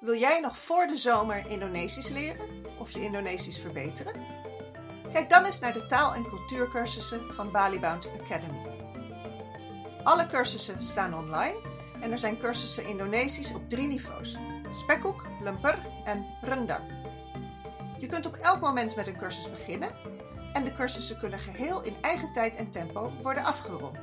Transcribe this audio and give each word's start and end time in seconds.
Wil 0.00 0.18
jij 0.18 0.40
nog 0.40 0.58
voor 0.58 0.86
de 0.86 0.96
zomer 0.96 1.46
Indonesisch 1.46 2.08
leren 2.08 2.48
of 2.78 2.90
je 2.90 3.02
Indonesisch 3.02 3.58
verbeteren? 3.58 4.26
Kijk 5.12 5.30
dan 5.30 5.44
eens 5.44 5.60
naar 5.60 5.72
de 5.72 5.86
taal- 5.86 6.14
en 6.14 6.24
cultuurcursussen 6.24 7.34
van 7.34 7.50
Balibound 7.52 8.08
Academy. 8.20 8.58
Alle 10.02 10.26
cursussen 10.26 10.82
staan 10.82 11.14
online 11.14 11.56
en 12.00 12.12
er 12.12 12.18
zijn 12.18 12.38
cursussen 12.38 12.86
Indonesisch 12.86 13.54
op 13.54 13.68
drie 13.68 13.86
niveaus: 13.86 14.36
spekkoek, 14.70 15.26
lemper 15.40 15.78
en 16.04 16.26
rendang. 16.40 16.84
Je 17.98 18.06
kunt 18.06 18.26
op 18.26 18.34
elk 18.34 18.60
moment 18.60 18.96
met 18.96 19.06
een 19.06 19.18
cursus 19.18 19.50
beginnen 19.50 19.90
en 20.52 20.64
de 20.64 20.72
cursussen 20.72 21.18
kunnen 21.18 21.38
geheel 21.38 21.82
in 21.82 21.96
eigen 22.00 22.32
tijd 22.32 22.56
en 22.56 22.70
tempo 22.70 23.12
worden 23.22 23.44
afgerond. 23.44 23.98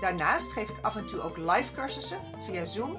Daarnaast 0.00 0.52
geef 0.52 0.68
ik 0.68 0.78
af 0.82 0.96
en 0.96 1.06
toe 1.06 1.20
ook 1.20 1.36
live 1.36 1.72
cursussen 1.72 2.18
via 2.40 2.64
Zoom. 2.64 2.98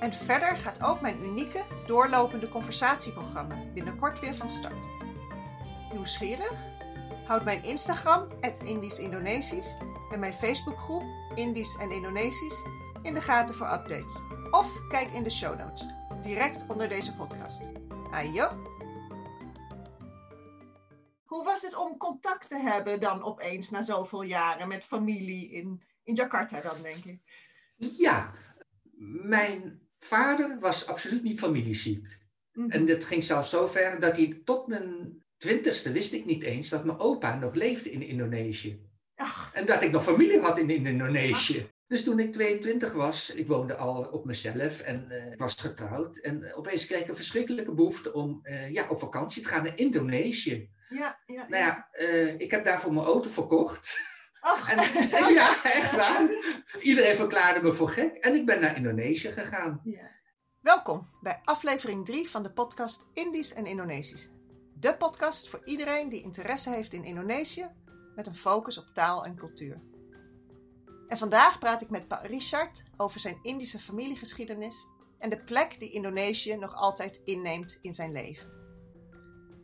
En 0.00 0.12
verder 0.12 0.56
gaat 0.56 0.82
ook 0.82 1.00
mijn 1.00 1.22
unieke 1.22 1.62
doorlopende 1.86 2.48
conversatieprogramma 2.48 3.56
binnenkort 3.74 4.20
weer 4.20 4.34
van 4.34 4.50
start. 4.50 4.86
Nieuwsgierig? 5.92 6.52
Houd 7.26 7.44
mijn 7.44 7.62
Instagram, 7.62 8.28
Indisch 8.64 8.98
Indonesisch, 8.98 9.78
en 10.10 10.20
mijn 10.20 10.32
Facebookgroep 10.32 11.02
Indisch 11.34 11.76
en 11.76 11.90
Indonesisch 11.90 12.64
in 13.02 13.14
de 13.14 13.20
gaten 13.20 13.54
voor 13.54 13.72
updates. 13.72 14.22
Of 14.50 14.88
kijk 14.88 15.12
in 15.12 15.22
de 15.22 15.30
show 15.30 15.58
notes, 15.58 15.86
direct 16.22 16.64
onder 16.68 16.88
deze 16.88 17.14
podcast. 17.14 17.60
Ayo! 18.10 18.74
Hoe 21.24 21.44
was 21.44 21.62
het 21.62 21.76
om 21.76 21.96
contact 21.96 22.48
te 22.48 22.56
hebben 22.58 23.00
dan 23.00 23.22
opeens 23.22 23.70
na 23.70 23.82
zoveel 23.82 24.22
jaren 24.22 24.68
met 24.68 24.84
familie 24.84 25.50
in, 25.50 25.82
in 26.04 26.14
Jakarta 26.14 26.60
dan, 26.60 26.82
denk 26.82 27.04
ik? 27.04 27.20
Ja, 27.76 28.30
mijn 29.22 29.85
vader 29.98 30.58
was 30.58 30.86
absoluut 30.86 31.22
niet 31.22 31.38
familieziek. 31.38 32.18
Mhm. 32.52 32.70
En 32.70 32.86
dat 32.86 33.04
ging 33.04 33.24
zelfs 33.24 33.50
zo 33.50 33.66
ver 33.66 34.00
dat 34.00 34.16
hij 34.16 34.40
tot 34.44 34.66
mijn 34.66 35.22
twintigste 35.36 35.92
wist 35.92 36.12
ik 36.12 36.24
niet 36.24 36.42
eens 36.42 36.68
dat 36.68 36.84
mijn 36.84 36.98
opa 36.98 37.38
nog 37.38 37.54
leefde 37.54 37.90
in 37.90 38.02
Indonesië. 38.02 38.80
Ach, 39.14 39.50
En 39.52 39.66
dat 39.66 39.82
ik 39.82 39.90
nog 39.90 40.02
familie 40.02 40.40
had 40.40 40.58
in 40.58 40.70
Indonesië. 40.70 41.70
Dus 41.86 42.04
toen 42.04 42.18
ik 42.18 42.32
22 42.32 42.92
was, 42.92 43.30
ik 43.30 43.46
woonde 43.46 43.76
al 43.76 44.04
op 44.04 44.24
mezelf 44.24 44.80
en 44.80 45.10
eh, 45.10 45.36
was 45.36 45.54
getrouwd. 45.54 46.16
En 46.16 46.42
eh, 46.42 46.58
opeens 46.58 46.86
kreeg 46.86 47.00
ik 47.00 47.08
een 47.08 47.16
verschrikkelijke 47.16 47.74
behoefte 47.74 48.12
om 48.12 48.40
eh, 48.42 48.70
ja, 48.70 48.86
op 48.88 48.98
vakantie 48.98 49.42
te 49.42 49.48
gaan 49.48 49.62
naar 49.62 49.78
Indonesië. 49.78 50.70
ja, 50.88 51.18
ja. 51.26 51.46
Nou 51.48 51.64
ja, 51.64 51.88
eh, 51.90 52.40
ik 52.40 52.50
heb 52.50 52.64
daarvoor 52.64 52.92
mijn 52.92 53.06
auto 53.06 53.28
verkocht. 53.28 53.98
En, 54.46 54.78
en 54.78 55.32
ja, 55.40 55.64
echt 55.64 55.96
waar. 55.96 56.28
Iedereen 56.80 57.16
verklaarde 57.16 57.62
me 57.62 57.72
voor 57.72 57.88
gek. 57.88 58.16
En 58.16 58.34
ik 58.34 58.46
ben 58.46 58.60
naar 58.60 58.76
Indonesië 58.76 59.32
gegaan. 59.32 59.80
Ja. 59.84 60.10
Welkom 60.60 61.08
bij 61.20 61.40
aflevering 61.44 62.04
3 62.04 62.30
van 62.30 62.42
de 62.42 62.52
podcast 62.52 63.06
Indisch 63.12 63.54
en 63.54 63.66
Indonesisch. 63.66 64.30
De 64.74 64.96
podcast 64.96 65.48
voor 65.48 65.60
iedereen 65.64 66.08
die 66.08 66.22
interesse 66.22 66.70
heeft 66.70 66.92
in 66.92 67.04
Indonesië 67.04 67.70
met 68.14 68.26
een 68.26 68.34
focus 68.34 68.78
op 68.78 68.86
taal 68.94 69.24
en 69.24 69.36
cultuur. 69.36 69.80
En 71.08 71.18
vandaag 71.18 71.58
praat 71.58 71.82
ik 71.82 71.90
met 71.90 72.04
Richard 72.22 72.84
over 72.96 73.20
zijn 73.20 73.38
Indische 73.42 73.78
familiegeschiedenis 73.78 74.88
en 75.18 75.30
de 75.30 75.44
plek 75.44 75.78
die 75.78 75.92
Indonesië 75.92 76.56
nog 76.56 76.74
altijd 76.74 77.20
inneemt 77.24 77.78
in 77.82 77.92
zijn 77.92 78.12
leven. 78.12 78.50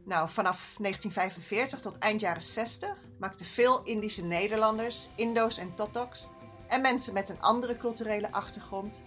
Nou, 0.04 0.28
vanaf 0.28 0.58
1945 0.78 1.80
tot 1.80 1.98
eind 1.98 2.20
jaren 2.20 2.42
60 2.42 2.96
maakten 3.18 3.46
veel 3.46 3.82
Indische 3.82 4.24
Nederlanders, 4.24 5.08
Indo's 5.14 5.58
en 5.58 5.74
Totoks 5.74 6.28
en 6.68 6.80
mensen 6.80 7.14
met 7.14 7.28
een 7.28 7.40
andere 7.40 7.76
culturele 7.76 8.32
achtergrond 8.32 9.02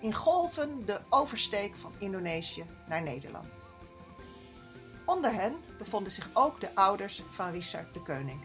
in 0.00 0.14
golven 0.14 0.86
de 0.86 1.00
oversteek 1.08 1.76
van 1.76 1.94
Indonesië 1.98 2.64
naar 2.88 3.02
Nederland. 3.02 3.54
Onder 5.06 5.32
hen 5.32 5.56
bevonden 5.78 6.12
zich 6.12 6.30
ook 6.32 6.60
de 6.60 6.74
ouders 6.74 7.22
van 7.30 7.50
Richard 7.50 7.94
de 7.94 8.02
Koning. 8.02 8.40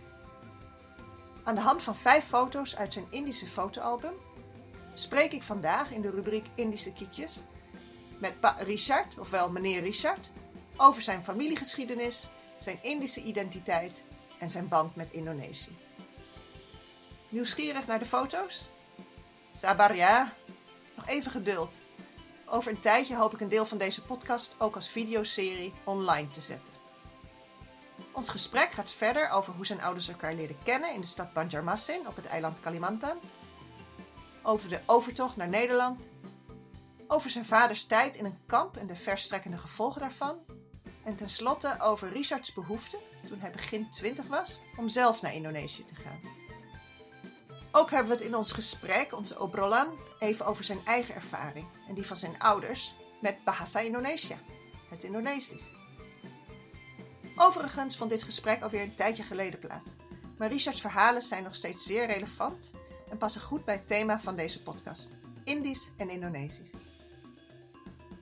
Aan 1.44 1.56
de 1.56 1.62
hand 1.62 1.84
van 1.84 1.96
vijf 1.96 2.26
foto's 2.26 2.76
uit 2.76 2.94
zijn 2.94 3.06
Indische 3.10 3.48
fotoalbum 3.48 4.14
spreek 4.94 5.32
ik 5.32 5.44
vandaag 5.44 5.92
in 5.92 6.02
de 6.02 6.10
rubriek 6.10 6.46
Indische 6.56 6.94
Kiekjes 6.94 7.44
met 8.20 8.34
Richard, 8.58 9.18
ofwel 9.20 9.50
meneer 9.50 9.82
Richard, 9.82 10.32
over 10.78 11.02
zijn 11.02 11.24
familiegeschiedenis, 11.24 12.30
zijn 12.58 12.78
Indische 12.82 13.22
identiteit 13.22 14.04
en 14.40 14.50
zijn 14.50 14.68
band 14.68 14.96
met 14.96 15.12
Indonesië. 15.12 15.78
Nieuwsgierig 17.30 17.88
naar 17.88 18.00
de 18.00 18.06
foto's? 18.06 18.70
Sabar 19.52 19.96
ja, 19.96 20.34
nog 20.96 21.08
even 21.08 21.32
geduld. 21.32 21.72
Over 22.46 22.72
een 22.72 22.80
tijdje 22.80 23.16
hoop 23.16 23.34
ik 23.34 23.42
een 23.42 23.50
deel 23.50 23.66
van 23.66 23.78
deze 23.78 24.04
podcast 24.04 24.56
ook 24.58 24.76
als 24.76 24.90
videoserie 24.90 25.74
online 25.84 26.28
te 26.28 26.42
zetten. 26.42 26.74
Ons 28.12 28.30
gesprek 28.30 28.72
gaat 28.72 28.92
verder 28.92 29.30
over 29.30 29.54
hoe 29.54 29.66
zijn 29.66 29.82
ouders 29.82 30.08
elkaar 30.08 30.34
leren 30.34 30.58
kennen 30.64 30.94
in 30.94 31.02
de 31.02 31.08
stad 31.08 31.34
Banjarmasin 31.34 32.08
op 32.08 32.16
het 32.16 32.26
eiland 32.26 32.60
Kalimantan. 32.60 33.18
Over 34.42 34.70
de 34.70 34.80
overtocht 34.86 35.36
naar 35.36 35.48
Nederland. 35.48 36.08
Over 37.08 37.30
zijn 37.30 37.46
vaders 37.46 37.86
tijd 37.86 38.16
in 38.16 38.26
een 38.26 38.40
kamp 38.46 38.78
en 38.78 38.88
de 38.88 38.96
verstrekkende 38.96 39.58
gevolgen 39.58 40.02
daarvan. 40.02 40.38
En 41.04 41.16
tenslotte 41.16 41.76
over 41.80 42.12
Richards 42.12 42.54
behoefte, 42.54 43.00
toen 43.28 43.40
hij 43.40 43.52
begin 43.52 43.90
20 43.90 44.28
was, 44.28 44.60
om 44.78 44.90
zelf 44.90 45.22
naar 45.22 45.34
Indonesië 45.34 45.86
te 45.86 45.96
gaan. 45.96 46.20
Ook 47.72 47.92
hebben 47.92 48.12
we 48.12 48.18
het 48.18 48.28
in 48.28 48.36
ons 48.36 48.52
gesprek, 48.52 49.14
onze 49.14 49.40
Obrolan, 49.40 49.88
even 50.20 50.46
over 50.46 50.64
zijn 50.64 50.86
eigen 50.86 51.16
ervaring 51.16 51.68
en 51.88 51.94
die 51.94 52.06
van 52.06 52.18
zijn 52.18 52.40
ouders 52.40 52.96
met 53.22 53.44
Bahasa 53.44 53.80
Indonesia, 53.80 54.38
het 54.90 55.04
Indonesisch. 55.04 55.66
Overigens 57.36 57.98
vond 57.98 58.10
dit 58.10 58.24
gesprek 58.24 58.62
alweer 58.62 58.82
een 58.82 58.96
tijdje 58.96 59.24
geleden 59.24 59.60
plaats, 59.60 59.96
maar 60.38 60.52
Richards 60.52 60.82
verhalen 60.82 61.22
zijn 61.22 61.44
nog 61.44 61.56
steeds 61.56 61.84
zeer 61.84 62.06
relevant 62.06 62.74
en 63.10 63.18
passen 63.18 63.42
goed 63.42 63.66
bij 63.66 63.76
het 63.76 63.88
thema 63.88 64.20
van 64.20 64.36
deze 64.36 64.64
podcast: 64.64 65.10
Indisch 65.44 65.92
en 65.98 66.10
Indonesisch. 66.10 66.72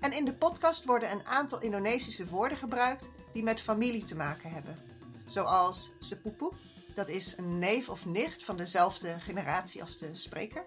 En 0.02 0.14
in 0.14 0.26
de 0.26 0.34
podcast 0.34 0.86
worden 0.86 1.12
een 1.12 1.26
aantal 1.26 1.62
Indonesische 1.62 2.28
woorden 2.28 2.58
gebruikt 2.58 3.10
die 3.34 3.44
met 3.44 3.62
familie 3.62 4.04
te 4.04 4.16
maken 4.16 4.52
hebben, 4.52 4.80
zoals 5.26 5.94
sepupu, 6.00 6.50
dat 6.96 7.08
is 7.08 7.38
een 7.38 7.60
neef 7.60 7.90
of 7.90 8.06
nicht 8.06 8.44
van 8.44 8.58
dezelfde 8.58 9.20
generatie 9.20 9.82
als 9.82 9.98
de 9.98 10.16
spreker. 10.16 10.66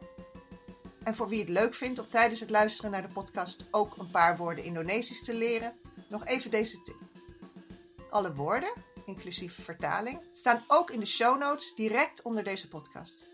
En 1.03 1.15
voor 1.15 1.29
wie 1.29 1.41
het 1.41 1.49
leuk 1.49 1.75
vindt 1.75 1.99
om 1.99 2.09
tijdens 2.09 2.41
het 2.41 2.51
luisteren 2.51 2.91
naar 2.91 3.03
de 3.03 3.13
podcast 3.13 3.65
ook 3.71 3.97
een 3.97 4.11
paar 4.11 4.37
woorden 4.37 4.65
Indonesisch 4.65 5.23
te 5.23 5.35
leren, 5.35 5.77
nog 6.09 6.27
even 6.27 6.51
deze 6.51 6.83
tip. 6.83 6.97
Alle 8.11 8.35
woorden, 8.35 8.73
inclusief 9.07 9.65
vertaling, 9.65 10.21
staan 10.33 10.65
ook 10.69 10.91
in 10.91 11.01
de 11.01 11.07
show 11.07 11.39
notes 11.39 11.75
direct 11.75 12.23
onder 12.23 12.45
deze 12.45 12.69
podcast. 12.69 13.27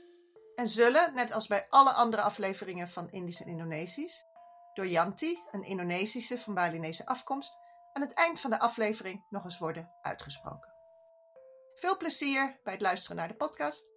En 0.56 0.68
zullen, 0.68 1.14
net 1.14 1.32
als 1.32 1.46
bij 1.46 1.66
alle 1.68 1.92
andere 1.92 2.22
afleveringen 2.22 2.88
van 2.88 3.10
Indisch 3.10 3.40
en 3.40 3.48
Indonesisch, 3.48 4.24
door 4.80 4.88
Yanti, 4.88 5.38
een 5.50 5.62
Indonesische 5.62 6.38
van 6.38 6.54
Balinese 6.54 7.06
afkomst, 7.06 7.58
aan 7.92 8.02
het 8.02 8.12
eind 8.12 8.40
van 8.40 8.50
de 8.50 8.58
aflevering 8.58 9.24
nog 9.30 9.44
eens 9.44 9.58
worden 9.58 9.90
uitgesproken. 10.02 10.72
Veel 11.74 11.96
plezier 11.96 12.58
bij 12.62 12.72
het 12.72 12.82
luisteren 12.82 13.16
naar 13.16 13.28
de 13.28 13.34
podcast. 13.34 13.90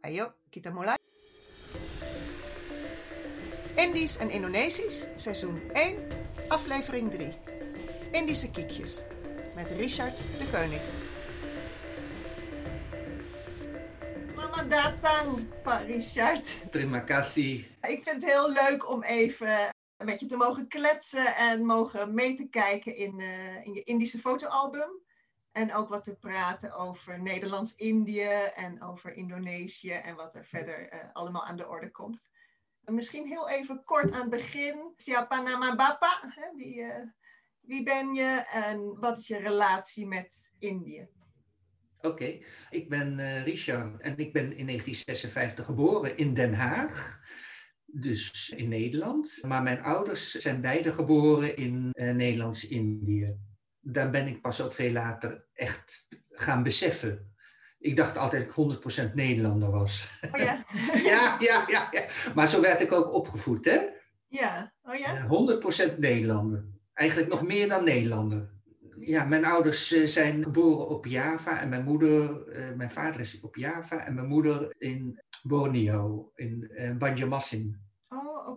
Ayo, 0.00 0.32
kita 0.50 0.70
mulai. 0.70 0.96
Indisch 3.74 4.16
en 4.16 4.30
Indonesisch, 4.30 5.06
seizoen 5.16 5.70
1, 5.72 6.08
aflevering 6.48 7.10
3. 7.10 7.32
Indische 8.10 8.50
kiekjes, 8.50 9.04
met 9.54 9.70
Richard 9.70 10.16
de 10.16 10.48
Koning. 10.52 10.80
Selamat 14.28 14.70
datang, 14.70 15.62
Pak 15.62 15.86
Richard. 15.86 16.72
Terima 16.72 17.00
kasih. 17.00 17.66
Ik 17.80 18.02
vind 18.02 18.06
het 18.06 18.24
heel 18.24 18.52
leuk 18.52 18.90
om 18.90 19.02
even 19.02 19.76
met 20.04 20.20
je 20.20 20.26
te 20.26 20.36
mogen 20.36 20.68
kletsen 20.68 21.36
en 21.36 21.66
mogen 21.66 22.14
mee 22.14 22.34
te 22.34 22.48
kijken 22.48 22.96
in, 22.96 23.20
eh, 23.20 23.64
in 23.64 23.74
je 23.74 23.82
Indische 23.82 24.18
fotoalbum. 24.18 24.90
En 25.52 25.74
ook 25.74 25.88
wat 25.88 26.04
te 26.04 26.16
praten 26.16 26.72
over 26.72 27.22
Nederlands-Indië 27.22 28.50
en 28.54 28.82
over 28.82 29.12
Indonesië 29.12 29.92
en 29.92 30.14
wat 30.14 30.34
er 30.34 30.44
verder 30.44 30.88
eh, 30.88 30.98
allemaal 31.12 31.44
aan 31.44 31.56
de 31.56 31.68
orde 31.68 31.90
komt. 31.90 32.28
En 32.84 32.94
misschien 32.94 33.26
heel 33.26 33.48
even 33.48 33.84
kort 33.84 34.12
aan 34.12 34.20
het 34.20 34.30
begin. 34.30 34.92
Siapa 34.96 35.40
nama 35.40 35.76
Bapa? 35.76 36.34
Wie, 36.56 36.82
eh, 36.82 37.06
wie 37.60 37.82
ben 37.82 38.14
je 38.14 38.44
en 38.52 39.00
wat 39.00 39.18
is 39.18 39.26
je 39.26 39.36
relatie 39.36 40.06
met 40.06 40.52
Indië? 40.58 41.08
Oké, 42.00 42.38
ik 42.70 42.88
ben 42.88 43.42
Richard 43.42 44.00
en 44.00 44.18
ik 44.18 44.32
ben 44.32 44.56
in 44.56 44.66
1956 44.66 45.64
geboren 45.64 46.16
in 46.16 46.34
Den 46.34 46.54
Haag. 46.54 47.20
Dus 48.00 48.52
in 48.56 48.68
Nederland. 48.68 49.38
Maar 49.46 49.62
mijn 49.62 49.82
ouders 49.82 50.30
zijn 50.30 50.60
beide 50.60 50.92
geboren 50.92 51.56
in 51.56 51.88
eh, 51.92 52.14
Nederlands-Indië. 52.14 53.36
Daar 53.80 54.10
ben 54.10 54.26
ik 54.26 54.40
pas 54.40 54.60
ook 54.60 54.72
veel 54.72 54.92
later 54.92 55.46
echt 55.52 56.06
gaan 56.30 56.62
beseffen. 56.62 57.32
Ik 57.78 57.96
dacht 57.96 58.16
altijd 58.16 58.54
dat 58.54 58.72
ik 58.82 59.10
100% 59.10 59.14
Nederlander 59.14 59.70
was. 59.70 60.20
Oh 60.32 60.40
ja, 60.40 60.64
ja, 61.10 61.36
ja, 61.40 61.64
ja, 61.66 61.88
ja. 61.90 62.04
Maar 62.34 62.48
zo 62.48 62.60
werd 62.60 62.80
ik 62.80 62.92
ook 62.92 63.12
opgevoed, 63.12 63.64
hè? 63.64 63.78
ja 64.26 64.72
Oh 64.82 64.94
ja? 64.94 65.26
100% 65.94 65.98
Nederlander. 65.98 66.64
Eigenlijk 66.92 67.30
nog 67.30 67.42
meer 67.42 67.68
dan 67.68 67.84
Nederlander. 67.84 68.50
Ja, 69.00 69.24
mijn 69.24 69.44
ouders 69.44 69.92
eh, 69.92 70.06
zijn 70.06 70.42
geboren 70.42 70.88
op 70.88 71.06
Java 71.06 71.60
en 71.60 71.68
mijn 71.68 71.84
moeder, 71.84 72.48
eh, 72.48 72.74
mijn 72.74 72.90
vader 72.90 73.20
is 73.20 73.40
op 73.40 73.56
Java 73.56 74.06
en 74.06 74.14
mijn 74.14 74.26
moeder 74.26 74.74
in 74.78 75.22
Borneo, 75.42 76.32
in 76.34 76.70
uh, 76.70 76.96
Banjarmasin. 76.96 77.87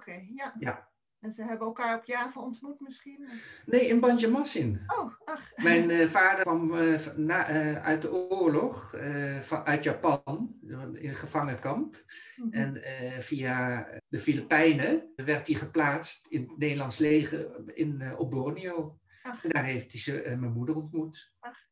Oké. 0.01 0.25
Ja. 0.35 0.55
Ja. 0.59 0.89
En 1.19 1.31
ze 1.31 1.43
hebben 1.43 1.67
elkaar 1.67 1.97
op 1.97 2.05
Java 2.05 2.41
ontmoet 2.41 2.79
misschien? 2.79 3.27
Nee, 3.65 3.87
in 3.87 3.99
Banjarmasin. 3.99 4.81
Oh, 4.87 5.13
ach. 5.25 5.51
Mijn 5.55 5.89
uh, 5.89 6.05
vader 6.17 6.43
kwam 6.43 6.73
uh, 6.73 7.07
na, 7.15 7.49
uh, 7.49 7.75
uit 7.75 8.01
de 8.01 8.11
oorlog, 8.11 8.95
van, 9.41 9.63
uit 9.65 9.83
Japan, 9.83 10.55
in 10.93 11.09
een 11.09 11.15
gevangenkamp. 11.15 12.03
Mm 12.35 12.51
-hmm. 12.51 12.75
En 12.75 12.81
via 13.21 13.87
de 14.07 14.19
Filipijnen 14.19 15.11
werd 15.15 15.47
hij 15.47 15.55
geplaatst 15.55 16.27
in 16.27 16.41
het 16.41 16.57
Nederlands 16.57 16.97
leger 16.97 17.69
in, 17.73 18.17
op 18.17 18.31
Borneo. 18.31 18.99
Ach. 19.21 19.43
En 19.43 19.49
daar 19.49 19.63
heeft 19.63 19.91
hij 19.91 20.01
ze, 20.01 20.35
mijn 20.39 20.53
moeder 20.53 20.75
ontmoet. 20.75 21.33
Ach. 21.39 21.69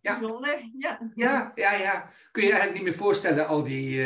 Ja. 0.00 0.18
Bijzonder, 0.18 0.70
ja. 0.78 1.12
Ja, 1.14 1.52
ja, 1.54 1.72
ja. 1.72 2.10
Kun 2.30 2.42
je 2.42 2.50
eigenlijk 2.50 2.80
niet 2.80 2.90
meer 2.90 3.02
voorstellen, 3.02 3.46
al 3.46 3.62
die 3.62 4.02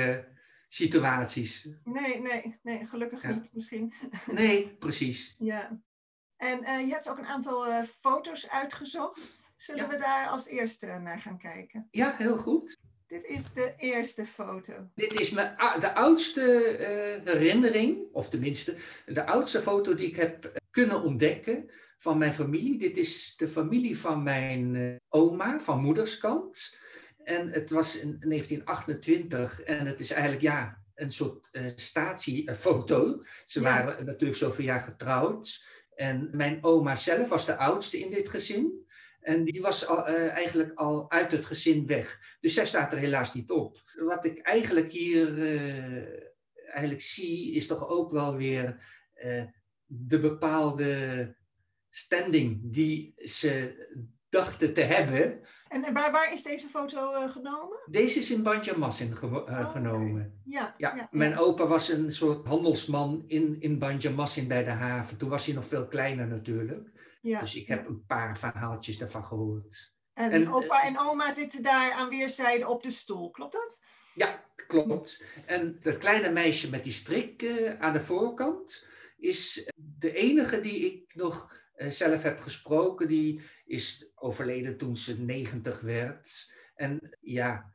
situaties. 0.72 1.68
Nee, 1.84 2.20
nee, 2.20 2.58
nee, 2.62 2.86
gelukkig 2.86 3.22
Ja. 3.22 3.28
niet 3.30 3.50
misschien. 3.52 3.92
Nee, 4.30 4.68
precies. 4.78 5.34
Ja. 5.38 5.80
En 6.36 6.64
eh, 6.64 6.80
je 6.86 6.92
hebt 6.92 7.08
ook 7.08 7.18
een 7.18 7.26
aantal 7.26 7.66
eh, 7.66 7.82
foto's 8.00 8.48
uitgezocht. 8.48 9.52
Zullen 9.56 9.82
Ja. 9.82 9.88
we 9.88 9.96
daar 9.96 10.26
als 10.28 10.46
eerste 10.46 10.86
naar 10.86 11.20
gaan 11.20 11.38
kijken? 11.38 11.88
Ja, 11.90 12.14
heel 12.18 12.36
goed. 12.36 12.76
Dit 13.06 13.24
is 13.24 13.52
de 13.52 13.74
eerste 13.76 14.26
foto. 14.26 14.90
Dit 14.94 15.20
is 15.20 15.30
mijn, 15.30 15.56
de 15.80 15.94
oudste 15.94 16.62
eh, 16.76 17.32
herinnering, 17.32 17.98
of 18.12 18.28
tenminste 18.28 18.76
de 19.06 19.26
oudste 19.26 19.60
foto 19.60 19.94
die 19.94 20.06
ik 20.08 20.16
heb 20.16 20.60
kunnen 20.70 21.02
ontdekken 21.02 21.70
van 21.98 22.18
mijn 22.18 22.32
familie. 22.34 22.78
Dit 22.78 22.96
is 22.96 23.36
de 23.36 23.48
familie 23.48 23.98
van 23.98 24.22
mijn 24.22 24.96
oma, 25.08 25.60
van 25.60 25.80
moederskant. 25.80 26.76
En 27.24 27.48
het 27.48 27.70
was 27.70 27.96
in 27.96 28.16
1928 28.20 29.62
en 29.62 29.86
het 29.86 30.00
is 30.00 30.10
eigenlijk 30.10 30.42
ja, 30.42 30.82
een 30.94 31.10
soort 31.10 31.48
eh 31.52 31.64
statiefoto. 31.76 33.22
Ze 33.44 33.60
Ja. 33.60 33.84
waren 33.84 34.04
natuurlijk 34.06 34.38
zoveel 34.38 34.64
jaar 34.64 34.80
getrouwd. 34.80 35.66
En 35.94 36.28
mijn 36.32 36.64
oma 36.64 36.96
zelf 36.96 37.28
was 37.28 37.46
de 37.46 37.56
oudste 37.56 37.98
in 37.98 38.10
dit 38.10 38.28
gezin. 38.28 38.86
En 39.20 39.44
die 39.44 39.60
was 39.60 39.86
al, 39.86 40.06
eh, 40.06 40.28
eigenlijk 40.28 40.72
al 40.74 41.10
uit 41.10 41.30
het 41.32 41.46
gezin 41.46 41.86
weg. 41.86 42.36
Dus 42.40 42.54
zij 42.54 42.66
staat 42.66 42.92
er 42.92 42.98
helaas 42.98 43.34
niet 43.34 43.50
op. 43.50 43.82
Wat 43.94 44.24
ik 44.24 44.38
eigenlijk 44.38 44.90
hier 44.92 45.42
eh, 45.42 46.30
eigenlijk 46.64 47.00
zie, 47.00 47.52
is 47.54 47.66
toch 47.66 47.88
ook 47.88 48.10
wel 48.10 48.36
weer 48.36 48.84
de 49.86 50.18
bepaalde 50.18 51.36
standing 51.90 52.60
die 52.62 53.12
ze 53.16 53.74
dachten 54.28 54.72
te 54.74 54.80
hebben. 54.80 55.40
En 55.72 55.84
eh, 55.84 55.92
waar, 55.92 56.12
waar 56.12 56.32
is 56.32 56.42
deze 56.42 56.68
foto 56.68 57.12
eh, 57.14 57.30
genomen? 57.30 57.78
Deze 57.90 58.18
is 58.18 58.30
in 58.30 58.42
Banjarmasin 58.42 59.16
ge- 59.16 59.26
eh, 59.46 59.58
Oh, 59.58 59.70
genomen. 59.70 60.40
Ja, 60.44 60.74
Ja, 60.78 60.94
ja, 60.96 61.08
mijn 61.10 61.38
opa 61.38 61.66
was 61.66 61.88
een 61.88 62.10
soort 62.12 62.46
handelsman 62.46 63.24
in, 63.26 63.56
in 63.60 63.78
Banjarmasin 63.78 64.48
bij 64.48 64.64
de 64.64 64.70
haven. 64.70 65.16
Toen 65.16 65.28
was 65.28 65.46
hij 65.46 65.54
nog 65.54 65.66
veel 65.66 65.86
kleiner 65.88 66.26
natuurlijk. 66.26 66.90
ja. 67.20 67.40
Dus 67.40 67.54
ik 67.54 67.66
heb 67.68 67.88
een 67.88 68.04
paar 68.06 68.38
verhaaltjes 68.38 68.98
daarvan 68.98 69.24
gehoord. 69.24 69.92
En, 70.14 70.30
en, 70.30 70.52
opa 70.52 70.82
en 70.84 70.98
oma 70.98 71.32
zitten 71.34 71.62
daar 71.62 71.92
aan 71.92 72.08
weerszijden 72.08 72.68
op 72.68 72.82
de 72.82 72.90
stoel, 72.90 73.30
klopt 73.30 73.52
dat? 73.52 73.78
Ja, 74.14 74.44
klopt. 74.66 75.24
En 75.46 75.78
dat 75.82 75.98
kleine 75.98 76.30
meisje 76.30 76.70
met 76.70 76.84
die 76.84 76.92
strik 76.92 77.42
eh, 77.42 77.80
aan 77.80 77.92
de 77.92 78.00
voorkant 78.02 78.86
is 79.16 79.70
de 79.74 80.12
enige 80.12 80.60
die 80.60 80.84
ik 80.84 81.14
nog 81.14 81.52
eh, 81.52 81.60
zelf 81.88 82.22
heb 82.22 82.40
gesproken. 82.40 83.08
Die 83.08 83.40
is 83.64 84.10
overleden 84.14 84.76
toen 84.76 84.96
ze 84.96 85.20
90 85.20 85.80
werd. 85.80 86.52
En 86.74 87.16
ja, 87.20 87.72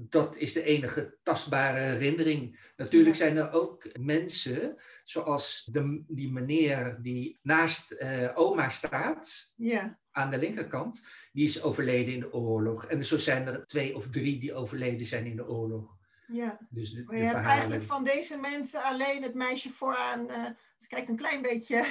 dat 0.00 0.36
is 0.36 0.52
de 0.52 0.62
enige 0.62 1.18
tastbare 1.22 1.78
herinnering. 1.78 2.70
Natuurlijk 2.76 3.16
zijn 3.16 3.36
er 3.36 3.52
ook 3.52 3.98
mensen, 3.98 4.76
zoals 5.04 5.68
de, 5.72 6.04
die 6.06 6.32
meneer 6.32 6.98
die 7.02 7.38
naast 7.42 7.90
eh, 7.90 8.30
oma 8.34 8.68
staat, 8.68 9.52
Ja, 9.56 9.98
aan 10.10 10.30
de 10.30 10.38
linkerkant, 10.38 11.06
die 11.32 11.44
is 11.44 11.62
overleden 11.62 12.14
in 12.14 12.20
de 12.20 12.32
oorlog. 12.32 12.86
En 12.86 13.04
zo 13.04 13.16
zijn 13.16 13.46
er 13.46 13.66
twee 13.66 13.94
of 13.94 14.08
drie 14.10 14.40
die 14.40 14.54
overleden 14.54 15.06
zijn 15.06 15.26
in 15.26 15.36
de 15.36 15.48
oorlog. 15.48 15.97
Ja. 16.32 16.58
Dus 16.70 16.90
de, 16.90 17.02
Maar 17.04 17.16
je 17.16 17.20
hebt 17.22 17.30
verhalen. 17.32 17.58
eigenlijk 17.58 17.84
van 17.84 18.04
deze 18.04 18.36
mensen 18.38 18.82
alleen 18.82 19.22
het 19.22 19.34
meisje 19.34 19.70
vooraan. 19.70 20.30
eh 20.30 20.44
ze 20.78 20.88
kijkt 20.88 21.08
een 21.08 21.16
klein 21.16 21.42
beetje 21.42 21.76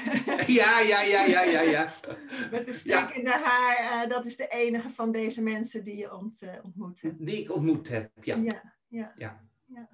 Ja, 0.47 0.79
ja, 0.79 1.01
ja, 1.01 1.25
ja, 1.25 1.43
ja, 1.43 1.61
ja. 1.61 1.87
met 2.51 2.65
de 2.65 2.73
strik 2.73 3.09
in 3.09 3.23
de 3.23 3.41
haar. 3.43 4.03
eh, 4.03 4.09
dat 4.09 4.25
is 4.25 4.35
de 4.35 4.47
enige 4.47 4.89
van 4.89 5.11
deze 5.11 5.41
mensen 5.41 5.83
die 5.83 5.95
je 5.97 6.13
ont, 6.15 6.41
eh, 6.41 6.53
ontmoet 6.63 7.01
hebt. 7.01 7.25
Die 7.25 7.41
ik 7.41 7.51
ontmoet 7.51 7.87
heb, 7.87 8.11
ja. 8.21 8.35
Ja, 8.35 8.75
ja, 8.87 9.11
Ja. 9.15 9.47
ja. 9.65 9.89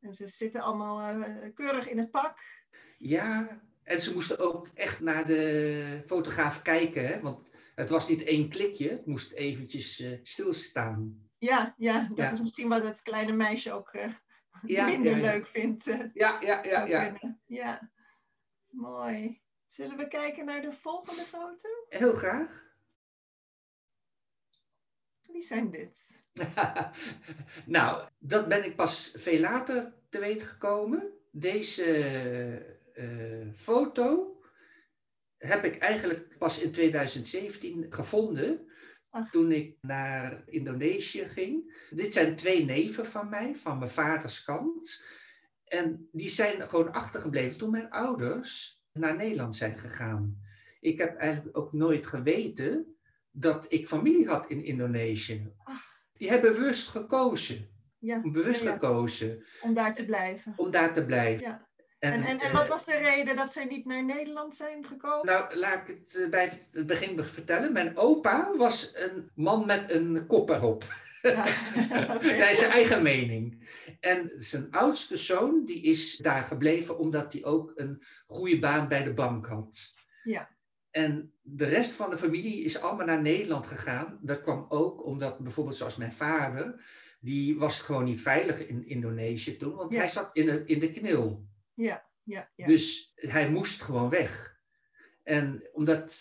En 0.00 0.12
ze 0.12 0.26
zitten 0.26 0.60
allemaal 0.60 1.24
keurig 1.54 1.88
in 1.88 1.98
het 1.98 2.10
pak. 2.10 2.38
Ja, 2.98 3.60
en 3.82 4.00
ze 4.00 4.12
moesten 4.14 4.38
ook 4.38 4.70
echt 4.74 5.00
naar 5.00 5.26
de 5.26 6.02
fotograaf 6.06 6.62
kijken, 6.62 7.06
hè? 7.06 7.20
want 7.20 7.50
het 7.74 7.90
was 7.90 8.08
niet 8.08 8.22
één 8.22 8.48
klikje, 8.48 8.88
het 8.90 9.06
moest 9.06 9.32
eventjes 9.32 10.04
stilstaan. 10.22 11.25
Ja, 11.38 11.74
ja, 11.76 12.08
dat 12.14 12.32
is 12.32 12.40
misschien 12.40 12.68
wat 12.68 12.86
het 12.86 13.02
kleine 13.02 13.32
meisje 13.32 13.72
ook 13.72 13.92
eh, 13.92 14.12
Ja, 14.62 14.86
minder 14.90 15.16
leuk 15.16 15.46
vindt. 15.46 15.86
eh, 15.86 16.00
Ja, 16.14 16.40
ja, 16.40 16.64
ja, 16.64 16.84
ja. 16.84 17.18
ja. 17.46 17.90
Mooi. 18.70 19.42
Zullen 19.66 19.96
we 19.96 20.08
kijken 20.08 20.44
naar 20.44 20.62
de 20.62 20.72
volgende 20.72 21.22
foto? 21.22 21.68
Heel 21.88 22.12
graag. 22.12 22.64
Wie 25.32 25.42
zijn 25.42 25.70
dit? 25.70 26.24
nou, 27.66 28.08
dat 28.18 28.48
ben 28.48 28.64
ik 28.64 28.76
pas 28.76 29.12
veel 29.16 29.40
later 29.40 29.94
te 30.08 30.18
weten 30.18 30.46
gekomen. 30.46 31.12
Deze 31.30 31.84
eh, 32.94 33.48
foto 33.54 34.40
heb 35.36 35.64
ik 35.64 35.78
eigenlijk 35.78 36.38
pas 36.38 36.58
in 36.58 36.72
2017 36.72 37.86
gevonden. 37.92 38.65
Ach. 39.16 39.30
Toen 39.30 39.52
ik 39.52 39.76
naar 39.80 40.42
Indonesië 40.46 41.24
ging. 41.24 41.86
Dit 41.90 42.12
zijn 42.12 42.36
twee 42.36 42.64
neven 42.64 43.06
van 43.06 43.28
mij, 43.28 43.54
van 43.54 43.78
mijn 43.78 43.90
vaders 43.90 44.44
kant. 44.44 45.04
En 45.64 46.08
die 46.12 46.28
zijn 46.28 46.68
gewoon 46.68 46.92
achtergebleven 46.92 47.58
toen 47.58 47.70
mijn 47.70 47.90
ouders 47.90 48.80
naar 48.92 49.16
Nederland 49.16 49.56
zijn 49.56 49.78
gegaan. 49.78 50.40
Ik 50.80 50.98
heb 50.98 51.16
eigenlijk 51.16 51.56
ook 51.58 51.72
nooit 51.72 52.06
geweten 52.06 52.96
dat 53.30 53.72
ik 53.72 53.88
familie 53.88 54.28
had 54.28 54.50
in 54.50 54.64
Indonesië. 54.64 55.52
Ach. 55.62 55.84
Die 56.12 56.28
hebben 56.28 56.52
bewust 56.52 56.88
gekozen, 56.88 57.68
Ja, 57.98 58.20
bewust 58.20 58.62
ja, 58.62 58.66
ja, 58.66 58.72
gekozen 58.72 59.44
om 59.62 59.74
daar 59.74 59.94
te 59.94 60.04
blijven. 60.04 60.52
om 60.56 60.70
daar 60.70 60.94
te 60.94 61.04
blijven. 61.04 61.46
Ja. 61.46 61.68
En, 61.98 62.24
en, 62.24 62.38
en 62.38 62.52
wat 62.52 62.68
was 62.68 62.84
de 62.84 62.96
reden 62.96 63.36
dat 63.36 63.52
zij 63.52 63.64
niet 63.64 63.84
naar 63.86 64.04
Nederland 64.04 64.54
zijn 64.54 64.84
gekomen? 64.84 65.26
Nou, 65.26 65.56
laat 65.56 65.88
ik 65.88 65.96
het 65.98 66.16
eh, 66.22 66.28
bij 66.28 66.44
het 66.72 66.86
begin 66.86 67.24
vertellen. 67.24 67.72
Mijn 67.72 67.96
opa 67.96 68.52
was 68.56 68.92
een 68.94 69.30
man 69.34 69.66
met 69.66 69.90
een 69.90 70.26
kop 70.26 70.50
erop. 70.50 70.84
Ja. 71.22 71.44
Hij 72.42 72.50
is 72.50 72.58
zijn 72.58 72.70
eigen 72.70 73.02
mening. 73.02 73.68
En 74.00 74.32
zijn 74.38 74.70
oudste 74.70 75.16
zoon, 75.16 75.64
die 75.64 75.82
is 75.82 76.16
daar 76.16 76.42
gebleven 76.42 76.98
omdat 76.98 77.32
hij 77.32 77.44
ook 77.44 77.72
een 77.74 78.02
goede 78.26 78.58
baan 78.58 78.88
bij 78.88 79.02
de 79.02 79.14
bank 79.14 79.46
had. 79.46 79.94
Ja. 80.24 80.48
En 80.90 81.32
de 81.42 81.64
rest 81.64 81.92
van 81.92 82.10
de 82.10 82.18
familie 82.18 82.64
is 82.64 82.80
allemaal 82.80 83.06
naar 83.06 83.22
Nederland 83.22 83.66
gegaan. 83.66 84.18
Dat 84.22 84.40
kwam 84.40 84.66
ook 84.68 85.04
omdat 85.04 85.38
bijvoorbeeld 85.38 85.76
zoals 85.76 85.96
mijn 85.96 86.12
vader, 86.12 86.84
die 87.20 87.58
was 87.58 87.80
gewoon 87.80 88.04
niet 88.04 88.20
veilig 88.20 88.66
in 88.66 88.86
Indonesië 88.86 89.56
toen, 89.56 89.74
want 89.74 89.92
Ja. 89.92 89.98
hij 89.98 90.08
zat 90.08 90.30
in 90.32 90.46
de, 90.46 90.62
in 90.64 90.78
de 90.78 90.90
knil. 90.90 91.46
Ja, 91.76 92.06
ja, 92.22 92.50
ja. 92.54 92.66
Dus 92.66 93.12
hij 93.14 93.50
moest 93.50 93.82
gewoon 93.82 94.08
weg. 94.08 94.60
En 95.22 95.68
omdat 95.72 96.14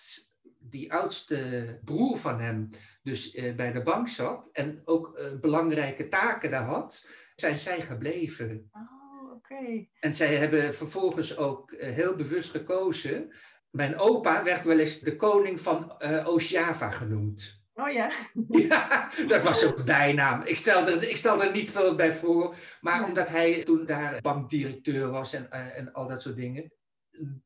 die 0.59 0.93
oudste 0.93 1.79
broer 1.83 2.17
van 2.17 2.39
hem 2.39 2.69
dus 3.03 3.33
eh, 3.33 3.55
bij 3.55 3.71
de 3.71 3.81
bank 3.81 4.07
zat 4.07 4.49
en 4.51 4.81
ook 4.85 5.17
eh, 5.17 5.39
belangrijke 5.39 6.09
taken 6.09 6.51
daar 6.51 6.65
had, 6.65 7.07
zijn 7.35 7.57
zij 7.57 7.81
gebleven. 7.81 8.69
Oh, 8.71 9.33
oké. 9.33 9.87
En 9.99 10.13
zij 10.13 10.35
hebben 10.35 10.73
vervolgens 10.73 11.37
ook 11.37 11.71
eh, 11.71 11.93
heel 11.93 12.15
bewust 12.15 12.49
gekozen. 12.49 13.33
Mijn 13.69 13.97
opa 13.97 14.43
werd 14.43 14.65
wel 14.65 14.79
eens 14.79 14.99
de 14.99 15.15
koning 15.15 15.61
van 15.61 16.01
Oost-Java 16.25 16.89
genoemd. 16.89 17.64
Oh 17.77 17.91
ja. 17.91 18.11
Ja, 18.69 19.09
dat 19.27 19.41
was 19.43 19.61
een 19.61 19.85
bijnaam. 19.85 20.41
Ik 20.41 20.55
stelde, 20.55 20.91
er- 20.91 21.09
ik 21.09 21.17
stelde 21.17 21.45
er 21.45 21.51
niet 21.51 21.71
veel 21.71 21.95
bij 21.95 22.15
voor. 22.15 22.55
Maar 22.81 23.03
omdat 23.05 23.29
hij 23.29 23.63
toen 23.63 23.85
daar 23.85 24.21
bankdirecteur 24.21 25.09
was 25.09 25.33
en, 25.33 25.51
eh, 25.51 25.77
en 25.77 25.93
al 25.93 26.07
dat 26.07 26.21
soort 26.21 26.35
dingen. 26.35 26.71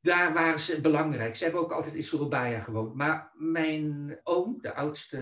Daar 0.02 0.34
waren 0.34 0.60
ze 0.60 0.82
belangrijk. 0.82 1.36
Ze 1.36 1.44
hebben 1.44 1.62
ook 1.62 1.72
altijd 1.72 1.96
in 1.96 2.04
Surabaya 2.04 2.60
gewoond. 2.60 2.96
Maar 2.96 3.32
mijn 3.34 4.20
oom, 4.24 4.58
de 4.62 4.74
oudste 4.74 5.18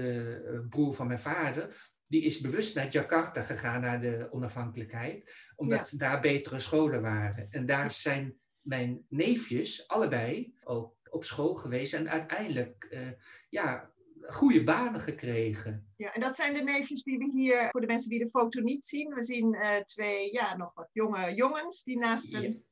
eh, 0.46 0.60
broer 0.70 0.94
van 0.94 1.08
mijn 1.08 1.20
vader, 1.20 1.92
die 2.08 2.22
is 2.24 2.40
bewust 2.40 2.76
naar 2.76 2.88
Jakarta 2.88 3.42
gegaan, 3.42 3.82
naar 3.82 4.00
de 4.00 4.28
onafhankelijkheid. 4.32 5.32
Omdat 5.56 5.94
daar 5.96 6.20
betere 6.22 6.60
scholen 6.60 7.02
waren. 7.02 7.48
En 7.50 7.66
daar 7.66 7.92
zijn 7.92 8.36
mijn 8.62 9.06
neefjes 9.10 9.88
allebei 9.88 10.54
ook 10.64 10.96
op 11.10 11.24
school 11.24 11.56
geweest 11.56 11.94
en 11.94 12.10
uiteindelijk 12.10 12.88
uh, 12.90 13.02
ja, 13.50 13.92
goede 14.28 14.64
banen 14.64 15.02
gekregen. 15.02 15.92
Ja, 15.98 16.14
en 16.14 16.22
dat 16.22 16.36
zijn 16.36 16.54
de 16.54 16.62
neefjes 16.62 17.04
die 17.04 17.18
we 17.18 17.32
hier, 17.34 17.68
voor 17.72 17.82
de 17.82 17.88
mensen 17.88 18.10
die 18.10 18.20
de 18.20 18.30
foto 18.30 18.62
niet 18.62 18.86
zien, 18.86 19.14
we 19.14 19.24
zien 19.24 19.54
uh, 19.54 19.76
twee, 19.76 20.34
ja, 20.34 20.58
nog 20.58 20.72
wat 20.74 20.90
jonge 20.92 21.34
jongens 21.34 21.84
die 21.84 21.98
naast 21.98 22.34
een... 22.34 22.66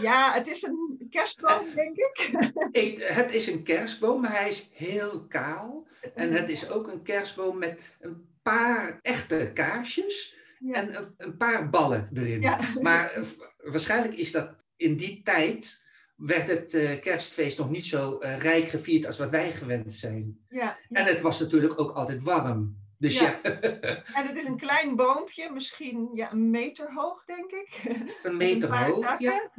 Ja. 0.00 0.32
het 0.32 0.48
is 0.48 0.62
een 0.62 1.06
kerstboom, 1.10 1.74
denk 1.74 1.96
ik. 1.96 2.30
ik. 2.84 3.02
Het 3.02 3.32
is 3.32 3.46
een 3.46 3.62
kerstboom, 3.62 4.20
maar 4.20 4.38
hij 4.38 4.48
is 4.48 4.70
heel 4.72 5.26
kaal. 5.26 5.86
En 6.14 6.32
het 6.32 6.48
is 6.48 6.70
ook 6.70 6.88
een 6.88 7.02
kerstboom 7.02 7.58
met 7.58 7.80
een 8.00 8.26
paar 8.42 8.98
echte 9.02 9.50
kaarsjes 9.54 10.36
en 10.70 10.96
een, 10.96 11.14
een, 11.16 11.36
paar 11.36 11.70
ballen 11.70 12.08
erin. 12.14 12.40
Ja. 12.40 12.58
Maar 12.80 13.20
waarschijnlijk 13.56 14.14
is 14.14 14.32
dat 14.32 14.64
in 14.76 14.96
die 14.96 15.22
tijd 15.22 15.81
werd 16.24 16.48
het 16.48 16.74
uh, 16.74 17.00
kerstfeest 17.00 17.58
nog 17.58 17.70
niet 17.70 17.84
zo 17.84 18.18
uh, 18.20 18.38
rijk 18.38 18.68
gevierd 18.68 19.06
als 19.06 19.18
wat 19.18 19.30
wij 19.30 19.52
gewend 19.52 19.92
zijn. 19.92 20.38
Ja, 20.48 20.78
En 20.90 21.04
het 21.04 21.20
was 21.20 21.40
natuurlijk 21.40 21.80
ook 21.80 21.96
altijd 21.96 22.22
warm. 22.22 22.80
Dus 22.98 23.18
ja. 23.18 23.42
en 24.18 24.26
het 24.26 24.36
is 24.36 24.44
een 24.44 24.58
klein 24.58 24.96
boompje, 24.96 25.50
misschien 25.50 26.10
ja, 26.14 26.32
een 26.32 26.50
meter 26.50 26.92
hoog, 26.94 27.24
denk 27.24 27.50
ik. 27.50 27.80
Een 28.22 28.36
meter 28.36 28.72
een 28.72 28.84
hoog, 28.84 29.18
ja. 29.18 29.50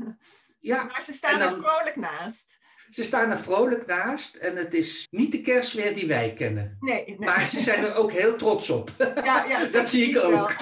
ja. 0.60 0.84
Maar 0.84 1.04
ze 1.04 1.14
staan 1.14 1.40
dan, 1.40 1.54
er 1.54 1.62
vrolijk 1.62 1.96
naast. 1.96 2.58
Ze 2.90 3.04
staan 3.04 3.32
er 3.32 3.40
vrolijk 3.40 3.86
naast 3.86 4.36
en 4.36 4.56
het 4.56 4.74
is 4.74 5.08
niet 5.12 5.32
de 5.32 5.42
kerstweer 5.42 5.94
die 5.96 6.08
wij 6.08 6.34
kennen. 6.34 6.78
Nee, 6.80 7.06
nee. 7.06 7.18
Maar 7.20 7.46
ze 7.48 7.62
zijn 7.62 7.84
er 7.84 7.96
ook 7.96 8.12
heel 8.12 8.36
trots 8.36 8.70
op. 8.70 8.92
Ja, 9.24 9.46
ja, 9.46 9.66
dat 9.66 9.90
zie 9.90 10.10
ik 10.10 10.18
ook. 10.18 10.56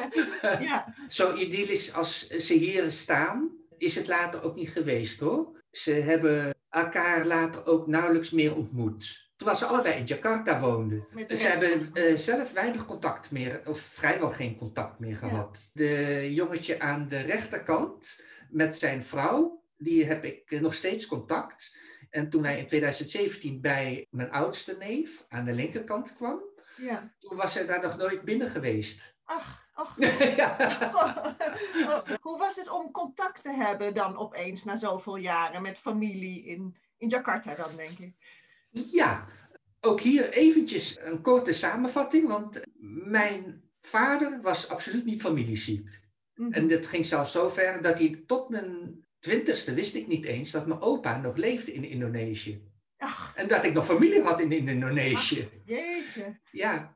ja. 0.68 0.94
Zo 1.08 1.34
idyllisch 1.34 1.92
als 1.92 2.26
ze 2.26 2.54
hier 2.54 2.90
staan, 2.90 3.50
is 3.78 3.94
het 3.94 4.06
later 4.06 4.42
ook 4.42 4.54
niet 4.54 4.70
geweest 4.70 5.20
hoor. 5.20 5.62
Ze 5.70 5.92
hebben 5.92 6.54
elkaar 6.68 7.26
later 7.26 7.66
ook 7.66 7.86
nauwelijks 7.86 8.30
meer 8.30 8.56
ontmoet. 8.56 9.30
Terwijl 9.36 9.58
ze 9.58 9.64
allebei 9.64 9.94
in 9.94 10.04
Jakarta 10.04 10.60
woonden. 10.60 11.06
Ze 11.28 11.46
hebben 11.46 11.90
uh, 11.92 12.16
zelf 12.16 12.52
weinig 12.52 12.84
contact 12.84 13.30
meer, 13.30 13.60
of 13.64 13.80
vrijwel 13.80 14.30
geen 14.30 14.56
contact 14.56 14.98
meer 14.98 15.16
gehad. 15.16 15.70
De 15.72 16.26
jongetje 16.34 16.80
aan 16.80 17.08
de 17.08 17.20
rechterkant 17.20 18.22
met 18.50 18.78
zijn 18.78 19.04
vrouw, 19.04 19.62
die 19.76 20.04
heb 20.04 20.24
ik 20.24 20.50
eh, 20.50 20.60
nog 20.60 20.74
steeds 20.74 21.06
contact. 21.06 21.76
En 22.10 22.30
toen 22.30 22.44
hij 22.44 22.58
in 22.58 22.66
2017 22.66 23.60
bij 23.60 24.06
mijn 24.10 24.30
oudste 24.30 24.76
neef 24.78 25.24
aan 25.28 25.44
de 25.44 25.52
linkerkant 25.52 26.14
kwam, 26.14 26.42
ja. 26.76 27.14
toen 27.18 27.36
was 27.36 27.54
hij 27.54 27.66
daar 27.66 27.82
nog 27.82 27.96
nooit 27.96 28.22
binnen 28.22 28.50
geweest. 28.50 29.14
Ach. 29.24 29.65
Hoe 32.26 32.38
was 32.38 32.56
het 32.56 32.70
om 32.70 32.90
contact 32.90 33.42
te 33.42 33.50
hebben 33.50 33.94
dan 33.94 34.16
opeens 34.16 34.64
na 34.64 34.76
zoveel 34.76 35.16
jaren 35.16 35.62
met 35.62 35.78
familie 35.78 36.44
in, 36.44 36.76
in 36.96 37.08
Jakarta 37.08 37.54
dan, 37.54 37.76
denk 37.76 37.98
ik? 37.98 38.14
Ja, 38.70 39.24
ook 39.80 40.00
hier 40.00 40.28
eventjes 40.28 40.98
een 41.00 41.20
korte 41.20 41.52
samenvatting, 41.52 42.28
want 42.28 42.62
mijn 43.04 43.62
vader 43.80 44.40
was 44.40 44.68
absoluut 44.68 45.04
niet 45.04 45.20
familieziek. 45.20 46.00
Mhm. 46.34 46.52
En 46.52 46.68
dat 46.68 46.86
ging 46.86 47.06
zelfs 47.06 47.32
zo 47.32 47.48
ver 47.48 47.82
dat 47.82 47.98
hij 47.98 48.22
tot 48.26 48.48
mijn 48.48 49.04
twintigste 49.18 49.74
wist 49.74 49.94
ik 49.94 50.06
niet 50.06 50.24
eens 50.24 50.50
dat 50.50 50.66
mijn 50.66 50.80
opa 50.80 51.16
nog 51.16 51.36
leefde 51.36 51.72
in 51.72 51.84
Indonesië. 51.84 52.62
Ach. 52.98 53.32
En 53.34 53.48
dat 53.48 53.64
ik 53.64 53.72
nog 53.72 53.84
familie 53.84 54.22
had 54.22 54.40
in 54.40 54.52
Indonesië. 54.52 55.48
jeetje. 55.64 56.40
Ja, 56.50 56.95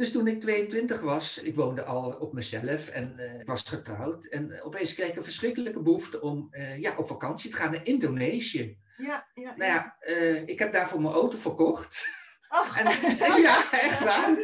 dus 0.00 0.12
toen 0.12 0.26
ik 0.26 0.40
22 0.40 1.00
was, 1.00 1.38
ik 1.38 1.54
woonde 1.54 1.82
al 1.82 2.12
op 2.18 2.32
mezelf 2.32 2.88
en 2.88 3.14
uh, 3.18 3.44
was 3.44 3.62
getrouwd. 3.62 4.24
En 4.24 4.50
uh, 4.50 4.66
opeens 4.66 4.94
kreeg 4.94 5.08
ik 5.08 5.16
een 5.16 5.24
verschrikkelijke 5.24 5.82
behoefte 5.82 6.20
om 6.20 6.48
uh, 6.50 6.78
ja, 6.78 6.96
op 6.96 7.06
vakantie 7.06 7.50
te 7.50 7.56
gaan 7.56 7.70
naar 7.70 7.86
Indonesië. 7.86 8.78
Ja, 8.96 9.28
ja. 9.34 9.54
Nou 9.56 9.72
ja, 9.72 9.96
ik 10.46 10.58
heb 10.58 10.72
daarvoor 10.72 11.00
mijn 11.00 11.14
auto 11.14 11.36
verkocht. 11.36 12.08
Oh. 12.48 12.78
En, 12.78 12.86
en, 12.86 13.40
ja, 13.48 13.72
echt 13.72 14.04
waar. 14.04 14.38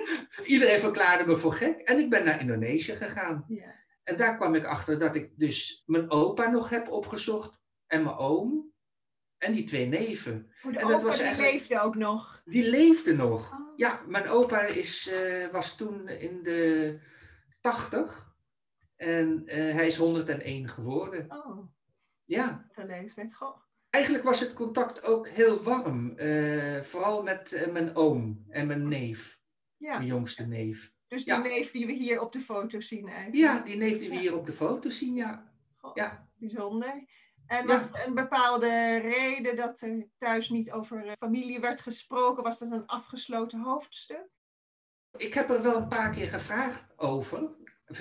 Iedereen 0.45 0.81
verklaarde 0.81 1.27
me 1.27 1.37
voor 1.37 1.53
gek. 1.53 1.81
En 1.81 1.99
ik 1.99 2.11
ben 2.11 2.25
naar 2.25 2.41
Indonesië 2.41 2.95
gegaan. 2.95 3.45
Ja. 3.49 3.75
En 4.03 4.17
daar 4.17 4.37
kwam 4.37 4.55
ik 4.55 4.65
achter 4.65 4.99
dat 4.99 5.15
ik 5.15 5.39
dus 5.39 5.83
mijn 5.87 6.11
opa 6.11 6.51
nog 6.51 6.69
heb 6.69 6.89
opgezocht. 6.89 7.61
En 7.87 8.03
mijn 8.03 8.17
oom. 8.17 8.73
En 9.39 9.53
die 9.53 9.65
twee 9.65 9.87
neven. 9.87 10.53
Oh, 10.63 10.73
de 10.73 10.79
en 10.79 10.87
dat 10.87 10.97
opa 10.97 11.05
was 11.05 11.19
die 11.19 11.37
leefde 11.37 11.81
ook 11.81 11.95
nog? 11.95 12.36
Die 12.49 12.71
leefde 12.71 13.15
nog. 13.15 13.53
Oh. 13.53 13.73
Ja, 13.77 14.03
mijn 14.07 14.29
opa 14.29 14.61
is, 14.61 15.11
uh, 15.13 15.49
was 15.51 15.77
toen 15.77 16.09
in 16.09 16.43
de 16.43 16.99
80 17.61 18.35
en 18.97 19.43
uh, 19.47 19.55
hij 19.55 19.87
is 19.87 19.97
101 19.97 20.69
geworden. 20.69 21.27
Oh. 21.29 21.69
Ja. 22.25 22.71
De 22.75 22.87
leeftijd, 22.87 23.35
goh. 23.35 23.57
Eigenlijk 23.91 24.25
was 24.25 24.41
het 24.41 24.53
contact 24.53 25.05
ook 25.05 25.29
heel 25.29 25.63
warm. 25.63 26.15
Uh, 26.17 26.81
vooral 26.81 27.23
met 27.23 27.69
mijn 27.73 27.97
oom 27.97 28.45
en 28.49 28.67
mijn 28.67 28.89
neef. 28.89 29.39
Ja. 29.77 29.97
Mijn 29.97 30.09
jongste 30.09 30.47
neef. 30.47 30.93
Dus 31.09 31.25
die 31.25 31.37
neef 31.37 31.71
die 31.71 31.87
we 31.87 31.93
hier 31.93 32.21
op 32.21 32.33
de 32.33 32.41
foto 32.41 32.81
zien 32.81 33.09
eigenlijk. 33.09 33.37
Ja, 33.37 33.61
die 33.61 33.77
neef 33.77 33.99
die 33.99 34.09
we 34.09 34.19
hier 34.19 34.37
op 34.37 34.47
de 34.47 34.53
foto 34.53 34.91
zien, 34.91 35.15
ja. 35.15 35.53
Goh, 35.77 35.95
ja. 35.95 36.29
Bijzonder. 36.35 37.05
En 37.47 37.67
was 37.67 37.91
er 37.91 38.07
een 38.07 38.15
bepaalde 38.15 38.99
reden 38.99 39.57
dat 39.57 39.81
er 39.81 40.09
thuis 40.17 40.49
niet 40.49 40.73
over 40.73 41.07
eh, 41.07 41.13
familie 41.19 41.61
werd 41.61 41.81
gesproken? 41.81 42.43
Was 42.43 42.59
dat 42.59 42.71
een 42.71 42.87
afgesloten 42.87 43.61
hoofdstuk? 43.61 44.29
Ik 45.17 45.35
heb 45.35 45.51
er 45.51 45.63
wel 45.63 45.77
een 45.77 45.89
paar 45.89 46.11
keer 46.11 46.29
gevraagd 46.29 46.87
over. 46.97 47.51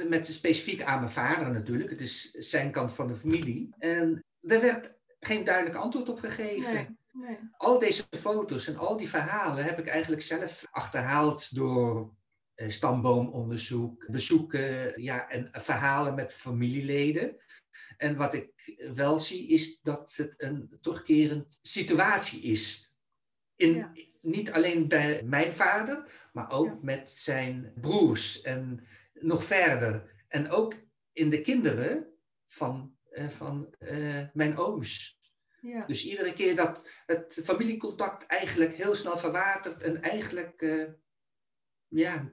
Met 0.08 0.28
specifiek 0.28 0.84
aan 0.84 1.00
mijn 1.00 1.12
vader 1.12 1.52
natuurlijk. 1.52 1.90
Het 1.90 2.02
is 2.02 2.32
zijn 2.32 2.72
kant 2.72 2.92
van 2.92 3.08
de 3.08 3.16
familie. 3.16 3.76
En 3.78 4.24
er 4.42 4.62
werd 4.62 4.98
geen 5.20 5.44
duidelijk 5.44 5.76
antwoord 5.76 6.10
op 6.10 6.20
gegeven. 6.20 6.74
Nee, 6.74 6.98
nee. 7.12 7.40
Al 7.58 7.80
deze 7.80 8.04
foto's 8.10 8.68
en 8.68 8.78
al 8.78 8.98
die 8.98 9.10
verhalen 9.10 9.66
heb 9.66 9.80
ik 9.80 9.88
eigenlijk 9.88 10.22
zelf 10.22 10.66
achterhaald 10.72 11.56
door 11.56 12.14
eh, 12.56 12.70
stamboomonderzoek, 12.70 14.06
bezoeken 14.08 15.02
ja, 15.02 15.30
en 15.30 15.50
verhalen 15.52 16.16
met 16.16 16.34
familieleden. 16.34 17.38
En 17.98 18.16
wat 18.16 18.34
ik 18.34 18.78
wel 18.94 19.20
zie 19.20 19.48
is 19.48 19.82
dat 19.82 20.14
het 20.16 20.34
een 20.38 20.78
terugkerend 20.82 21.60
situatie 21.62 22.42
is. 22.42 22.94
In, 23.56 24.08
Niet 24.22 24.52
alleen 24.52 24.88
bij 24.88 25.24
mijn 25.24 25.54
vader, 25.54 26.28
maar 26.34 26.52
ook 26.52 26.82
met 26.82 27.12
zijn 27.12 27.74
broers 27.82 28.42
en 28.42 28.88
nog 29.14 29.44
verder. 29.44 30.24
En 30.28 30.50
ook 30.50 30.76
in 31.14 31.30
de 31.30 31.42
kinderen 31.42 32.08
van, 32.48 32.96
uh, 33.12 33.30
van 33.30 33.76
uh, 33.80 34.22
mijn 34.34 34.58
ooms. 34.58 35.20
Ja. 35.62 35.86
Dus 35.86 36.06
iedere 36.06 36.34
keer 36.34 36.56
dat 36.56 36.90
het 37.06 37.42
familiecontact 37.44 38.26
eigenlijk 38.26 38.74
heel 38.74 38.96
snel 38.96 39.18
verwatert 39.18 39.84
en 39.84 40.02
eigenlijk 40.02 40.62
uh, 40.62 40.90
ja, 41.88 42.32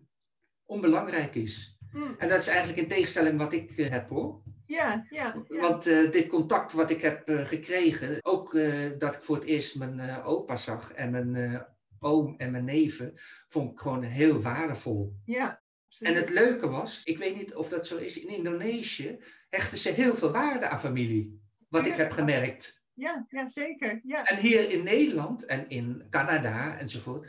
onbelangrijk 0.64 1.34
is. 1.34 1.78
Mm. 1.92 2.14
En 2.18 2.28
dat 2.28 2.38
is 2.38 2.46
eigenlijk 2.46 2.78
in 2.78 2.88
tegenstelling 2.88 3.38
wat 3.38 3.52
ik 3.52 3.76
heb 3.76 4.08
hoor. 4.08 4.42
Ja, 4.72 5.06
ja. 5.08 5.44
Want 5.48 5.86
uh, 5.86 6.10
dit 6.10 6.26
contact 6.26 6.72
wat 6.72 6.90
ik 6.90 7.00
heb 7.00 7.28
uh, 7.28 7.46
gekregen, 7.46 8.18
ook 8.22 8.54
uh, 8.54 8.98
dat 8.98 9.14
ik 9.14 9.22
voor 9.22 9.34
het 9.34 9.44
eerst 9.44 9.78
mijn 9.78 10.22
opa 10.22 10.56
zag 10.56 10.92
en 10.92 11.10
mijn 11.10 11.66
oom 11.98 12.34
en 12.36 12.50
mijn 12.50 12.64
neven, 12.64 13.20
vond 13.48 13.72
ik 13.72 13.80
gewoon 13.80 14.02
heel 14.02 14.40
waardevol. 14.40 15.16
Ja. 15.24 15.62
En 15.98 16.14
het 16.14 16.30
leuke 16.30 16.68
was, 16.68 17.00
ik 17.04 17.18
weet 17.18 17.36
niet 17.36 17.54
of 17.54 17.68
dat 17.68 17.86
zo 17.86 17.96
is, 17.96 18.20
in 18.20 18.28
Indonesië 18.28 19.18
hechten 19.48 19.78
ze 19.78 19.90
heel 19.90 20.14
veel 20.14 20.30
waarde 20.30 20.68
aan 20.68 20.80
familie. 20.80 21.40
Wat 21.68 21.86
ik 21.86 21.96
heb 21.96 22.12
gemerkt. 22.12 22.84
Ja, 22.92 23.26
ja 23.28 23.48
zeker. 23.48 24.00
Ja. 24.04 24.24
En 24.24 24.36
hier 24.36 24.70
in 24.70 24.84
Nederland 24.84 25.44
en 25.44 25.68
in 25.68 26.06
Canada 26.10 26.78
enzovoort, 26.78 27.28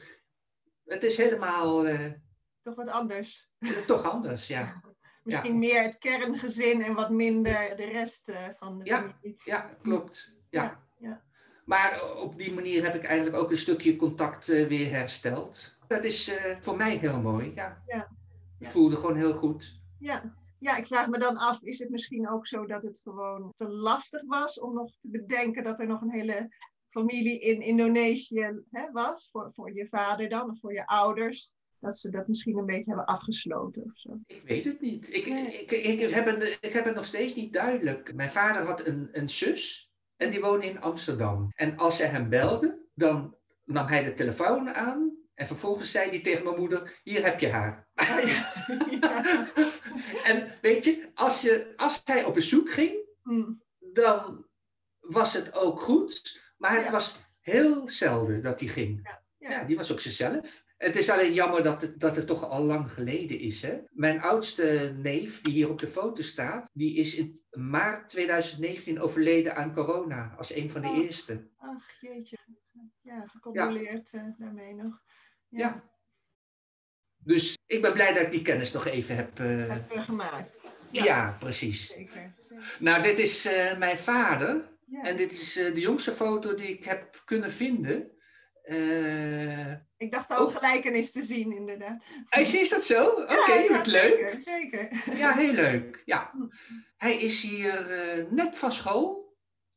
het 0.86 1.04
is 1.04 1.18
helemaal. 1.18 1.86
toch 2.62 2.76
wat 2.76 2.88
anders. 2.88 3.50
Toch 3.86 4.04
anders, 4.04 4.48
ja. 4.48 4.82
Misschien 5.24 5.60
meer 5.60 5.84
het 5.84 5.98
kerngezin 5.98 6.82
en 6.82 6.94
wat 6.94 7.10
minder 7.10 7.76
de 7.76 7.86
rest 7.86 8.30
uh, 8.30 8.48
van 8.56 8.80
de 8.80 8.86
ja, 8.86 8.98
familie. 8.98 9.36
Ja, 9.44 9.70
klopt. 9.82 10.34
Ja. 10.50 10.84
ja. 10.98 11.22
Maar 11.66 12.16
op 12.16 12.38
die 12.38 12.54
manier 12.54 12.84
heb 12.84 12.96
ik 12.96 13.04
eigenlijk 13.04 13.38
ook 13.38 13.52
een 13.52 13.58
stukje 13.58 13.96
contact 13.96 14.48
uh, 14.48 14.68
weer 14.68 14.90
hersteld. 14.90 15.78
Dat 15.88 16.04
is 16.04 16.32
voor 16.60 16.78
mij 16.78 16.96
heel 16.96 17.22
mooi, 17.22 17.52
ja. 17.56 17.84
ja. 17.86 18.12
Ik 18.60 18.68
voelde 18.68 18.96
gewoon 18.96 19.16
heel 19.16 19.34
goed. 19.34 19.82
Ja. 20.00 20.36
ja, 20.60 20.78
ik 20.78 20.88
vraag 20.88 21.08
me 21.08 21.18
dan 21.18 21.38
af, 21.38 21.62
is 21.62 21.80
het 21.80 21.90
misschien 21.90 22.30
ook 22.30 22.48
zo 22.48 22.66
dat 22.66 22.84
het 22.84 23.00
gewoon 23.04 23.52
te 23.56 23.70
lastig 23.70 24.22
was 24.26 24.60
om 24.60 24.74
nog 24.74 24.92
te 25.02 25.08
bedenken 25.08 25.64
dat 25.64 25.80
er 25.80 25.88
nog 25.88 26.02
een 26.02 26.12
hele 26.12 26.50
familie 26.90 27.40
in 27.40 27.62
Indonesië 27.62 28.64
hè, 28.72 28.92
was? 28.92 29.30
Voor, 29.32 29.52
voor 29.54 29.74
je 29.74 29.88
vader 29.88 30.30
dan, 30.30 30.50
of 30.50 30.60
voor 30.60 30.74
je 30.74 30.88
ouders 30.88 31.54
dat 31.84 31.98
ze 31.98 32.10
dat 32.10 32.28
misschien 32.28 32.58
een 32.58 32.66
beetje 32.66 32.84
hebben 32.86 33.06
afgesloten 33.06 33.84
of 33.84 34.00
zo. 34.00 34.20
Ik 34.26 34.42
weet 34.46 34.64
het 34.64 34.82
niet. 34.82 35.16
Ik, 35.16 35.26
ik, 35.26 35.72
ik, 35.72 36.10
heb, 36.10 36.28
een, 36.28 36.42
ik 36.62 36.74
heb 36.74 36.86
het 36.86 36.96
nog 36.96 37.06
steeds 37.06 37.34
niet 37.34 37.54
duidelijk. 37.54 38.14
Mijn 38.14 38.30
vader 38.30 38.66
had 38.66 38.88
een, 38.88 39.10
een 39.12 39.30
zus 39.30 39.92
en 40.16 40.32
die 40.32 40.42
woonde 40.42 40.66
in 40.66 40.82
Amsterdam. 40.82 41.52
En 41.56 41.78
als 41.78 41.98
zij 41.98 42.08
hem 42.08 42.30
belde, 42.30 42.88
dan 42.94 43.38
nam 43.66 43.88
hij 43.88 44.04
de 44.04 44.14
telefoon 44.14 44.70
aan 44.70 45.18
en 45.34 45.48
vervolgens 45.48 45.92
zei 45.92 46.10
hij 46.10 46.22
tegen 46.22 46.44
mijn 46.44 46.60
moeder: 46.60 47.00
Hier 47.04 47.24
heb 47.24 47.40
je 47.40 47.50
haar. 47.50 47.88
en 50.32 50.54
weet 50.62 50.86
je 50.86 51.12
als, 51.14 51.42
je, 51.42 51.74
als 51.76 52.02
hij 52.04 52.24
op 52.24 52.34
bezoek 52.34 52.72
ging, 52.72 52.96
hmm. 53.22 53.64
dan 53.80 54.46
was 55.00 55.34
het 55.34 55.56
ook 55.56 55.82
goed. 55.82 56.42
Maar 56.58 56.76
het 56.76 56.84
Ja. 56.84 56.92
was 56.92 57.20
heel 57.40 57.90
zelden 57.90 58.42
dat 58.42 58.60
hij 58.60 58.70
ging. 58.70 59.22
Ja. 59.38 59.64
die 59.64 59.76
was 59.76 59.92
ook 59.92 60.00
zichzelf. 60.00 60.64
Het 60.84 60.96
is 60.96 61.10
alleen 61.10 61.34
jammer 61.34 61.64
dat 61.64 61.82
het, 61.82 62.00
dat 62.00 62.16
het 62.16 62.28
toch 62.28 62.50
al 62.50 62.64
lang 62.64 62.92
geleden 62.92 63.40
is. 63.40 63.62
Hè? 63.62 63.78
Mijn 63.90 64.22
oudste 64.22 64.96
neef, 64.98 65.42
die 65.42 65.54
hier 65.54 65.70
op 65.70 65.80
de 65.80 65.88
foto 65.88 66.22
staat, 66.22 66.70
die 66.74 66.96
is 66.96 67.16
in 67.16 67.42
maart 67.52 68.10
2019 68.10 69.00
overleden 69.02 69.56
aan 69.56 69.74
corona. 69.74 70.34
Als 70.38 70.54
een 70.54 70.70
van 70.70 70.82
de 70.82 70.88
Oh. 70.88 70.98
eerste. 70.98 71.48
Ach, 71.58 71.92
jeetje. 72.02 72.38
Ja, 73.02 73.26
gecondoleerd 73.28 74.14
eh, 74.14 74.24
daarmee 74.38 74.74
nog. 74.74 75.02
Ja. 75.50 75.84
Dus 77.18 77.58
ik 77.66 77.82
ben 77.82 77.94
blij 77.94 78.14
dat 78.14 78.24
ik 78.24 78.32
die 78.32 78.42
kennis 78.42 78.72
nog 78.72 78.86
even 78.86 79.16
heb. 79.16 79.40
eh, 79.40 79.68
Heb 79.70 79.92
je 79.92 80.02
gemaakt. 80.02 80.62
ja. 80.92 81.36
precies. 81.40 81.88
Zeker. 81.88 82.34
zeker. 82.42 82.76
Nou, 82.80 83.02
dit 83.02 83.20
is 83.20 83.46
eh, 83.46 83.78
mijn 83.78 83.98
vader. 83.98 84.72
Ja. 84.86 85.04
En 85.04 85.18
dit 85.18 85.32
is 85.32 85.58
eh, 85.58 85.74
de 85.74 85.80
jongste 85.80 86.12
foto 86.12 86.56
die 86.56 86.68
ik 86.68 86.84
heb 86.84 87.22
kunnen 87.26 87.52
vinden. 87.52 88.12
Ik 90.04 90.12
dacht 90.12 90.34
ook 90.34 90.52
gelijkenis 90.52 91.12
te 91.12 91.24
zien, 91.24 91.52
inderdaad. 91.56 92.04
is, 92.30 92.54
is 92.54 92.70
dat 92.70 92.84
zo? 92.86 93.06
Oké, 93.10 93.34
Ja, 93.54 93.60
ja, 93.60 93.78
wat 93.78 93.88
leuk. 93.88 94.36
Zeker, 94.40 94.42
zeker. 94.42 95.18
Ja, 95.18 95.34
heel 95.34 95.54
leuk. 95.54 96.02
Ja. 96.06 96.32
Hij 96.98 97.16
is 97.18 97.42
hier 97.42 97.92
eh, 97.92 98.32
net 98.32 98.58
van 98.58 98.72
school. 98.72 99.22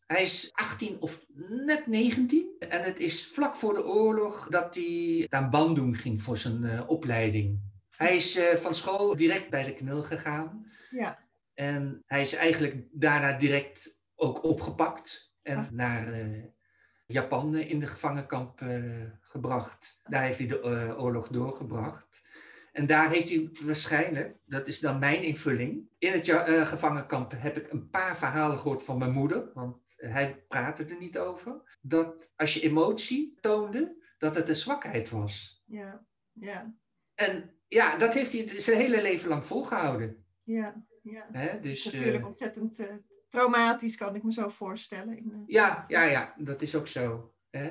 Hij 0.07 0.23
is 0.23 0.51
18 0.53 0.97
of 1.01 1.27
net 1.49 1.87
19. 1.87 2.57
En 2.59 2.83
het 2.83 2.99
is 2.99 3.27
vlak 3.27 3.57
voor 3.57 3.75
de 3.75 3.85
oorlog 3.87 4.49
dat 4.49 4.75
hij 4.75 5.27
naar 5.31 5.49
Bandung 5.49 6.01
ging 6.01 6.23
voor 6.23 6.37
zijn 6.37 6.65
eh, 6.65 6.89
opleiding. 6.89 7.61
Hij 7.91 8.17
is 8.17 8.37
eh, 8.37 8.57
van 8.57 8.75
school 8.75 9.17
direct 9.17 9.51
bij 9.51 9.65
de 9.65 9.75
knul 9.75 10.03
gegaan. 10.03 10.67
Ja, 10.91 11.19
En 11.55 12.03
hij 12.07 12.21
is 12.21 12.35
eigenlijk 12.35 12.87
daarna 12.91 13.33
direct 13.39 13.97
ook 14.15 14.45
opgepakt 14.45 15.33
en 15.43 15.57
Ah. 15.59 15.71
naar 15.71 16.13
Japan 17.07 17.55
in 17.55 17.81
de 17.81 17.87
gevangenkamp 17.87 18.61
eh, 18.61 19.03
gebracht. 19.21 20.01
Daar 20.05 20.23
heeft 20.23 20.39
hij 20.39 20.49
de 20.49 20.61
eh, 20.61 21.03
oorlog 21.03 21.29
doorgebracht. 21.29 22.25
En 22.73 22.87
daar 22.87 23.11
heeft 23.11 23.29
hij 23.29 23.51
waarschijnlijk, 23.63 24.37
dat 24.45 24.67
is 24.67 24.81
dan 24.81 24.99
mijn 24.99 25.23
invulling, 25.23 25.89
in 25.99 26.13
het 26.13 26.29
eh, 26.29 26.67
gevangenkamp 26.67 27.33
heb 27.37 27.57
ik 27.57 27.73
een 27.73 27.89
paar 27.91 28.17
verhalen 28.17 28.59
gehoord 28.59 28.83
van 28.83 28.99
mijn 28.99 29.13
moeder, 29.13 29.51
want 29.55 29.95
hij 29.97 30.45
praatte 30.49 30.85
er 30.85 30.99
niet 30.99 31.19
over, 31.19 31.77
dat 31.81 32.33
als 32.37 32.55
je 32.55 32.61
emotie 32.61 33.37
toonde, 33.41 34.05
dat 34.19 34.35
het 34.35 34.49
een 34.49 34.55
zwakheid 34.55 35.11
was. 35.11 35.63
ja, 35.67 36.07
ja, 36.33 36.75
En 37.15 37.55
ja, 37.69 37.97
dat 37.97 38.15
heeft 38.15 38.33
hij 38.33 38.61
zijn 38.61 38.79
hele 38.79 39.03
leven 39.03 39.29
lang 39.29 39.45
volgehouden. 39.45 40.25
ja. 40.45 40.85
ja. 41.03 41.27
Het 41.33 41.63
Dus, 41.63 41.87
is 41.87 41.93
natuurlijk 41.93 42.27
ontzettend 42.27 42.89
traumatisch, 43.37 43.97
kan 43.97 44.15
ik 44.15 44.23
me 44.23 44.33
zo 44.33 44.49
voorstellen. 44.49 45.17
In, 45.17 45.33
eh, 45.33 45.39
Ja, 45.47 45.85
ja, 45.89 46.03
ja, 46.05 46.35
dat 46.39 46.63
is 46.63 46.75
ook 46.75 46.87
zo. 46.87 47.33
Hè? 47.51 47.71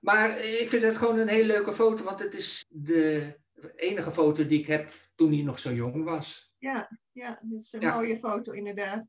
Maar 0.00 0.38
ik 0.38 0.68
vind 0.68 0.82
het 0.82 0.96
gewoon 0.96 1.18
een 1.18 1.28
hele 1.28 1.46
leuke 1.46 1.72
foto, 1.72 2.04
want 2.04 2.18
het 2.18 2.34
is 2.34 2.64
de 2.68 3.36
enige 3.76 4.12
foto 4.12 4.46
die 4.46 4.60
ik 4.60 4.66
heb 4.66 4.92
toen 5.14 5.32
hij 5.32 5.42
nog 5.42 5.58
zo 5.58 5.72
jong 5.72 6.04
was. 6.04 6.52
Ja, 6.58 6.98
ja, 7.12 7.38
dit 7.42 7.60
is 7.62 7.72
een 7.72 7.80
Ja. 7.80 7.94
mooie 7.94 8.18
foto 8.18 8.52
inderdaad. 8.52 9.04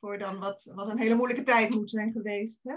Voor 0.00 0.18
dan 0.18 0.38
wat, 0.38 0.70
wat 0.74 0.88
een 0.88 0.98
hele 0.98 1.14
moeilijke 1.14 1.42
tijd 1.44 1.70
moet 1.70 1.90
zijn 1.90 2.12
geweest. 2.12 2.60
Hè? 2.62 2.74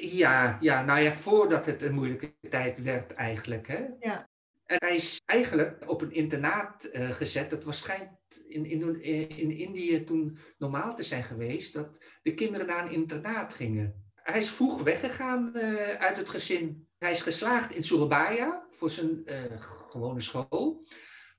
Ja, 0.00 0.58
ja, 0.60 0.84
nou 0.84 1.00
ja, 1.00 1.12
voordat 1.12 1.66
het 1.66 1.82
een 1.82 1.94
moeilijke 1.94 2.34
tijd 2.48 2.82
werd 2.82 3.12
eigenlijk. 3.12 3.66
Hè? 3.66 3.86
Ja. 3.98 4.29
En 4.70 4.76
hij 4.78 4.94
is 4.94 5.20
eigenlijk 5.26 5.90
op 5.90 6.00
een 6.00 6.12
internaat 6.12 6.84
eh, 6.84 7.10
gezet. 7.10 7.50
Dat 7.50 7.64
waarschijnlijk 7.64 8.12
in, 8.48 8.64
in, 8.64 9.02
in 9.36 9.50
Indië 9.50 10.04
toen 10.04 10.38
normaal 10.58 10.94
te 10.94 11.02
zijn 11.02 11.24
geweest, 11.24 11.72
dat 11.72 12.04
de 12.22 12.34
kinderen 12.34 12.66
naar 12.66 12.84
een 12.84 12.92
internaat 12.92 13.54
gingen. 13.54 14.04
Hij 14.14 14.38
is 14.38 14.50
vroeg 14.50 14.82
weggegaan 14.82 15.54
eh, 15.54 15.94
uit 15.94 16.16
het 16.16 16.28
gezin. 16.28 16.86
Hij 16.98 17.10
is 17.10 17.20
geslaagd 17.20 17.74
in 17.74 17.82
Surabaya 17.82 18.66
voor 18.68 18.90
zijn 18.90 19.26
eh, 19.26 19.60
gewone 19.88 20.20
school. 20.20 20.86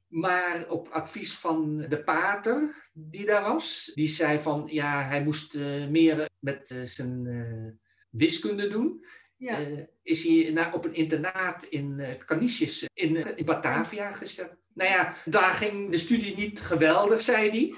Maar 0.07 0.65
op 0.69 0.87
advies 0.87 1.37
van 1.37 1.77
de 1.77 2.03
pater 2.03 2.89
die 2.93 3.25
daar 3.25 3.41
was, 3.41 3.91
die 3.93 4.07
zei 4.07 4.39
van 4.39 4.67
ja, 4.71 5.03
hij 5.03 5.23
moest 5.23 5.57
meer 5.89 6.29
met 6.39 6.81
zijn 6.83 7.79
wiskunde 8.09 8.67
doen. 8.67 9.05
Ja, 9.41 9.59
Eh, 9.59 9.83
is 10.03 10.23
hij 10.23 10.51
naar, 10.53 10.73
op 10.73 10.85
een 10.85 10.93
internaat 10.93 11.63
in 11.63 11.95
uh, 11.99 12.07
Canisius 12.25 12.87
in, 12.93 13.37
in 13.37 13.45
Batavia 13.45 14.11
gezet. 14.11 14.55
Nou 14.73 14.89
ja, 14.89 15.15
daar 15.25 15.53
ging 15.53 15.91
de 15.91 15.97
studie 15.97 16.35
niet 16.35 16.61
geweldig, 16.61 17.21
zei 17.21 17.49
hij. 17.49 17.73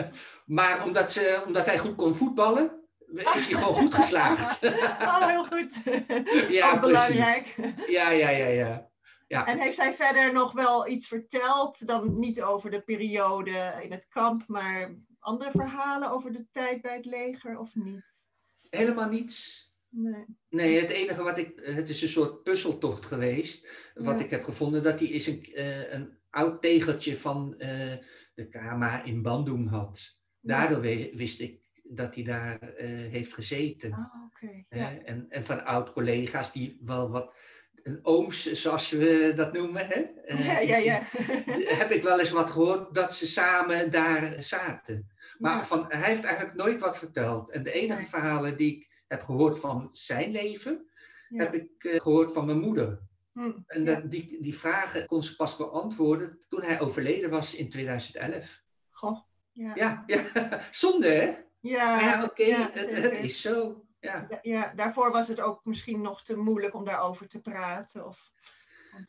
maar 0.58 0.84
omdat, 0.84 1.12
ze, 1.12 1.42
omdat 1.46 1.66
hij 1.66 1.78
goed 1.78 1.94
kon 1.94 2.14
voetballen, 2.14 2.86
is 3.08 3.22
hij 3.24 3.40
gewoon 3.40 3.74
goed 3.74 3.94
geslaagd. 3.94 4.62
oh, 5.08 5.26
heel 5.26 5.44
goed. 5.44 5.80
ja, 6.58 6.78
belangrijk. 6.78 7.54
Ja, 7.86 8.10
ja, 8.10 8.28
ja, 8.28 8.46
ja. 8.46 8.90
ja. 9.28 9.46
En 9.46 9.58
heeft 9.58 9.76
hij 9.76 9.92
verder 9.92 10.32
nog 10.32 10.52
wel 10.52 10.88
iets 10.88 11.08
verteld, 11.08 11.86
dan 11.86 12.18
niet 12.18 12.42
over 12.42 12.70
de 12.70 12.80
periode 12.80 13.78
in 13.82 13.90
het 13.90 14.06
kamp, 14.08 14.44
maar 14.46 14.90
andere 15.18 15.50
verhalen 15.50 16.10
over 16.10 16.32
de 16.32 16.46
tijd 16.50 16.82
bij 16.82 16.94
het 16.96 17.06
leger 17.06 17.58
of 17.58 17.74
niet? 17.74 18.30
Helemaal 18.70 19.08
niets. 19.08 19.71
Nee. 19.94 20.24
Nee, 20.48 20.80
het 20.80 20.90
enige 20.90 21.22
wat 21.22 21.38
ik. 21.38 21.60
Het 21.62 21.88
is 21.88 22.02
een 22.02 22.08
soort 22.08 22.42
puzzeltocht 22.42 23.06
geweest. 23.06 23.68
Wat 23.94 24.18
Ja. 24.18 24.24
ik 24.24 24.30
heb 24.30 24.44
gevonden, 24.44 24.82
dat 24.82 24.98
hij 24.98 25.08
is 25.08 25.26
een, 25.26 25.44
eh, 25.54 25.92
een 25.92 26.18
oud 26.30 26.62
tegeltje 26.62 27.18
van 27.18 27.54
eh, 27.58 27.92
de 28.34 28.48
Kama 28.48 29.02
in 29.04 29.22
Bandung 29.22 29.70
had. 29.70 30.18
Daardoor 30.40 30.80
wist 31.16 31.40
ik 31.40 31.60
dat 31.82 32.14
hij 32.14 32.24
daar 32.24 32.60
eh, 32.60 32.88
heeft 32.88 33.32
gezeten. 33.34 33.92
Ah, 33.92 34.24
oké. 34.26 34.64
hè. 34.68 34.78
Ja. 34.80 34.98
En, 35.04 35.26
en 35.28 35.44
van 35.44 35.64
oud-collega's 35.64 36.52
die 36.52 36.78
wel 36.84 37.10
wat. 37.10 37.34
Een 37.82 37.98
ooms, 38.02 38.52
zoals 38.52 38.90
we 38.90 39.32
dat 39.36 39.52
noemen. 39.52 39.86
Hè? 39.86 40.00
Ja, 40.36 40.58
ja, 40.58 40.76
ja. 40.76 41.02
heb 41.80 41.90
ik 41.90 42.02
wel 42.02 42.20
eens 42.20 42.30
wat 42.30 42.50
gehoord 42.50 42.94
dat 42.94 43.14
ze 43.14 43.26
samen 43.26 43.90
daar 43.90 44.36
zaten. 44.44 45.10
Maar 45.38 45.66
van, 45.66 45.84
hij 45.88 46.08
heeft 46.08 46.24
eigenlijk 46.24 46.56
nooit 46.56 46.80
wat 46.80 46.98
verteld. 46.98 47.50
En 47.50 47.62
de 47.62 47.72
enige 47.72 48.06
verhalen 48.06 48.56
die 48.56 48.76
ik 48.76 48.90
heb 49.12 49.22
gehoord 49.22 49.58
van 49.58 49.88
zijn 49.92 50.30
leven, 50.30 50.90
Ja. 51.28 51.44
heb 51.44 51.54
ik 51.54 51.84
eh, 51.84 52.00
gehoord 52.00 52.32
van 52.32 52.46
mijn 52.46 52.58
moeder. 52.60 53.00
Hm, 53.32 53.52
En 53.66 53.84
ja. 53.84 53.94
dat, 53.94 54.10
die, 54.10 54.42
die 54.42 54.58
vragen 54.58 55.06
kon 55.06 55.22
ze 55.22 55.36
pas 55.36 55.56
beantwoorden 55.56 56.38
toen 56.48 56.62
hij 56.62 56.80
overleden 56.80 57.30
was 57.30 57.54
in 57.54 57.68
2011. 57.68 58.62
Goh. 58.90 59.20
Ja. 59.52 59.72
Ja, 59.74 60.02
ja. 60.06 60.22
zonde 60.70 61.08
hè? 61.08 61.34
Ja, 61.60 62.24
oké, 62.24 62.44
het, 62.44 63.18
is 63.18 63.40
zo. 63.40 63.84
Ja. 64.00 64.28
Ja, 64.42 64.72
daarvoor 64.76 65.12
was 65.12 65.28
het 65.28 65.40
ook 65.40 65.64
misschien 65.64 66.00
nog 66.00 66.22
te 66.22 66.36
moeilijk 66.36 66.74
om 66.74 66.84
daarover 66.84 67.28
te 67.28 67.40
praten. 67.40 68.06
Of, 68.06 68.32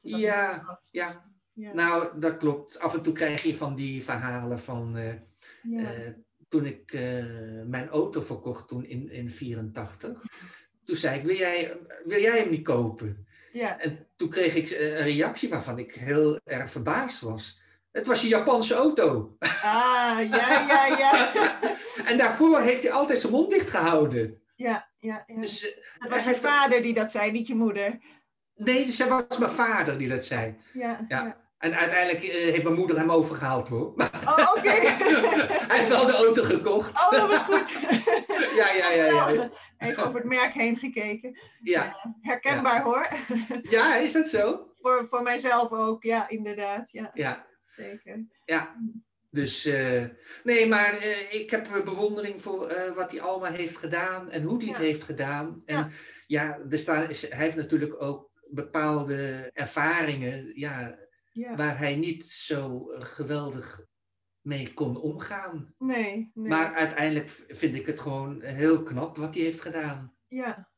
Ja, 0.02 0.78
ja. 0.92 1.74
Nou, 1.74 2.20
dat 2.20 2.38
klopt. 2.38 2.80
Af 2.80 2.94
en 2.94 3.02
toe 3.02 3.14
krijg 3.14 3.44
je 3.44 3.58
van 3.58 3.76
die 3.76 4.04
verhalen 4.04 4.60
van. 4.60 4.96
ja. 5.64 5.92
Toen 6.54 6.66
ik 6.66 6.92
eh, 6.94 7.24
mijn 7.66 7.90
auto 7.90 8.22
verkocht 8.22 8.68
toen 8.68 8.86
in, 8.86 9.12
in 9.12 9.30
84. 9.30 10.22
Toen 10.86 10.96
zei 10.96 11.18
ik, 11.20 11.26
wil 11.26 11.36
jij, 11.36 11.78
wil 12.06 12.20
jij 12.20 12.38
hem 12.38 12.50
niet 12.50 12.64
kopen? 12.64 13.28
ja. 13.52 13.80
En 13.80 14.08
toen 14.16 14.30
kreeg 14.30 14.56
ik 14.56 14.70
eh, 14.70 14.98
een 14.98 15.04
reactie 15.04 15.50
waarvan 15.50 15.80
ik 15.80 15.96
heel 15.96 16.40
erg 16.44 16.72
verbaasd 16.72 17.22
was. 17.22 17.62
Het 17.92 18.08
was 18.08 18.22
een 18.24 18.28
Japanse 18.30 18.74
auto. 18.74 19.36
Ah, 19.40 20.20
ja, 20.30 20.66
ja, 20.68 20.86
ja. 20.98 21.36
En 22.10 22.18
daarvoor 22.18 22.62
heeft 22.62 22.82
hij 22.84 22.92
altijd 22.92 23.20
zijn 23.20 23.34
mond 23.34 23.50
dicht 23.52 23.70
gehouden. 23.70 24.42
ja, 24.56 24.90
ja, 25.00 25.24
ja. 25.28 25.42
Dus, 25.42 25.72
eh, 25.72 25.84
Het 25.98 26.12
was 26.12 26.24
je 26.24 26.36
vader 26.36 26.82
die 26.82 26.94
dat 26.94 27.12
zei, 27.12 27.32
niet 27.32 27.48
je 27.48 27.56
moeder. 27.56 28.00
nee, 28.56 28.86
het 28.86 29.08
was 29.08 29.38
mijn 29.38 29.52
vader 29.52 29.98
die 29.98 30.10
dat 30.10 30.26
zei. 30.26 30.58
Ja, 30.74 31.06
Ja. 31.08 31.24
ja. 31.24 31.43
En 31.64 31.76
uiteindelijk 31.76 32.24
eh, 32.24 32.34
heeft 32.34 32.64
mijn 32.64 32.76
moeder 32.76 32.98
hem 32.98 33.12
overgehaald 33.12 33.68
hoor. 33.70 33.94
Oh, 34.26 34.54
oké. 34.58 34.70
hij 35.70 35.78
heeft 35.78 35.88
wel 35.88 36.06
de 36.06 36.14
auto 36.14 36.44
gekocht. 36.44 36.92
Oh, 36.92 37.28
wat 37.28 37.40
goed. 37.40 37.72
Ja, 38.60 38.72
ja, 38.72 38.90
ja, 38.92 39.06
ja. 39.30 39.50
Even 39.78 40.04
over 40.04 40.20
het 40.20 40.30
merk 40.30 40.54
heen 40.54 40.78
gekeken. 40.78 41.38
Ja, 41.62 42.16
Herkenbaar 42.22 42.84
hoor. 42.84 43.08
ja 43.62 43.96
is 43.96 44.12
dat 44.14 44.28
zo? 44.30 44.72
Voor, 44.82 45.08
voor 45.10 45.22
mijzelf 45.24 45.72
ook, 45.72 46.04
ja, 46.04 46.30
inderdaad. 46.30 46.92
Ja, 46.92 47.12
Ja. 47.14 47.46
zeker. 47.66 48.26
Ja, 48.46 48.76
dus 49.30 49.66
eh, 49.66 50.04
nee, 50.44 50.68
maar 50.68 50.98
eh, 50.98 51.34
ik 51.34 51.50
heb 51.50 51.68
eh, 51.76 51.82
bewondering 51.84 52.42
voor 52.42 52.68
eh, 52.68 52.92
wat 52.96 53.12
hij 53.12 53.22
allemaal 53.22 53.52
heeft 53.52 53.78
gedaan 53.78 54.30
en 54.32 54.44
hoe 54.44 54.58
hij 54.58 54.66
Ja. 54.68 54.74
het 54.74 54.82
heeft 54.82 55.04
gedaan. 55.04 55.62
En 55.66 55.76
Ja. 55.76 55.90
ja, 56.28 56.60
er 56.70 56.78
staan, 56.80 57.04
hij 57.06 57.44
heeft 57.46 57.56
natuurlijk 57.56 58.02
ook 58.02 58.30
bepaalde 58.50 59.50
ervaringen 59.54 60.52
ja, 60.56 60.96
Ja. 61.34 61.56
waar 61.56 61.78
hij 61.78 61.96
niet 61.96 62.26
zo 62.26 62.92
eh, 62.92 63.04
geweldig 63.06 63.86
mee 64.42 64.74
kon 64.74 64.98
omgaan. 64.98 65.74
Nee, 65.78 66.32
nee. 66.34 66.48
Maar 66.50 66.74
uiteindelijk 66.74 67.30
vind 67.48 67.76
ik 67.76 67.86
het 67.86 68.00
gewoon 68.00 68.42
heel 68.42 68.84
knap 68.84 69.18
wat 69.18 69.34
hij 69.34 69.44
heeft 69.44 69.62
gedaan. 69.62 70.16
Ja. 70.28 70.72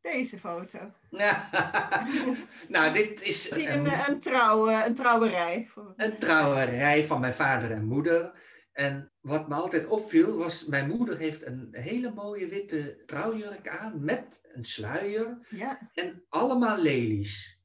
Deze 0.00 0.38
foto. 0.38 0.92
nou, 2.68 2.92
dit 2.92 3.22
is 3.22 3.48
Zie 3.48 3.68
een- 3.68 3.86
een, 3.86 4.08
een, 4.08 4.20
trouw, 4.20 4.68
een 4.70 4.94
trouwerij. 4.94 5.70
een 5.96 6.18
trouwerij 6.18 7.06
van 7.06 7.20
mijn 7.20 7.34
vader 7.34 7.70
en 7.70 7.84
moeder. 7.84 8.50
En 8.72 9.12
wat 9.20 9.48
me 9.48 9.54
altijd 9.54 9.86
opviel 9.86 10.36
was, 10.36 10.64
mijn 10.66 10.88
moeder 10.88 11.18
heeft 11.18 11.46
een 11.46 11.68
hele 11.70 12.12
mooie 12.12 12.46
witte 12.46 13.02
trouwjurk 13.06 13.68
aan 13.68 14.04
met 14.04 14.40
een 14.42 14.64
sluier 14.64 15.46
Ja. 15.48 15.90
en 15.94 16.24
allemaal 16.28 16.78
lelies. 16.78 17.60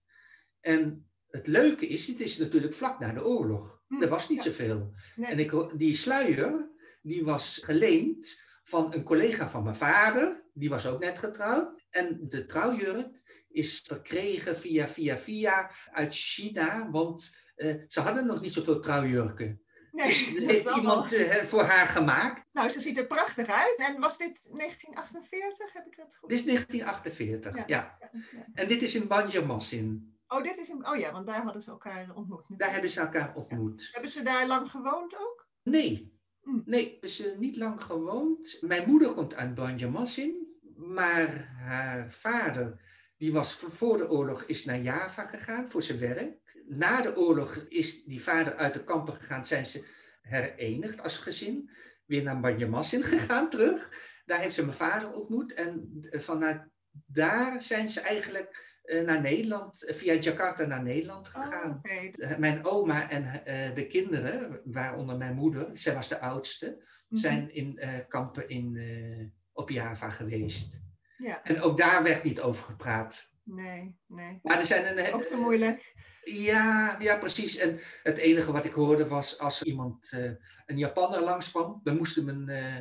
En 0.59 1.06
het 1.29 1.47
leuke 1.47 1.87
is, 1.87 2.07
het 2.07 2.19
is 2.19 2.37
natuurlijk 2.37 2.73
vlak 2.73 2.99
na 2.99 3.13
de 3.13 3.25
oorlog. 3.25 3.81
Hm, 3.87 4.01
Er 4.01 4.09
was 4.09 4.29
niet 4.29 4.43
ja. 4.43 4.49
zoveel. 4.49 4.93
Nee. 5.15 5.31
En 5.31 5.39
ik, 5.39 5.79
die 5.79 5.95
sluier, 5.95 6.71
die 7.01 7.23
was 7.23 7.61
geleend 7.63 8.41
van 8.63 8.93
een 8.93 9.03
collega 9.03 9.49
van 9.49 9.63
mijn 9.63 9.75
vader. 9.75 10.43
Die 10.53 10.69
was 10.69 10.85
ook 10.85 10.99
net 10.99 11.19
getrouwd. 11.19 11.81
En 11.89 12.19
de 12.27 12.45
trouwjurk 12.45 13.07
is 13.49 13.81
verkregen 13.85 14.57
via, 14.57 14.87
via, 14.87 15.17
via 15.17 15.71
uit 15.91 16.13
China. 16.15 16.89
Want 16.91 17.37
eh, 17.55 17.75
ze 17.87 17.99
hadden 17.99 18.25
nog 18.25 18.41
niet 18.41 18.53
zoveel 18.53 18.79
trouwjurken. 18.79 19.61
Nee, 19.91 20.07
Dus 20.07 20.25
heeft 20.51 20.75
iemand 20.75 21.13
eh, 21.13 21.35
voor 21.35 21.63
haar 21.63 21.87
gemaakt. 21.87 22.43
Nou, 22.51 22.69
ze 22.69 22.79
ziet 22.79 22.97
er 22.97 23.07
prachtig 23.07 23.47
uit. 23.47 23.77
En 23.77 23.99
was 23.99 24.17
dit 24.17 24.47
1948? 24.51 25.73
Heb 25.73 25.85
ik 25.85 25.95
dat 25.97 26.15
goed? 26.15 26.29
Dit 26.29 26.39
is 26.39 26.45
1948, 26.45 27.55
Ja. 27.55 27.63
ja. 27.67 27.97
Ja, 27.99 28.09
ja. 28.31 28.47
En 28.53 28.67
dit 28.67 28.81
is 28.81 28.95
in 28.95 29.07
Banjarmasin. 29.07 30.16
Oh, 30.27 30.43
dit 30.43 30.57
is 30.57 30.69
in... 30.69 30.87
oh 30.87 30.97
ja, 30.97 31.11
want 31.11 31.27
daar 31.27 31.41
hadden 31.43 31.61
ze 31.61 31.69
elkaar 31.69 32.15
ontmoet. 32.15 32.45
Daar 32.57 32.71
hebben 32.71 32.89
ze 32.89 32.99
elkaar 32.99 33.35
ontmoet. 33.35 33.89
Hebben 33.91 34.11
ze 34.11 34.21
daar 34.23 34.47
lang 34.47 34.69
gewoond 34.71 35.15
ook? 35.15 35.47
Nee, 35.63 36.15
Hm. 36.41 36.59
nee, 36.65 36.97
ze 37.01 37.35
niet 37.39 37.55
lang 37.55 37.83
gewoond. 37.83 38.57
Mijn 38.61 38.87
moeder 38.89 39.13
komt 39.13 39.33
uit 39.33 39.55
Banjarmasin, 39.55 40.47
maar 40.75 41.53
haar 41.57 42.11
vader, 42.11 42.81
die 43.17 43.31
was 43.31 43.53
voor- 43.53 43.97
de 43.97 44.09
oorlog, 44.09 44.43
is 44.43 44.65
naar 44.65 44.79
Java 44.79 45.25
gegaan 45.25 45.69
voor 45.69 45.83
zijn 45.83 45.99
werk. 45.99 46.63
Na 46.67 47.01
de 47.01 47.15
oorlog 47.17 47.55
is 47.55 48.03
die 48.03 48.23
vader 48.23 48.55
uit 48.55 48.73
de 48.73 48.83
kampen 48.83 49.13
gegaan, 49.13 49.45
zijn 49.45 49.65
ze 49.65 49.85
herenigd 50.21 51.01
als 51.03 51.17
gezin. 51.19 51.69
Weer 52.05 52.23
naar 52.23 52.39
Banjarmasin 52.39 53.03
gegaan 53.03 53.49
terug. 53.49 54.05
Daar 54.25 54.39
heeft 54.39 54.55
ze 54.55 54.65
mijn 54.65 54.77
vader 54.77 55.13
ontmoet 55.13 55.53
en 55.53 55.97
eh, 56.09 56.19
vanuit 56.19 56.67
daar 57.05 57.61
zijn 57.61 57.89
ze 57.89 58.01
eigenlijk 58.01 58.76
naar 59.05 59.21
Nederland, 59.21 59.83
eh, 59.85 59.95
via 59.95 60.13
Jakarta 60.13 60.65
naar 60.65 60.83
Nederland 60.83 61.27
Oh, 61.35 61.41
gegaan. 61.43 61.79
Eh, 61.81 62.37
Mijn 62.37 62.65
oma 62.65 63.09
en 63.09 63.45
eh, 63.45 63.75
de 63.75 63.87
kinderen, 63.87 64.61
waaronder 64.63 65.17
mijn 65.17 65.35
moeder, 65.35 65.69
zij 65.73 65.93
was 65.93 66.07
de 66.07 66.19
oudste, 66.19 66.95
Mhm. 67.09 67.21
zijn 67.21 67.53
in 67.53 67.77
eh, 67.77 67.89
kampen 68.07 68.49
in, 68.49 68.75
eh, 68.77 69.25
op 69.53 69.69
Java 69.69 70.09
geweest. 70.09 70.81
Ja, 71.17 71.43
En 71.43 71.61
ook 71.61 71.77
daar 71.77 72.03
werd 72.03 72.23
niet 72.23 72.41
over 72.41 72.63
gepraat. 72.65 73.35
nee, 73.43 73.95
nee. 74.07 74.39
Maar 74.43 74.59
er 74.59 74.65
zijn 74.65 74.97
een. 74.97 75.13
Ook 75.13 75.23
te 75.23 75.35
moeilijk. 75.35 75.93
Ja, 76.23 76.95
ja, 76.99 77.17
precies. 77.17 77.57
En 77.57 77.79
het 78.03 78.17
enige 78.17 78.51
wat 78.51 78.65
ik 78.65 78.73
hoorde 78.73 79.07
was 79.07 79.39
als 79.39 79.63
iemand, 79.63 80.11
eh, 80.11 80.31
een 80.65 80.77
Japanner 80.77 81.21
langskwam, 81.21 81.79
dan 81.83 81.97
moesten 81.97 82.25
mijn 82.25 82.49
eh, 82.49 82.75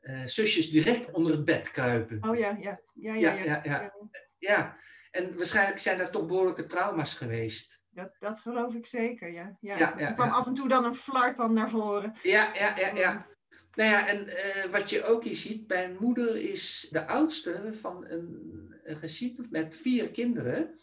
eh, 0.00 0.26
zusjes 0.26 0.70
direct 0.70 1.10
onder 1.10 1.32
het 1.32 1.44
bed 1.44 1.70
kruipen. 1.70 2.18
Oh 2.28 2.38
ja, 2.38 2.56
ja. 2.60 2.80
Ja, 2.94 3.14
ja, 3.14 3.34
Ja, 3.34 3.34
ja. 3.34 3.44
ja, 3.44 3.60
ja. 3.62 3.92
Ja, 4.38 4.76
en 5.10 5.36
waarschijnlijk 5.36 5.78
zijn 5.78 6.00
er 6.00 6.10
toch 6.10 6.26
behoorlijke 6.26 6.66
trauma's 6.66 7.14
geweest. 7.14 7.80
Dat, 7.90 8.16
dat 8.18 8.40
geloof 8.40 8.74
ik 8.74 8.86
zeker, 8.86 9.32
ja. 9.32 9.56
ja. 9.60 9.78
Ja, 9.78 9.94
ja, 9.96 10.08
er 10.08 10.14
kwam 10.14 10.30
af 10.30 10.46
en 10.46 10.54
toe 10.54 10.68
dan 10.68 10.84
een 10.84 10.94
flar 10.94 11.34
kwam 11.34 11.52
naar 11.52 11.70
voren. 11.70 12.16
Ja, 12.22 12.54
ja, 12.54 12.78
ja, 12.78 12.94
ja. 12.94 13.26
Nou 13.74 13.90
ja, 13.90 14.08
en 14.08 14.28
eh, 14.28 14.70
wat 14.70 14.90
je 14.90 15.04
ook 15.04 15.24
hier 15.24 15.36
ziet, 15.36 15.68
mijn 15.68 15.96
moeder 16.00 16.36
is 16.36 16.88
de 16.90 17.06
oudste 17.06 17.74
van 17.74 18.06
een, 18.06 18.50
een 18.82 18.96
gezin 18.96 19.46
met 19.50 19.76
vier 19.76 20.10
kinderen. 20.10 20.78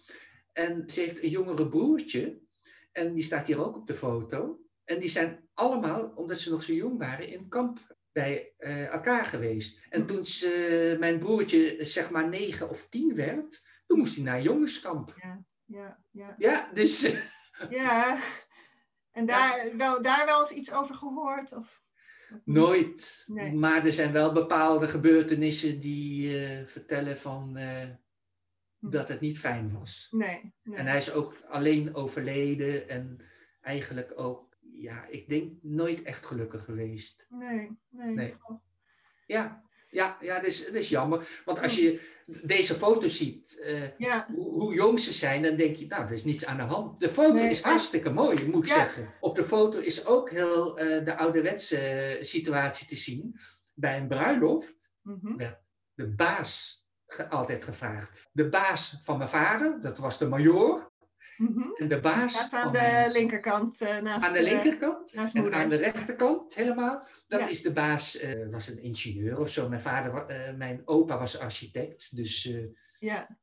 En 0.54 0.90
ze 0.90 1.00
heeft 1.00 1.24
een 1.24 1.30
jongere 1.30 1.68
broertje. 1.68 2.40
En 2.92 3.14
die 3.14 3.24
staat 3.24 3.48
hier 3.48 3.66
ook 3.66 3.76
op 3.76 3.88
de 3.88 3.94
foto. 3.94 4.60
En 4.84 5.00
die 5.00 5.10
zijn 5.10 5.50
allemaal, 5.54 6.12
omdat 6.16 6.40
ze 6.40 6.50
nog 6.50 6.64
zo 6.64 6.74
jong 6.74 6.98
waren, 6.98 7.28
in 7.28 7.50
kamp 7.50 7.96
bij 8.12 8.54
eh, 8.58 8.86
elkaar 8.86 9.26
geweest. 9.26 9.80
En 9.90 10.06
toen 10.06 10.26
ze, 10.26 10.96
mijn 11.00 11.20
broertje 11.20 11.76
zeg 11.80 12.10
maar 12.10 12.30
negen 12.30 12.70
of 12.70 12.88
tien 12.90 13.16
werd, 13.16 13.67
toen 13.88 13.98
moest 13.98 14.16
hij 14.16 14.24
naar 14.24 14.42
jongenskamp. 14.42 15.14
Ja, 15.66 16.00
ja. 16.12 16.36
Ja, 16.38 16.70
dus 16.74 17.04
eh, 17.04 17.22
Ja. 17.70 18.20
En 19.12 19.26
daar, 19.26 19.78
wel, 19.78 20.02
daar 20.02 20.26
wel 20.26 20.40
eens 20.40 20.52
iets 20.52 20.72
over 20.72 20.96
gehoord? 20.96 21.54
Of? 21.54 21.82
Nooit. 22.44 23.24
Nee. 23.28 23.54
Maar 23.54 23.86
er 23.86 23.94
zijn 23.94 24.12
wel 24.12 24.34
bepaalde 24.34 24.88
gebeurtenissen 24.88 25.80
die 25.80 26.40
eh, 26.46 26.66
vertellen 26.66 27.18
van, 27.18 27.58
eh, 27.58 27.88
Hm. 28.80 28.90
dat 28.90 29.08
het 29.08 29.20
niet 29.20 29.40
fijn 29.40 29.72
was. 29.74 30.08
Nee, 30.12 30.54
nee. 30.64 30.78
En 30.78 30.86
hij 30.86 30.98
is 30.98 31.12
ook 31.12 31.36
alleen 31.48 31.96
overleden 31.96 32.90
en 32.90 33.22
eigenlijk 33.62 34.14
ook, 34.16 34.58
ja, 34.74 35.06
ik 35.06 35.30
denk 35.30 35.54
nooit 35.62 36.02
echt 36.02 36.26
gelukkig 36.26 36.64
geweest. 36.64 37.26
Nee, 37.30 37.78
nee. 37.90 38.14
Nee. 38.14 38.36
Ja, 39.26 39.64
ja, 39.90 40.18
ja 40.20 40.36
dat, 40.36 40.46
is, 40.46 40.66
dat 40.66 40.74
is 40.74 40.90
jammer. 40.90 41.42
Want 41.46 41.62
als 41.62 41.76
je 41.76 42.16
deze 42.44 42.74
foto 42.76 43.08
ziet, 43.08 43.60
eh, 43.60 43.98
Ja, 43.98 44.28
hoe, 44.36 44.50
hoe 44.50 44.74
jong 44.74 45.00
ze 45.00 45.12
zijn, 45.12 45.42
dan 45.44 45.56
denk 45.56 45.76
je, 45.76 45.88
nou, 45.88 46.04
er 46.06 46.12
is 46.12 46.24
niets 46.24 46.46
aan 46.46 46.58
de 46.58 46.64
hand. 46.64 47.00
De 47.00 47.10
foto 47.10 47.34
Nee. 47.34 47.50
is 47.50 47.62
hartstikke 47.62 48.10
mooi, 48.10 48.48
moet 48.50 48.64
ik 48.64 48.70
Ja. 48.70 48.76
zeggen. 48.76 49.08
Op 49.20 49.36
de 49.36 49.44
foto 49.44 49.80
is 49.80 50.06
ook 50.06 50.30
heel 50.30 50.78
eh, 50.78 51.06
de 51.06 51.18
ouderwetse 51.18 52.18
situatie 52.22 52.88
te 52.88 52.96
zien. 52.96 53.40
Bij 53.74 53.98
een 53.98 54.08
bruiloft 54.08 54.92
mhm. 55.02 55.36
werd 55.36 55.60
de 55.94 56.08
baas 56.16 56.86
ge- 57.06 57.30
altijd 57.30 57.64
gevraagd. 57.64 58.30
De 58.32 58.50
baas 58.50 59.00
van 59.04 59.18
mijn 59.18 59.30
vader, 59.30 59.82
dat 59.82 59.98
was 59.98 60.18
de 60.18 60.28
Mhm. 61.38 61.62
En 61.62 61.88
de 61.88 61.88
Die 61.88 62.00
baas 62.00 62.34
staat 62.34 62.52
aan 62.54 62.72
de 62.74 63.10
linkerkant 63.12 63.82
eh, 63.82 63.98
naast 63.98 64.26
aan 64.28 64.34
de 64.34 64.44
linkerkant. 64.44 65.14
naast 65.14 65.36
En 65.36 65.54
aan 65.54 65.70
de 65.70 65.76
rechterkant 65.76 66.56
helemaal, 66.56 67.06
dat 67.28 67.40
Ja. 67.40 67.48
is 67.48 67.62
de 67.62 67.72
baas, 67.72 68.18
eh, 68.18 68.50
was 68.52 68.68
een 68.68 68.82
ingenieur 68.84 69.40
of 69.40 69.50
zo. 69.50 69.70
Mijn 69.70 69.82
vader, 69.82 70.26
eh, 70.26 70.54
mijn 70.56 70.82
opa 70.86 71.18
was 71.18 71.40
architect, 71.40 72.16
dus, 72.16 72.46
eh, 72.46 72.64
Ja, 73.00 73.38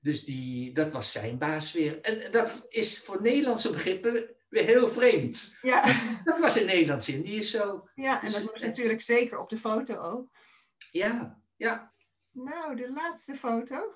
dus 0.00 0.24
die, 0.24 0.72
dat 0.74 0.92
was 0.92 1.12
zijn 1.12 1.38
baas 1.38 1.72
weer. 1.72 2.00
En 2.00 2.30
dat 2.30 2.66
is 2.68 3.00
voor 3.00 3.22
Nederlandse 3.22 3.70
begrippen 3.70 4.34
weer 4.48 4.64
heel 4.64 4.88
vreemd. 4.88 5.54
ja. 5.62 5.82
Dat 6.24 6.38
was 6.40 6.56
in 6.60 6.66
Nederlands-Indië 6.66 7.42
zo. 7.42 7.88
ja, 7.94 8.22
en 8.22 8.30
dat 8.32 8.40
Dus, 8.40 8.50
was 8.50 8.60
eh, 8.60 8.66
natuurlijk 8.66 9.00
zeker 9.00 9.38
op 9.38 9.48
de 9.48 9.56
foto 9.56 9.96
ook. 9.96 10.28
Ja, 10.90 11.42
ja, 11.56 11.92
Nou, 12.32 12.76
de 12.76 12.92
laatste 12.92 13.34
foto. 13.34 13.94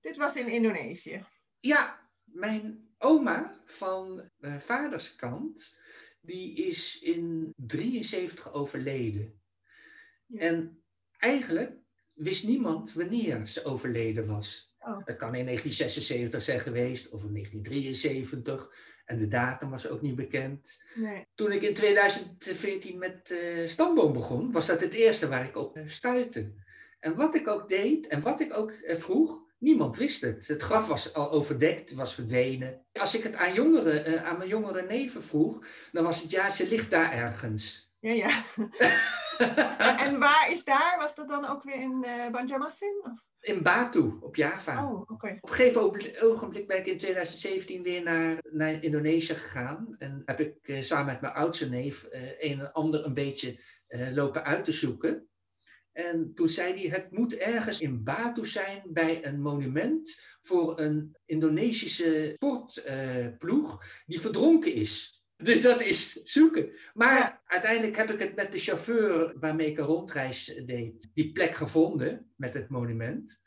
Dit 0.00 0.16
was 0.16 0.36
in 0.36 0.48
Indonesië. 0.48 1.24
Ja, 1.60 2.03
mijn 2.34 2.88
oma 2.98 3.60
van 3.64 4.30
mijn 4.36 4.60
vaders 4.60 5.16
kant, 5.16 5.76
die 6.20 6.54
is 6.54 7.00
in 7.00 7.52
73 7.56 8.52
overleden. 8.52 9.40
Ja. 10.26 10.38
En 10.38 10.82
eigenlijk 11.18 11.76
wist 12.12 12.46
niemand 12.46 12.92
wanneer 12.92 13.46
ze 13.46 13.64
overleden 13.64 14.26
was. 14.26 14.72
Oh. 14.78 15.00
Het 15.04 15.16
kan 15.16 15.34
in 15.34 15.44
1976 15.44 16.42
zijn 16.42 16.60
geweest 16.60 17.10
of 17.10 17.24
in 17.24 17.32
1973 17.32 18.92
en 19.04 19.18
de 19.18 19.28
datum 19.28 19.70
was 19.70 19.88
ook 19.88 20.02
niet 20.02 20.14
bekend. 20.14 20.84
Nee. 20.94 21.26
Toen 21.34 21.52
ik 21.52 21.62
in 21.62 21.74
2014 21.74 22.98
met 22.98 23.30
eh 23.30 23.68
stamboom 23.68 24.12
begon, 24.12 24.52
was 24.52 24.66
dat 24.66 24.80
het 24.80 24.92
eerste 24.92 25.28
waar 25.28 25.44
ik 25.44 25.56
op 25.56 25.76
eh, 25.76 25.88
stuitte. 25.88 26.52
En 27.00 27.16
wat 27.16 27.34
ik 27.34 27.48
ook 27.48 27.68
deed 27.68 28.06
en 28.06 28.22
wat 28.22 28.40
ik 28.40 28.56
ook 28.56 28.70
eh, 28.70 28.96
vroeg, 28.96 29.43
niemand 29.58 29.96
wist 29.96 30.20
het. 30.20 30.46
Het 30.46 30.62
graf 30.62 30.86
was 30.86 31.14
al 31.14 31.30
overdekt, 31.30 31.92
was 31.94 32.14
verdwenen. 32.14 32.86
Als 32.92 33.14
ik 33.14 33.22
het 33.22 33.34
aan, 33.34 33.54
jongeren, 33.54 34.04
eh, 34.04 34.24
aan 34.24 34.36
mijn 34.36 34.48
jongere 34.48 34.82
neven 34.82 35.22
vroeg, 35.22 35.66
dan 35.92 36.04
was 36.04 36.22
het 36.22 36.30
ja, 36.30 36.50
ze 36.50 36.68
ligt 36.68 36.90
daar 36.90 37.12
ergens. 37.12 37.92
Ja, 37.98 38.12
ja. 38.12 38.42
En- 39.98 40.18
waar 40.18 40.48
is 40.50 40.64
daar? 40.64 40.96
Was 40.98 41.14
dat 41.14 41.28
dan 41.28 41.48
ook 41.48 41.62
weer 41.62 41.80
in 41.80 42.04
eh 42.04 42.30
Banjarmasin? 42.30 43.00
Of? 43.02 43.24
In 43.40 43.62
Batu, 43.62 44.16
op 44.20 44.36
Java. 44.36 44.84
Oh. 44.86 45.00
Op 45.10 45.22
een 45.22 45.38
gegeven 45.42 45.80
ogenblik- 46.22 46.66
ben 46.66 46.78
ik 46.78 46.86
in 46.86 46.98
2017 46.98 47.82
weer 47.82 48.02
naar, 48.02 48.38
naar 48.50 48.82
Indonesië 48.82 49.34
gegaan. 49.34 49.94
En 49.98 50.22
heb 50.24 50.40
ik 50.40 50.56
eh, 50.62 50.82
samen 50.82 51.06
met 51.06 51.20
mijn 51.20 51.32
oudste 51.32 51.68
neef 51.68 52.06
een 52.38 52.60
en 52.60 52.72
ander 52.72 53.04
een 53.04 53.14
beetje 53.14 53.60
lopen 54.12 54.44
uit 54.44 54.64
te 54.64 54.72
zoeken. 54.72 55.28
En 55.94 56.34
toen 56.34 56.48
zei 56.48 56.72
hij, 56.80 57.00
het 57.00 57.10
moet 57.10 57.36
ergens 57.36 57.80
in 57.80 58.02
Batu 58.02 58.44
zijn 58.44 58.82
bij 58.86 59.26
een 59.26 59.40
monument 59.40 60.22
voor 60.42 60.80
een 60.80 61.16
Indonesische 61.24 62.32
sportploeg 62.34 63.84
die 64.06 64.20
verdronken 64.20 64.72
is. 64.72 65.22
Dus 65.36 65.62
dat 65.62 65.80
is 65.82 66.12
zoeken. 66.12 66.70
Maar 66.92 67.18
Ja. 67.18 67.42
uiteindelijk 67.44 67.96
heb 67.96 68.10
ik 68.10 68.20
het 68.20 68.34
met 68.34 68.52
de 68.52 68.58
chauffeur 68.58 69.38
waarmee 69.38 69.70
ik 69.70 69.78
een 69.78 69.84
rondreis 69.84 70.62
deed, 70.66 71.10
die 71.14 71.32
plek 71.32 71.54
gevonden 71.54 72.32
met 72.36 72.54
het 72.54 72.68
monument. 72.68 73.40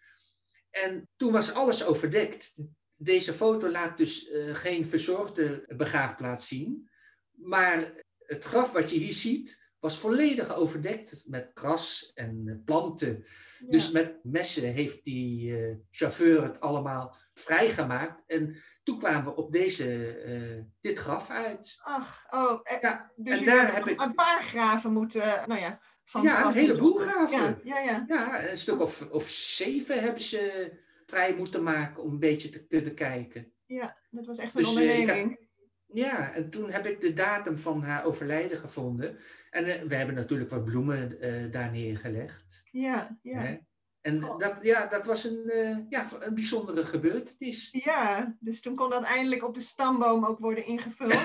En 0.70 1.10
toen 1.16 1.32
was 1.32 1.54
alles 1.54 1.86
overdekt. 1.86 2.54
Deze 2.96 3.34
foto 3.34 3.70
laat 3.70 3.98
dus 3.98 4.30
eh, 4.30 4.56
geen 4.56 4.86
verzorgde 4.86 5.74
begraafplaats 5.78 6.48
zien. 6.48 6.90
Maar 7.32 8.04
het 8.18 8.44
graf 8.44 8.72
wat 8.72 8.92
je 8.92 8.98
hier 8.98 9.14
ziet, 9.14 9.67
was 9.80 10.00
volledig 10.00 10.56
overdekt 10.56 11.24
met 11.26 11.52
gras 11.54 12.12
en 12.14 12.44
eh, 12.46 12.56
planten. 12.66 13.26
Dus 13.60 13.92
met 13.92 14.20
messen 14.24 14.74
heeft 14.74 15.04
die 15.04 15.58
eh, 15.58 15.76
chauffeur 15.90 16.44
het 16.44 16.60
allemaal 16.60 17.18
vrijgemaakt. 17.34 18.24
En 18.28 18.64
toen 18.84 19.00
kwamen 19.00 19.26
we 19.26 19.36
op 19.36 19.52
deze, 19.52 20.24
uh, 20.26 20.64
dit 20.82 21.00
graf 21.00 21.30
uit. 21.30 21.80
Ach, 21.84 22.26
oh. 22.30 22.60
Ja, 22.82 23.12
dus 23.16 23.40
en 23.40 23.46
daar 23.46 23.76
heb 23.76 23.88
ik 23.88 24.02
een 24.02 24.14
paar 24.14 24.44
graven 24.44 24.94
moeten, 24.94 25.44
nou 25.48 25.60
ja. 25.60 25.80
Van 26.06 26.22
ja, 26.22 26.46
een 26.46 26.54
heleboel 26.54 26.94
graven. 26.94 27.60
Ja, 27.64 27.80
ja, 27.80 27.80
ja. 27.80 28.04
ja, 28.08 28.50
een 28.50 28.58
stuk 28.58 28.82
of, 28.82 29.10
of 29.12 29.30
zeven 29.30 30.02
hebben 30.02 30.22
ze 30.22 30.72
vrij 31.06 31.36
moeten 31.36 31.64
maken 31.64 32.04
om 32.04 32.12
een 32.12 32.20
beetje 32.20 32.50
te 32.50 32.68
kunnen 32.68 32.96
kijken. 32.96 33.54
Ja, 33.66 33.98
dat 34.10 34.26
was 34.26 34.38
echt 34.38 34.56
een 34.56 34.62
dus, 34.62 34.70
onderneming. 34.70 35.47
Ja, 35.88 36.34
en 36.34 36.50
toen 36.50 36.72
heb 36.72 36.86
ik 36.86 37.02
de 37.02 37.14
datum 37.14 37.58
van 37.58 37.84
haar 37.84 38.06
overlijden 38.06 38.58
gevonden. 38.58 39.18
En 39.50 39.68
uh, 39.68 39.74
we 39.82 39.96
hebben 39.96 40.16
natuurlijk 40.16 40.50
wat 40.50 40.66
bloemen 40.66 41.26
uh, 41.26 41.52
daar 41.52 41.72
neergelegd. 41.72 42.64
Ja, 42.72 43.18
ja. 43.22 43.60
En 44.02 44.24
oh. 44.24 44.38
dat, 44.38 44.58
ja, 44.62 44.88
dat 44.88 45.06
was 45.06 45.24
een, 45.24 45.42
uh, 45.46 45.78
ja, 45.90 46.08
een 46.20 46.34
bijzondere 46.34 46.86
gebeurtenis. 46.86 47.70
Ja, 47.72 48.36
dus 48.40 48.62
toen 48.62 48.76
kon 48.76 48.90
dat 48.90 49.04
eindelijk 49.04 49.44
op 49.44 49.54
de 49.54 49.62
stamboom 49.62 50.26
ook 50.26 50.40
worden 50.40 50.66
ingevuld. 50.66 51.20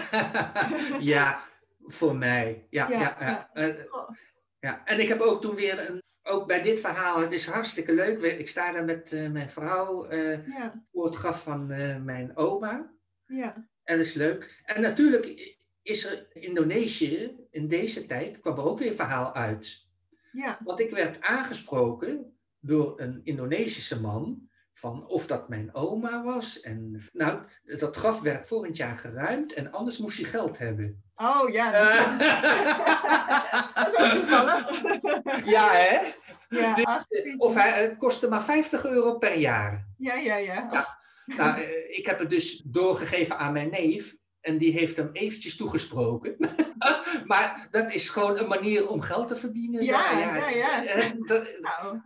ja, 1.14 1.40
voor 1.80 2.16
mij. 2.16 2.66
Ja, 2.70 2.90
ja, 2.90 2.98
ja, 3.00 3.16
ja. 3.20 3.50
ja. 3.54 3.74
Oh. 3.90 4.10
ja. 4.58 4.84
En 4.84 5.00
ik 5.00 5.08
heb 5.08 5.20
ook 5.20 5.40
toen 5.40 5.54
weer 5.54 5.90
een, 5.90 6.02
ook 6.22 6.46
bij 6.46 6.62
dit 6.62 6.80
verhaal, 6.80 7.20
het 7.20 7.32
is 7.32 7.46
hartstikke 7.46 7.94
leuk. 7.94 8.20
Ik 8.20 8.48
sta 8.48 8.72
daar 8.72 8.84
met 8.84 9.12
uh, 9.12 9.30
mijn 9.30 9.50
vrouw 9.50 10.10
uh, 10.10 10.46
ja. 10.46 10.82
voor 10.92 11.04
het 11.04 11.14
graf 11.14 11.42
van 11.42 11.66
mijn 12.04 12.36
oma. 12.36 12.92
Ja. 13.26 13.70
En 13.84 13.96
dat 13.96 14.06
is 14.06 14.14
leuk. 14.14 14.62
En 14.64 14.80
natuurlijk 14.80 15.56
is 15.82 16.06
er 16.06 16.26
Indonesië 16.32 17.36
in 17.50 17.68
deze 17.68 18.06
tijd, 18.06 18.40
kwam 18.40 18.58
er 18.58 18.64
ook 18.64 18.78
weer 18.78 18.90
een 18.90 18.96
verhaal 18.96 19.34
uit. 19.34 19.86
Ja. 20.32 20.58
Want 20.64 20.80
ik 20.80 20.90
werd 20.90 21.20
aangesproken 21.20 22.36
door 22.60 23.00
een 23.00 23.20
Indonesische 23.24 24.00
man 24.00 24.50
van 24.72 25.06
of 25.06 25.26
dat 25.26 25.48
mijn 25.48 25.74
oma 25.74 26.22
was. 26.22 26.60
En 26.60 27.02
nou, 27.12 27.40
dat 27.64 27.96
graf 27.96 28.20
werd 28.20 28.46
volgend 28.46 28.76
jaar 28.76 28.96
geruimd 28.96 29.52
en 29.52 29.72
anders 29.72 29.98
moest 29.98 30.18
je 30.18 30.24
geld 30.24 30.58
hebben. 30.58 31.02
Oh 31.16 31.50
ja. 31.50 31.70
Dat, 33.74 33.92
is 33.92 34.12
toevallig. 34.12 34.66
ja, 35.44 35.70
hè? 35.72 36.12
Ja, 36.48 36.74
dus, 36.74 37.36
of 37.36 37.54
hij, 37.54 37.82
het 37.82 37.96
kostte 37.96 38.28
maar 38.28 38.44
50 38.44 38.84
euro 38.84 39.18
per 39.18 39.38
jaar. 39.38 39.86
Ja, 39.96 40.14
ja, 40.14 40.36
ja. 40.36 40.68
ja. 40.72 41.00
Nou, 41.26 41.60
eh, 41.60 41.98
ik 41.98 42.06
heb 42.06 42.18
het 42.18 42.30
dus 42.30 42.62
doorgegeven 42.64 43.38
aan 43.38 43.52
mijn 43.52 43.70
neef. 43.70 44.16
En 44.40 44.58
die 44.58 44.72
heeft 44.72 44.96
hem 44.96 45.10
eventjes 45.12 45.56
toegesproken. 45.56 46.36
maar 47.24 47.68
dat 47.70 47.92
is 47.92 48.08
gewoon 48.08 48.38
een 48.38 48.48
manier 48.48 48.88
om 48.88 49.00
geld 49.00 49.28
te 49.28 49.36
verdienen. 49.36 49.84
Ja, 49.84 50.18
ja, 50.18 50.48
ja. 50.48 50.84
Eh, 50.84 51.10
nou. 51.60 52.00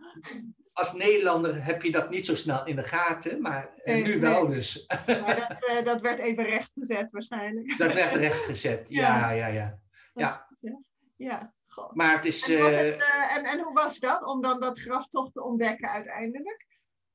Als 0.73 0.93
Nederlander 0.93 1.65
heb 1.65 1.83
je 1.83 1.91
dat 1.91 2.09
niet 2.09 2.25
zo 2.25 2.35
snel 2.35 2.65
in 2.65 2.75
de 2.75 2.83
gaten, 2.83 3.41
maar 3.41 3.73
eh, 3.83 4.03
nu 4.03 4.19
wel 4.19 4.47
dus. 4.47 4.85
maar 5.07 5.35
dat, 5.47 5.69
uh, 5.69 5.85
dat 5.85 6.01
werd 6.01 6.19
even 6.19 6.43
rechtgezet 6.43 7.11
waarschijnlijk. 7.11 7.77
dat 7.77 7.93
werd 7.93 8.15
rechtgezet, 8.15 8.87
ja, 9.01 9.31
ja, 9.31 9.47
ja. 9.47 9.79
Ja, 10.13 10.47
ja. 10.59 10.81
ja. 11.15 11.53
Maar 11.93 12.15
het 12.15 12.25
is... 12.25 12.49
En, 12.49 12.85
het, 12.85 13.03
en, 13.35 13.45
en 13.45 13.59
hoe 13.59 13.73
was 13.73 13.99
dat 13.99 14.23
om 14.25 14.41
dan 14.41 14.59
dat 14.59 14.79
graf 14.79 15.07
toch 15.07 15.31
te 15.31 15.43
ontdekken 15.43 15.89
uiteindelijk? 15.89 16.65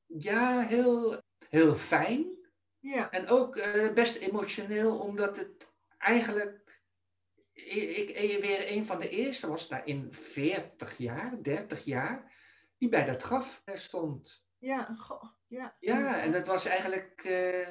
Ja, 0.07 0.61
heel, 0.61 1.23
heel 1.53 1.75
fijn. 1.75 2.27
Ja. 2.79 3.11
En 3.11 3.29
ook 3.29 3.57
uh, 3.57 3.93
best 3.93 4.17
emotioneel, 4.17 4.99
omdat 4.99 5.37
het 5.37 5.75
eigenlijk. 5.99 6.81
Ik, 7.53 8.11
ik 8.11 8.41
weer 8.41 8.77
een 8.77 8.85
van 8.85 9.01
de 9.01 9.09
eerste 9.09 9.49
was 9.49 9.69
daar 9.69 9.87
in 9.87 10.13
40 10.13 10.99
jaar, 10.99 11.43
30 11.43 11.85
jaar, 11.85 12.33
die 12.79 12.89
bij 12.89 13.05
dat 13.05 13.23
graf 13.23 13.63
eh, 13.65 13.77
stond. 13.77 14.45
Ja, 14.59 14.95
goh, 14.99 15.25
ja. 15.47 15.77
Ja, 15.81 16.21
en 16.21 16.33
dat 16.33 16.47
was 16.47 16.65
eigenlijk. 16.65 17.25
Uh, 17.25 17.69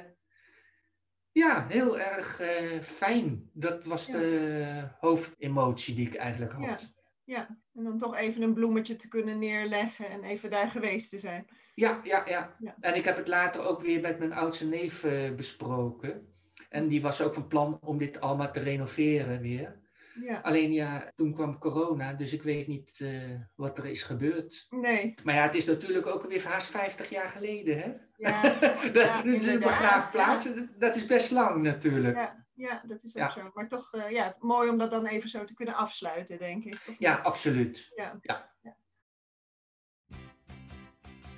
ja, 1.32 1.66
heel 1.68 1.98
erg 1.98 2.40
uh, 2.40 2.80
fijn. 2.82 3.50
Dat 3.52 3.84
was 3.84 4.06
ja. 4.06 4.12
de 4.12 4.88
hoofdemotie 5.00 5.94
die 5.94 6.06
ik 6.06 6.14
eigenlijk 6.14 6.52
had. 6.52 6.80
Ja. 6.80 7.00
Ja, 7.24 7.58
en 7.74 7.84
dan 7.84 7.98
toch 7.98 8.16
even 8.16 8.42
een 8.42 8.54
bloemetje 8.54 8.96
te 8.96 9.08
kunnen 9.08 9.38
neerleggen 9.38 10.08
en 10.08 10.24
even 10.24 10.50
daar 10.50 10.70
geweest 10.70 11.10
te 11.10 11.18
zijn. 11.18 11.46
Ja, 11.74 12.00
ja, 12.02 12.22
ja. 12.26 12.56
ja. 12.58 12.76
En 12.80 12.94
ik 12.94 13.04
heb 13.04 13.16
het 13.16 13.28
later 13.28 13.66
ook 13.66 13.80
weer 13.80 14.00
met 14.00 14.18
mijn 14.18 14.32
oudste 14.32 14.66
neef 14.66 15.04
uh, 15.04 15.34
besproken. 15.34 16.26
En 16.68 16.88
die 16.88 17.02
was 17.02 17.22
ook 17.22 17.34
van 17.34 17.48
plan 17.48 17.78
om 17.80 17.98
dit 17.98 18.20
allemaal 18.20 18.52
te 18.52 18.60
renoveren 18.60 19.40
weer. 19.40 19.80
Ja. 20.20 20.40
Alleen 20.40 20.72
ja, 20.72 21.12
toen 21.14 21.34
kwam 21.34 21.58
corona, 21.58 22.12
dus 22.12 22.32
ik 22.32 22.42
weet 22.42 22.66
niet 22.66 22.98
uh, 23.02 23.40
wat 23.54 23.78
er 23.78 23.86
is 23.86 24.02
gebeurd. 24.02 24.66
Nee. 24.70 25.14
Maar 25.24 25.34
ja, 25.34 25.42
het 25.42 25.54
is 25.54 25.64
natuurlijk 25.64 26.06
ook 26.06 26.26
weer 26.26 26.46
haast 26.46 26.70
50 26.70 27.10
jaar 27.10 27.28
geleden, 27.28 27.78
hè? 27.78 27.92
Ja, 28.16 28.42
dat, 28.92 29.24
is 29.24 29.46
een 29.46 29.60
begraafplaats, 29.60 30.44
ja. 30.44 30.68
dat 30.78 30.96
is 30.96 31.06
best 31.06 31.30
lang 31.30 31.62
natuurlijk. 31.62 32.16
Ja 32.16 32.42
ja, 32.62 32.82
dat 32.86 33.02
is 33.02 33.16
ook 33.16 33.30
zo. 33.30 33.50
Maar 33.54 33.68
toch 33.68 33.92
uh, 33.94 34.10
ja, 34.10 34.36
mooi 34.38 34.68
om 34.68 34.78
dat 34.78 34.90
dan 34.90 35.06
even 35.06 35.28
zo 35.28 35.44
te 35.44 35.54
kunnen 35.54 35.74
afsluiten, 35.74 36.38
denk 36.38 36.64
ik. 36.64 36.94
Ja, 36.98 37.14
absoluut. 37.14 37.90
Ja. 37.94 38.18
ja. 38.20 38.50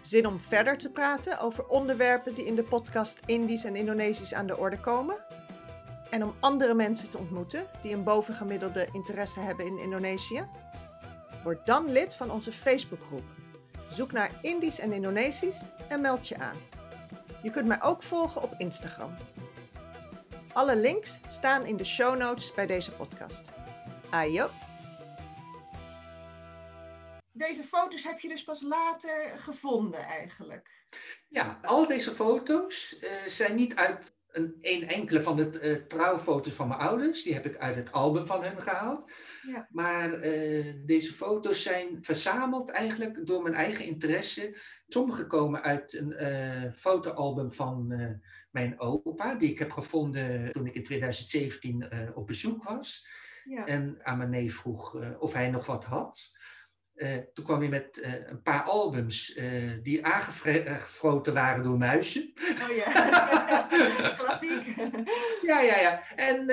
Zin 0.06 0.26
om 0.26 0.40
verder 0.40 0.78
te 0.78 0.90
praten 0.90 1.40
over 1.40 1.66
onderwerpen 1.66 2.34
die 2.34 2.46
in 2.46 2.54
de 2.54 2.62
podcast 2.62 3.18
Indisch 3.26 3.64
en 3.64 3.76
Indonesisch 3.76 4.34
aan 4.34 4.46
de 4.46 4.56
orde 4.56 4.80
komen? 4.80 5.16
En 6.10 6.22
om 6.22 6.34
andere 6.40 6.74
mensen 6.74 7.10
te 7.10 7.18
ontmoeten 7.18 7.66
die 7.82 7.94
een 7.94 8.02
bovengemiddelde 8.02 8.88
interesse 8.92 9.40
hebben 9.40 9.66
in 9.66 9.78
Indonesië? 9.78 10.44
Word 11.44 11.66
dan 11.66 11.92
lid 11.92 12.14
van 12.14 12.30
onze 12.30 12.52
Facebookgroep. 12.52 13.24
Zoek 13.90 14.12
naar 14.12 14.30
Indisch 14.40 14.80
en 14.80 14.92
Indonesisch 14.92 15.62
en 15.88 16.00
meld 16.00 16.28
je 16.28 16.38
aan. 16.38 16.56
Je 17.42 17.50
kunt 17.50 17.66
mij 17.66 17.82
ook 17.82 18.02
volgen 18.02 18.42
op 18.42 18.54
Instagram. 18.58 19.14
Alle 20.52 20.76
links 20.76 21.18
staan 21.28 21.66
in 21.66 21.76
de 21.76 21.84
show 21.84 22.18
notes 22.18 22.54
bij 22.54 22.66
deze 22.66 22.92
podcast. 22.92 23.42
Ayo! 24.10 24.50
Deze 27.36 27.62
foto's 27.62 28.04
heb 28.04 28.20
je 28.20 28.28
dus 28.28 28.44
pas 28.44 28.62
later 28.62 29.38
gevonden 29.38 30.00
eigenlijk? 30.00 30.70
Ja, 31.28 31.58
al 31.62 31.86
deze 31.86 32.14
foto's 32.14 32.98
uh, 33.00 33.10
zijn 33.26 33.54
niet 33.54 33.74
uit 33.74 34.16
een, 34.30 34.58
een 34.60 34.88
enkele 34.88 35.22
van 35.22 35.36
de 35.36 35.60
uh, 35.62 35.86
trouwfoto's 35.86 36.54
van 36.54 36.68
mijn 36.68 36.80
ouders. 36.80 37.22
Die 37.22 37.34
heb 37.34 37.46
ik 37.46 37.56
uit 37.56 37.74
het 37.74 37.92
album 37.92 38.26
van 38.26 38.42
hen 38.42 38.62
gehaald. 38.62 39.12
Ja. 39.42 39.68
Maar 39.70 40.24
uh, 40.24 40.74
deze 40.86 41.12
foto's 41.12 41.62
zijn 41.62 41.98
verzameld 42.04 42.70
eigenlijk 42.70 43.26
door 43.26 43.42
mijn 43.42 43.54
eigen 43.54 43.84
interesse. 43.84 44.58
Sommige 44.88 45.26
komen 45.26 45.62
uit 45.62 45.92
een 45.92 46.72
fotoalbum 46.72 47.52
van 47.52 47.92
mijn 48.54 48.80
opa, 48.80 49.34
die 49.34 49.50
ik 49.50 49.58
heb 49.58 49.70
gevonden 49.70 50.52
toen 50.52 50.66
ik 50.66 50.74
in 50.74 50.82
2017 50.82 51.82
uh, 51.82 52.02
eh, 52.02 52.16
op 52.16 52.26
bezoek 52.26 52.64
was. 52.64 53.06
Ja. 53.44 53.66
En 53.66 53.98
aan 54.02 54.18
mijn 54.18 54.30
neef 54.30 54.54
vroeg 54.54 54.96
of 55.18 55.32
hij 55.32 55.50
nog 55.50 55.66
wat 55.66 55.84
had. 55.84 56.36
Uh, 56.96 57.16
toen 57.32 57.44
kwam 57.44 57.60
hij 57.60 57.68
met 57.68 58.00
een 58.26 58.42
paar 58.42 58.62
albums 58.62 59.40
die 59.82 60.06
aangefroten 60.06 61.34
waren 61.34 61.62
door 61.62 61.78
muizen. 61.78 62.32
Oh 62.62 62.76
ja, 62.76 63.66
klassiek. 64.18 64.74
ja, 65.42 65.60
ja, 65.60 65.80
ja. 65.80 66.02
En 66.16 66.50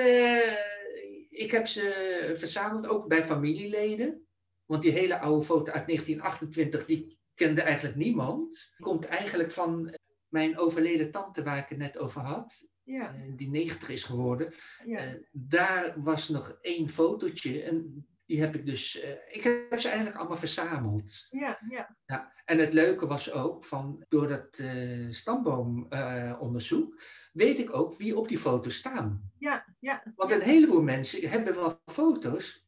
ik 1.28 1.50
heb 1.50 1.66
ze 1.66 2.34
verzameld 2.38 2.88
ook 2.88 3.08
bij 3.08 3.24
familieleden. 3.24 4.26
Want 4.66 4.82
die 4.82 4.92
hele 4.92 5.18
oude 5.18 5.44
foto 5.44 5.72
uit 5.72 5.86
1928, 5.86 6.86
die 6.86 7.18
kende 7.34 7.62
eigenlijk 7.62 7.96
niemand. 7.96 8.74
Komt 8.78 9.06
eigenlijk 9.06 9.50
van 9.50 9.94
mijn 10.28 10.58
overleden 10.58 11.10
tante, 11.10 11.42
waar 11.42 11.58
ik 11.58 11.68
het 11.68 11.78
net 11.78 11.98
over 11.98 12.20
had, 12.20 12.68
ja. 12.82 13.14
Eh, 13.14 13.36
die 13.36 13.50
90 13.50 13.88
is 13.88 14.04
geworden, 14.04 14.54
ja. 14.84 15.18
daar 15.30 15.94
was 16.02 16.28
nog 16.28 16.58
één 16.60 16.88
fotootje. 16.88 17.62
En 17.62 18.06
die 18.32 18.40
heb 18.40 18.54
ik 18.54 18.66
dus, 18.66 19.04
uh, 19.04 19.10
ik 19.28 19.42
heb 19.42 19.80
ze 19.80 19.88
eigenlijk 19.88 20.18
allemaal 20.18 20.36
verzameld. 20.36 21.26
Ja, 21.30 21.58
ja. 21.70 21.96
ja 22.06 22.32
en 22.44 22.58
het 22.58 22.72
leuke 22.72 23.06
was 23.06 23.32
ook, 23.32 23.64
van, 23.64 24.04
door 24.08 24.28
dat 24.28 24.62
stamboomonderzoek, 25.10 27.02
weet 27.32 27.58
ik 27.58 27.74
ook 27.74 27.96
wie 27.96 28.16
op 28.16 28.28
die 28.28 28.38
foto's 28.38 28.76
staan. 28.76 29.30
Ja, 29.38 29.66
ja. 29.78 30.02
Want 30.16 30.30
een 30.30 30.40
heleboel 30.40 30.82
mensen 30.82 31.30
hebben 31.30 31.54
wel 31.54 31.80
foto's. 31.86 32.66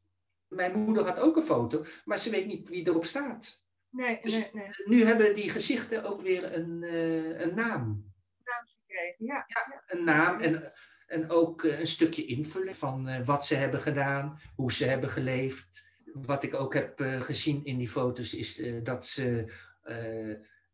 Mijn 0.49 0.79
moeder 0.79 1.05
had 1.05 1.19
ook 1.19 1.37
een 1.37 1.43
foto, 1.43 1.85
maar 2.05 2.19
ze 2.19 2.31
weet 2.31 2.47
niet 2.47 2.69
wie 2.69 2.87
erop 2.89 3.05
staat. 3.05 3.65
Nee, 3.91 4.19
dus 4.23 4.33
nee, 4.33 4.51
nee. 4.53 4.69
Nu 4.85 5.05
hebben 5.05 5.35
die 5.35 5.51
gezichten 5.51 6.05
ook 6.05 6.21
weer 6.21 6.55
een, 6.55 6.83
uh, 6.83 7.41
een 7.41 7.55
naam. 7.55 8.13
Naam 8.45 8.67
gekregen, 8.67 9.27
ja. 9.27 9.45
ja. 9.47 9.83
een 9.87 10.05
naam 10.05 10.41
en, 10.41 10.73
en 11.07 11.31
ook 11.31 11.63
uh, 11.63 11.81
een 11.81 11.87
stukje 11.87 12.25
invulling 12.25 12.77
van 12.77 13.09
uh, 13.09 13.17
wat 13.25 13.47
ze 13.47 13.55
hebben 13.55 13.81
gedaan, 13.81 14.41
hoe 14.55 14.73
ze 14.73 14.85
hebben 14.85 15.11
geleefd. 15.11 15.93
Wat 16.13 16.43
ik 16.43 16.55
ook 16.55 16.75
heb 16.75 17.01
gezien 17.21 17.65
in 17.65 17.79
die 17.79 17.89
foto's 17.89 18.35
is 18.35 18.63
dat 18.83 19.07
ze, 19.07 19.53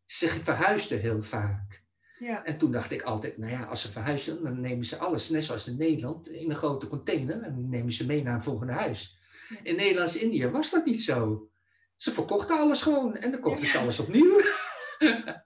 ze 0.05 0.27
verhuisden 0.27 0.99
heel 0.99 1.21
vaak. 1.21 1.83
Ja. 2.19 2.43
En 2.45 2.57
toen 2.57 2.71
dacht 2.71 2.91
ik 2.91 3.01
altijd, 3.01 3.37
nou 3.37 3.51
ja, 3.51 3.63
als 3.63 3.81
ze 3.81 3.91
verhuizen, 3.91 4.43
dan 4.43 4.61
nemen 4.61 4.85
ze 4.85 4.97
alles, 4.97 5.29
net 5.29 5.43
zoals 5.43 5.67
in 5.67 5.77
Nederland, 5.77 6.29
in 6.29 6.49
een 6.49 6.55
grote 6.55 6.87
container 6.87 7.41
en 7.41 7.69
nemen 7.69 7.91
ze 7.91 8.05
mee 8.05 8.23
naar 8.23 8.33
een 8.33 8.43
volgende 8.43 8.73
huis. 8.73 9.19
Ja. 9.49 9.57
In 9.63 9.75
Nederlands-Indië 9.75 10.47
was 10.47 10.69
dat 10.69 10.85
niet 10.85 11.01
zo. 11.01 11.49
Ze 11.95 12.11
verkochten 12.11 12.59
alles 12.59 12.81
gewoon 12.81 13.15
en 13.15 13.31
dan 13.31 13.39
kochten 13.39 13.67
ze 13.67 13.77
alles 13.77 13.99
opnieuw. 13.99 14.41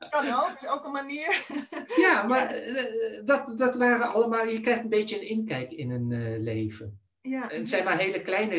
Kan 0.10 0.34
ook, 0.34 0.56
is 0.62 0.68
ook 0.68 0.86
een 0.86 0.92
manier. 0.92 1.46
ja, 2.06 2.24
maar 2.24 2.52
eh, 2.52 3.26
dat, 3.26 3.58
dat 3.58 3.76
waren 3.76 4.14
allemaal, 4.14 4.46
je 4.46 4.62
krijgt 4.62 4.84
een 4.84 4.90
beetje 4.90 5.16
een 5.16 5.28
inkijk 5.28 5.72
in 5.72 5.92
een 5.92 6.12
uh, 6.12 6.40
leven. 6.40 7.00
Ja. 7.22 7.48
Het 7.48 7.70
zijn 7.70 7.84
maar 7.84 7.98
hele 7.98 8.22
kleine 8.22 8.56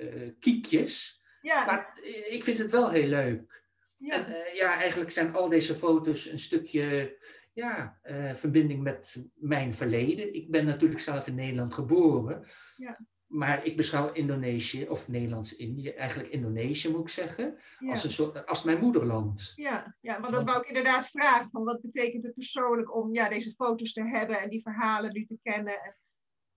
uh, 0.00 0.30
kiekjes, 0.40 1.22
ja. 1.40 1.64
maar 1.64 1.98
ik 2.30 2.44
vind 2.44 2.58
het 2.58 2.70
wel 2.70 2.90
heel 2.90 3.08
leuk. 3.08 3.64
Ja. 3.96 4.26
En 4.26 4.34
ja, 4.54 4.78
eigenlijk 4.78 5.10
zijn 5.10 5.34
al 5.34 5.48
deze 5.48 5.74
foto's 5.74 6.26
een 6.26 6.38
stukje 6.38 7.18
ja, 7.52 7.98
verbinding 8.34 8.82
met 8.82 9.26
mijn 9.34 9.74
verleden. 9.74 10.34
Ik 10.34 10.50
ben 10.50 10.64
natuurlijk 10.64 11.00
zelf 11.00 11.26
in 11.26 11.34
Nederland 11.34 11.74
geboren. 11.74 12.46
Ja. 12.76 12.98
Maar 13.36 13.64
ik 13.64 13.76
beschouw 13.76 14.12
Indonesië, 14.12 14.88
of 14.88 15.08
Nederlands-Indië, 15.08 15.88
eigenlijk 15.88 16.28
Indonesië 16.32 16.90
moet 16.90 17.00
ik 17.00 17.08
zeggen, 17.08 17.58
Ja. 17.78 17.90
als, 17.90 18.04
een 18.04 18.10
soort, 18.10 18.46
als 18.46 18.62
mijn 18.62 18.78
moederland. 18.78 19.52
Ja, 19.56 19.96
ja, 20.00 20.20
want 20.20 20.34
dat 20.34 20.44
wou 20.44 20.60
ik 20.60 20.68
inderdaad 20.68 21.08
vragen. 21.08 21.50
Van 21.50 21.64
wat 21.64 21.80
betekent 21.80 22.22
het 22.22 22.34
persoonlijk 22.34 22.94
om 22.94 23.14
ja, 23.14 23.28
deze 23.28 23.54
foto's 23.54 23.92
te 23.92 24.08
hebben 24.08 24.40
en 24.40 24.48
die 24.48 24.62
verhalen 24.62 25.12
nu 25.12 25.26
te 25.26 25.38
kennen? 25.42 25.82
En, 25.82 25.96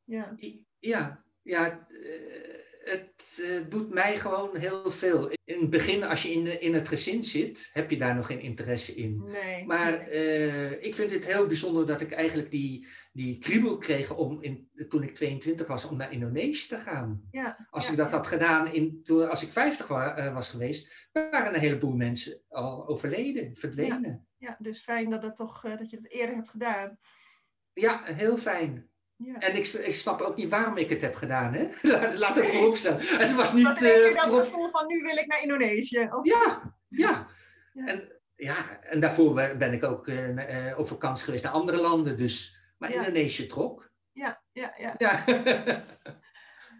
ja. 0.03 0.35
Ja, 0.79 1.23
ja 1.41 1.87
eh, 1.87 2.68
het 2.89 3.39
eh, 3.43 3.69
doet 3.69 3.89
mij 3.89 4.19
gewoon 4.19 4.57
heel 4.57 4.91
veel. 4.91 5.29
In 5.43 5.59
het 5.61 5.69
begin, 5.69 6.03
als 6.03 6.21
je 6.23 6.29
in, 6.31 6.61
in 6.61 6.73
het 6.73 6.87
gezin 6.87 7.23
zit, 7.23 7.69
heb 7.73 7.89
je 7.89 7.97
daar 7.97 8.15
nog 8.15 8.25
geen 8.25 8.39
interesse 8.39 8.95
in. 8.95 9.23
Nee. 9.25 9.65
Maar 9.65 9.91
nee. 9.91 10.09
eh, 10.09 10.83
ik 10.83 10.95
vind 10.95 11.11
het 11.11 11.25
heel 11.25 11.47
bijzonder 11.47 11.85
dat 11.85 12.01
ik 12.01 12.11
eigenlijk 12.11 12.51
die, 12.51 12.87
die 13.13 13.37
kriebel 13.37 13.77
kreeg 13.77 14.15
om 14.15 14.41
in, 14.41 14.69
toen 14.87 15.03
ik 15.03 15.15
22 15.15 15.67
was 15.67 15.85
om 15.85 15.97
naar 15.97 16.11
Indonesië 16.11 16.67
te 16.67 16.77
gaan. 16.77 17.21
ja, 17.31 17.67
Als 17.69 17.85
ja, 17.85 17.91
ik 17.91 17.97
dat 17.97 18.09
ja. 18.09 18.15
had 18.15 18.27
gedaan 18.27 18.73
in, 18.73 19.03
toen, 19.03 19.29
als 19.29 19.43
ik 19.43 19.49
50 19.49 19.87
wa- 19.87 20.15
eh, 20.15 20.33
was 20.33 20.49
geweest, 20.49 21.07
waren 21.11 21.53
een 21.53 21.59
heleboel 21.59 21.95
mensen 21.95 22.41
al 22.47 22.87
overleden, 22.87 23.55
verdwenen. 23.55 24.27
Ja, 24.37 24.55
dus 24.59 24.79
fijn 24.79 25.09
dat, 25.09 25.21
dat, 25.21 25.35
toch, 25.35 25.61
dat 25.61 25.89
je 25.89 25.95
het 25.95 26.11
eerder 26.11 26.35
hebt 26.35 26.49
gedaan. 26.49 26.99
Ja, 27.73 28.01
heel 28.03 28.37
fijn. 28.37 28.89
Ja. 29.23 29.37
En 29.39 29.55
ik, 29.55 29.67
ik 29.67 29.95
snap 29.95 30.21
ook 30.21 30.35
niet 30.35 30.49
waarom 30.49 30.77
ik 30.77 30.89
het 30.89 31.01
heb 31.01 31.15
gedaan. 31.15 31.53
Hè? 31.53 31.67
Laat, 31.91 32.17
laat 32.17 32.35
het 32.35 32.45
vooropstellen. 32.45 32.99
Het 33.01 33.35
was 33.35 33.53
niet. 33.53 33.63
Was 33.65 33.81
eh, 33.81 34.15
dat 34.15 34.27
voor- 34.27 34.43
gevoel 34.43 34.69
van 34.69 34.87
nu 34.87 35.01
wil 35.01 35.17
ik 35.17 35.27
naar 35.27 35.41
Indonesië? 35.41 36.09
Of- 36.11 36.25
Ja, 36.25 36.73
ja. 36.87 37.27
Ja. 37.73 37.85
En, 37.87 38.19
ja, 38.35 38.79
en 38.81 38.99
daarvoor 38.99 39.33
ben 39.57 39.73
ik 39.73 39.83
ook 39.83 40.07
eh, 40.07 40.77
op 40.77 40.87
vakantie 40.87 41.25
geweest 41.25 41.43
naar 41.43 41.51
andere 41.53 41.81
landen. 41.81 42.17
Dus, 42.17 42.57
maar 42.77 42.91
Ja. 42.91 42.97
Indonesië 42.99 43.47
trok. 43.47 43.91
ja, 44.11 44.41
ja, 44.51 44.73
ja. 44.77 44.95
Ja. 44.97 45.23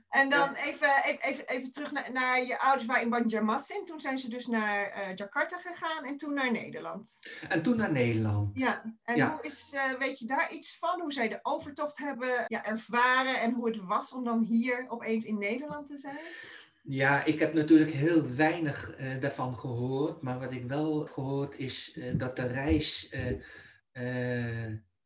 En 0.10 0.30
dan 0.30 0.54
even, 0.54 1.04
even, 1.04 1.22
even, 1.22 1.48
even 1.48 1.72
terug 1.72 1.92
naar, 1.92 2.12
naar 2.12 2.46
je 2.46 2.60
ouders 2.60 2.86
waren 2.86 3.04
in 3.04 3.10
Banjarmasin. 3.10 3.86
Toen 3.86 4.00
zijn 4.00 4.18
ze 4.18 4.30
dus 4.30 4.48
naar 4.48 4.92
eh, 4.92 5.16
Jakarta 5.16 5.58
gegaan 5.58 6.06
en 6.06 6.18
toen 6.18 6.34
naar 6.34 6.52
Nederland. 6.52 7.14
en 7.50 7.62
toen 7.62 7.78
naar 7.78 7.92
Nederland. 7.92 8.60
Ja, 8.60 8.84
en 9.04 9.16
Ja. 9.16 9.32
hoe 9.32 9.42
is, 9.42 9.74
eh, 9.76 9.92
weet 10.00 10.20
je 10.20 10.26
daar 10.26 10.52
iets 10.52 10.78
van? 10.78 11.02
Hoe 11.02 11.14
zij 11.14 11.28
de 11.28 11.40
overtocht 11.42 11.98
hebben 11.98 12.46
ja, 12.48 12.66
ervaren 12.66 13.40
en 13.40 13.54
hoe 13.54 13.68
het 13.68 13.78
was 13.86 14.14
om 14.14 14.24
dan 14.24 14.44
hier 14.44 14.86
opeens 14.88 15.26
in 15.26 15.38
Nederland 15.38 15.88
te 15.88 15.98
zijn? 15.98 16.20
Ja, 16.84 17.24
ik 17.24 17.40
heb 17.40 17.54
natuurlijk 17.54 17.92
heel 17.92 18.36
weinig 18.36 18.92
eh, 18.96 19.20
daarvan 19.20 19.58
gehoord. 19.58 20.22
Maar 20.22 20.40
wat 20.40 20.52
ik 20.52 20.68
wel 20.68 21.06
gehoord 21.06 21.58
is 21.58 22.00
dat 22.14 22.36
de 22.36 22.48
reis 22.48 23.16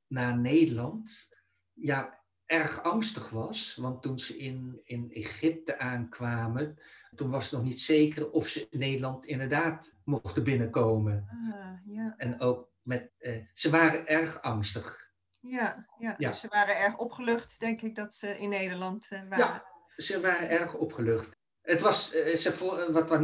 naar 0.08 0.38
Nederland 0.40 1.30
ja, 1.74 2.23
erg 2.46 2.84
angstig 2.84 3.30
was. 3.30 3.76
Want 3.76 4.02
toen 4.02 4.20
ze 4.20 4.38
in, 4.38 4.82
in 4.84 5.12
Egypte 5.14 5.80
aankwamen, 5.80 6.78
toen 7.16 7.30
was 7.30 7.44
het 7.44 7.54
nog 7.54 7.64
niet 7.64 7.80
zeker 7.80 8.32
of 8.32 8.48
ze 8.48 8.68
in 8.70 8.80
Nederland 8.80 9.26
inderdaad 9.26 9.96
mochten 10.04 10.44
binnenkomen. 10.44 11.28
Ah, 11.30 11.96
ja, 11.96 12.14
En 12.18 12.40
ook 12.40 12.72
met, 12.82 13.12
eh, 13.18 13.46
ze 13.54 13.70
waren 13.70 14.08
erg 14.08 14.42
angstig. 14.42 15.12
ja, 15.40 15.86
ja. 15.98 16.16
Ja. 16.18 16.30
Dus 16.30 16.40
ze 16.40 16.48
waren 16.48 16.78
erg 16.80 16.98
opgelucht, 16.98 17.60
denk 17.60 17.82
ik, 17.82 17.96
dat 17.96 18.14
ze 18.14 18.38
in 18.38 18.50
Nederland 18.50 19.08
eh, 19.10 19.20
waren. 19.30 19.38
Ja, 19.38 19.66
ze 19.96 20.20
waren 20.22 20.50
erg 20.50 20.74
opgelucht. 20.74 21.42
Het 21.64 21.82
was, 21.82 22.14
eh, 22.14 22.36
ze, 22.36 22.54
vo- 22.54 22.92
wat 22.92 23.10
mijn 23.10 23.24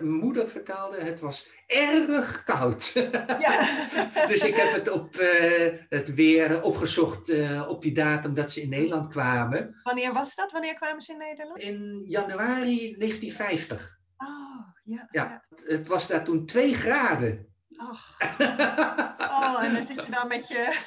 moeder, 0.00 0.48
vertelde, 0.48 0.96
het 1.00 1.20
was 1.20 1.48
erg 1.66 2.44
koud. 2.44 2.92
Ja. 3.38 3.78
dus 4.28 4.44
ik 4.44 4.54
heb 4.54 4.72
het 4.72 4.90
op 4.90 5.16
eh, 5.16 5.72
het 5.88 6.14
weer 6.14 6.62
opgezocht 6.62 7.28
eh, 7.28 7.68
op 7.68 7.82
die 7.82 7.94
datum 7.94 8.34
dat 8.34 8.50
ze 8.50 8.60
in 8.60 8.68
Nederland 8.68 9.08
kwamen. 9.08 9.80
Wanneer 9.82 10.12
was 10.12 10.34
dat? 10.34 10.52
Wanneer 10.52 10.74
kwamen 10.74 11.00
ze 11.02 11.12
in 11.12 11.18
Nederland? 11.18 11.58
In 11.62 12.02
januari 12.04 12.94
1950. 12.98 13.98
Oh, 14.16 14.66
ja. 14.84 15.08
Ja, 15.10 15.44
het 15.64 15.88
was 15.88 16.06
daar 16.08 16.24
toen 16.24 16.46
2 16.46 16.74
graden. 16.74 17.46
Och. 17.90 18.16
Oh, 19.32 19.64
en 19.64 19.74
dan 19.74 19.84
zit 19.86 20.04
je 20.04 20.10
dan 20.10 20.28
met 20.28 20.48
je 20.48 20.80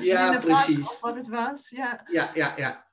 ja, 0.00 0.36
precies. 0.36 1.00
wat 1.00 1.14
het 1.14 1.28
was. 1.28 1.70
Ja. 1.70 2.00
Ja, 2.12 2.30
ja, 2.34 2.52
ja. 2.56 2.85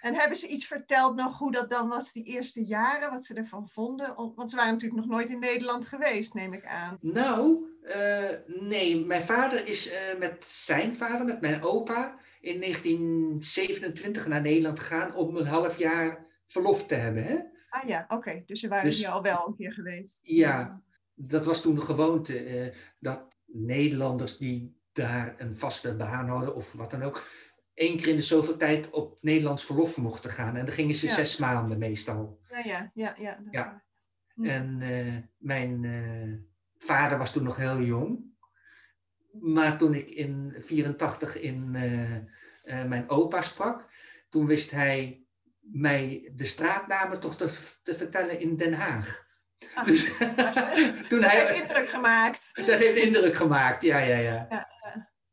En 0.00 0.14
hebben 0.14 0.36
ze 0.38 0.46
iets 0.46 0.66
verteld 0.66 1.16
nog 1.16 1.38
hoe 1.38 1.52
dat 1.52 1.70
dan 1.70 1.88
was 1.88 2.12
die 2.12 2.24
eerste 2.24 2.64
jaren, 2.64 3.10
wat 3.10 3.24
ze 3.24 3.34
ervan 3.34 3.68
vonden? 3.68 4.14
Want 4.34 4.50
ze 4.50 4.56
waren 4.56 4.72
natuurlijk 4.72 5.00
nog 5.00 5.10
nooit 5.10 5.30
in 5.30 5.38
Nederland 5.38 5.86
geweest, 5.86 6.34
neem 6.34 6.52
ik 6.52 6.64
aan. 6.66 6.98
Nou, 7.00 7.64
eh, 7.82 8.28
nee, 8.46 9.04
mijn 9.04 9.22
vader 9.22 9.68
is 9.68 9.90
eh, 9.90 10.18
met 10.18 10.44
zijn 10.44 10.96
vader, 10.96 11.26
met 11.26 11.40
mijn 11.40 11.62
opa, 11.62 12.18
in 12.40 12.60
1927 12.60 14.26
naar 14.26 14.40
Nederland 14.40 14.80
gegaan 14.80 15.14
om 15.14 15.36
een 15.36 15.46
half 15.46 15.78
jaar 15.78 16.26
verlof 16.46 16.86
te 16.86 16.94
hebben. 16.94 17.24
Hè? 17.24 17.38
Ah 17.68 17.88
ja, 17.88 18.04
oké. 18.08 18.42
Dus 18.46 18.60
ze 18.60 18.68
waren 18.68 18.84
Dus- 18.84 18.98
hier 18.98 19.08
al 19.08 19.22
wel 19.22 19.46
een 19.46 19.54
keer 19.56 19.72
geweest. 19.72 20.20
Ja, 20.22 20.82
dat 21.14 21.44
was 21.44 21.60
toen 21.60 21.74
de 21.74 21.80
gewoonte 21.80 22.38
eh, 22.38 22.74
dat 22.98 23.36
Nederlanders 23.46 24.38
die 24.38 24.78
daar 24.92 25.34
een 25.38 25.54
vaste 25.56 25.96
baan 25.96 26.28
hadden 26.28 26.54
of 26.54 26.72
wat 26.72 26.90
dan 26.90 27.02
ook, 27.02 27.28
één 27.80 27.96
keer 27.96 28.08
in 28.08 28.16
de 28.16 28.22
zoveel 28.22 28.56
tijd 28.56 28.90
op 28.90 29.18
Nederlands 29.20 29.64
verlof 29.64 29.96
mochten 29.96 30.30
gaan. 30.30 30.56
En 30.56 30.64
dan 30.64 30.74
gingen 30.74 30.94
ze 30.94 31.06
Ja. 31.06 31.14
zes 31.14 31.36
maanden 31.36 31.78
meestal. 31.78 32.40
Ja, 32.64 32.90
ja, 32.94 33.14
ja. 33.18 33.38
ja. 33.50 33.82
Hm. 34.34 34.44
En 34.44 34.78
eh, 34.80 35.16
mijn 35.38 35.84
eh, 35.84 36.86
vader 36.86 37.18
was 37.18 37.32
toen 37.32 37.42
nog 37.42 37.56
heel 37.56 37.80
jong. 37.80 38.18
Maar 39.40 39.78
toen 39.78 39.94
ik 39.94 40.10
in 40.10 40.54
84 40.60 41.40
in 41.40 41.74
eh, 42.62 42.84
mijn 42.84 43.08
opa 43.10 43.40
sprak, 43.42 43.88
toen 44.28 44.46
wist 44.46 44.70
hij 44.70 45.24
mij 45.60 46.30
de 46.34 46.44
straatnamen 46.44 47.20
toch 47.20 47.36
te, 47.36 47.50
te 47.82 47.94
vertellen 47.94 48.40
in 48.40 48.56
Den 48.56 48.72
Haag. 48.72 49.28
Ah, 49.74 49.86
Dus 49.86 50.04
toen 51.08 51.20
Dat 51.20 51.30
heeft 51.30 51.48
hij, 51.48 51.60
indruk 51.60 51.88
gemaakt. 51.88 52.50
dat 52.54 52.78
heeft 52.78 52.96
indruk 52.96 53.34
gemaakt, 53.36 53.82
ja, 53.82 53.98
ja, 53.98 54.16
ja. 54.16 54.68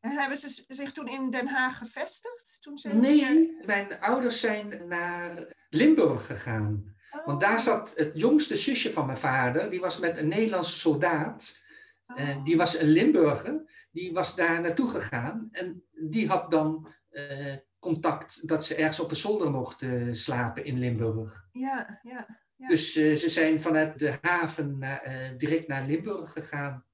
Hebben 0.00 0.36
ze 0.36 0.64
zich 0.68 0.92
toen 0.92 1.08
in 1.08 1.30
Den 1.30 1.48
Haag 1.48 1.78
gevestigd? 1.78 2.58
Toen 2.60 2.78
ze 2.78 2.94
Nee, 2.94 3.56
mijn 3.64 4.00
ouders 4.00 4.40
zijn 4.40 4.88
naar 4.88 5.54
Limburg 5.68 6.26
gegaan. 6.26 6.96
Oh, 7.10 7.26
Want 7.26 7.40
daar 7.40 7.60
zat 7.60 7.92
het 7.94 8.10
jongste 8.14 8.56
zusje 8.56 8.92
van 8.92 9.06
mijn 9.06 9.18
vader, 9.18 9.70
die 9.70 9.80
was 9.80 9.98
met 9.98 10.16
een 10.16 10.28
Nederlandse 10.28 10.76
soldaat. 10.76 11.62
oh. 12.06 12.20
Eh, 12.20 12.44
die 12.44 12.56
was 12.56 12.78
een 12.78 12.88
Limburger, 12.88 13.86
die 13.90 14.12
was 14.12 14.36
daar 14.36 14.60
naartoe 14.60 14.88
gegaan 14.88 15.48
en 15.52 15.84
die 15.92 16.28
had 16.28 16.50
dan 16.50 16.94
eh, 17.08 17.56
contact 17.78 18.48
dat 18.48 18.64
ze 18.64 18.74
ergens 18.74 19.00
op 19.00 19.10
een 19.10 19.16
zolder 19.16 19.50
mochten 19.50 20.16
slapen 20.16 20.64
in 20.64 20.78
Limburg. 20.78 21.48
Ja, 21.52 22.00
ja. 22.02 22.46
Ja. 22.58 22.68
Dus 22.68 22.96
eh, 22.96 23.14
ze 23.14 23.28
zijn 23.28 23.60
vanuit 23.60 23.98
de 23.98 24.18
haven 24.20 24.78
naar, 24.78 25.02
eh, 25.02 25.36
direct 25.36 25.68
naar 25.68 25.86
Limburg 25.86 26.32
gegaan. 26.32 26.84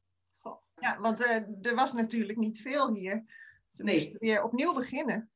Ja, 0.84 1.00
want 1.00 1.24
eh, 1.24 1.36
er 1.62 1.74
was 1.74 1.92
natuurlijk 1.92 2.38
niet 2.38 2.60
veel 2.60 2.94
hier. 2.94 3.24
Ze 3.68 3.82
Nee. 3.82 3.94
moesten 3.94 4.18
weer 4.18 4.42
opnieuw 4.42 4.74
beginnen. 4.74 5.30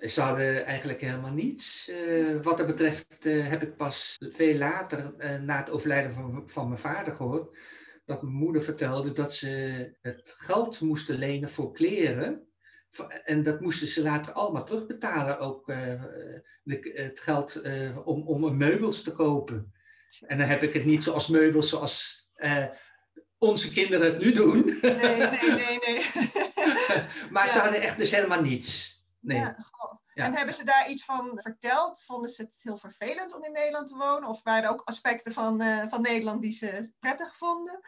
Ze 0.00 0.20
hadden 0.20 0.64
eigenlijk 0.64 1.00
helemaal 1.00 1.32
niets. 1.32 1.88
Eh, 1.88 2.40
wat 2.42 2.58
dat 2.58 2.66
betreft 2.66 3.26
eh, 3.26 3.46
heb 3.46 3.62
ik 3.62 3.76
pas 3.76 4.16
veel 4.18 4.54
later, 4.54 5.14
na 5.42 5.56
het 5.56 5.70
overlijden 5.70 6.12
van, 6.14 6.42
van 6.46 6.68
mijn 6.68 6.80
vader, 6.80 7.14
gehoord 7.14 7.58
dat 8.04 8.22
mijn 8.22 8.34
moeder 8.34 8.62
vertelde 8.62 9.12
dat 9.12 9.34
ze 9.34 9.48
het 10.00 10.34
geld 10.36 10.80
moesten 10.80 11.18
lenen 11.18 11.48
voor 11.48 11.72
kleren. 11.72 12.48
En 13.24 13.42
dat 13.42 13.60
moesten 13.60 13.86
ze 13.86 14.02
later 14.02 14.32
allemaal 14.32 14.64
terugbetalen, 14.64 15.38
ook 15.38 15.66
de, 16.62 16.92
het 16.94 17.20
geld 17.20 17.62
om, 18.04 18.22
om 18.26 18.56
meubels 18.56 19.02
te 19.02 19.12
kopen. 19.12 19.72
En 20.26 20.38
dan 20.38 20.46
heb 20.46 20.62
ik 20.62 20.72
het 20.72 20.84
niet 20.84 21.02
zoals 21.02 21.28
meubels 21.28 21.68
zoals 21.68 22.28
onze 23.40 23.72
kinderen 23.72 24.06
het 24.06 24.18
nu 24.18 24.32
doen. 24.32 24.78
Nee, 24.82 25.16
nee, 25.16 25.50
nee, 25.50 25.78
nee. 25.78 26.04
maar 27.34 27.48
ze 27.48 27.56
Ja. 27.56 27.62
hadden 27.62 27.80
echt 27.80 27.98
dus 27.98 28.10
helemaal 28.10 28.40
niets. 28.40 29.02
Nee. 29.20 29.38
Ja. 29.38 29.56
En 30.14 30.36
hebben 30.36 30.54
ze 30.54 30.64
daar 30.64 30.90
iets 30.90 31.04
van 31.04 31.30
verteld? 31.42 32.02
Vonden 32.02 32.30
ze 32.30 32.42
het 32.42 32.60
heel 32.62 32.76
vervelend 32.76 33.34
om 33.34 33.44
in 33.44 33.52
Nederland 33.52 33.88
te 33.88 33.96
wonen? 33.96 34.28
Of 34.28 34.42
waren 34.42 34.62
er 34.62 34.70
ook 34.70 34.82
aspecten 34.84 35.32
van, 35.32 35.60
eh, 35.60 35.86
van 35.88 36.00
Nederland 36.02 36.42
die 36.42 36.52
ze 36.52 36.92
prettig 36.98 37.36
vonden? 37.36 37.80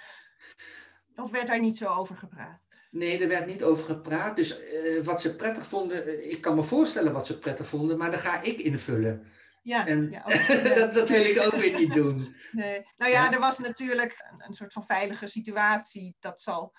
Of 1.16 1.30
werd 1.30 1.46
daar 1.46 1.60
niet 1.60 1.76
zo 1.76 1.86
over 1.88 2.16
gepraat? 2.16 2.62
Nee, 2.90 3.22
er 3.22 3.28
werd 3.28 3.46
niet 3.46 3.62
over 3.62 3.84
gepraat. 3.84 4.36
Dus 4.36 4.60
eh, 4.60 5.04
wat 5.04 5.20
ze 5.20 5.36
prettig 5.36 5.66
vonden, 5.66 6.06
eh, 6.06 6.30
ik 6.30 6.40
kan 6.40 6.54
me 6.54 6.62
voorstellen 6.62 7.12
wat 7.12 7.26
ze 7.26 7.38
prettig 7.38 7.66
vonden, 7.66 7.98
maar 7.98 8.10
daar 8.10 8.20
ga 8.20 8.42
ik 8.42 8.58
invullen. 8.60 9.26
Ja, 9.62 9.86
En 9.86 10.10
ja, 10.10 10.22
ook, 10.24 10.32
ja. 10.66 10.74
dat, 10.74 10.94
dat 10.94 11.08
wil 11.08 11.24
ik 11.24 11.40
ook 11.40 11.54
weer 11.54 11.78
niet 11.78 11.94
doen. 11.94 12.20
Nee. 12.52 12.82
Nou 12.96 13.12
ja, 13.12 13.24
Ja. 13.24 13.32
er 13.32 13.40
was 13.40 13.58
natuurlijk 13.58 14.26
een, 14.30 14.44
een 14.46 14.54
soort 14.54 14.72
van 14.72 14.84
veilige 14.84 15.26
situatie. 15.26 16.16
Dat 16.20 16.40
zal 16.40 16.74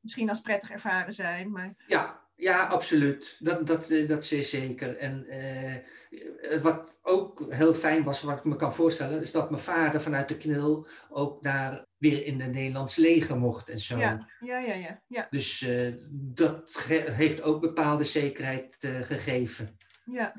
misschien 0.00 0.28
als 0.28 0.40
prettig 0.40 0.70
ervaren 0.70 1.12
zijn. 1.12 1.50
Maar... 1.50 1.74
Ja, 1.86 2.22
ja, 2.34 2.66
absoluut. 2.66 3.36
Dat, 3.38 3.66
dat, 3.66 3.90
eh, 3.90 4.08
dat 4.08 4.30
is 4.30 4.50
zeker. 4.50 4.96
En 4.96 5.26
uh, 5.28 6.62
wat 6.62 6.98
ook 7.02 7.46
heel 7.48 7.74
fijn 7.74 8.04
was, 8.04 8.22
wat 8.22 8.38
ik 8.38 8.44
me 8.44 8.56
kan 8.56 8.74
voorstellen, 8.74 9.20
is 9.20 9.32
dat 9.32 9.50
mijn 9.50 9.62
vader 9.62 10.00
vanuit 10.00 10.28
de 10.28 10.36
knil 10.36 10.86
ook 11.08 11.42
daar 11.42 11.86
weer 11.96 12.24
in 12.24 12.40
het 12.40 12.52
Nederlands 12.52 12.96
leger 12.96 13.38
mocht 13.38 13.68
en 13.68 13.78
zo. 13.78 13.98
Ja, 13.98 14.28
ja, 14.40 14.58
ja. 14.58 14.74
ja, 14.74 15.02
ja. 15.06 15.26
Dus 15.30 15.60
uh, 15.60 15.94
dat 16.12 16.84
heeft 17.10 17.42
ook 17.42 17.60
bepaalde 17.60 18.04
zekerheid 18.04 18.76
gegeven. 18.80 19.76
Ja. 20.04 20.32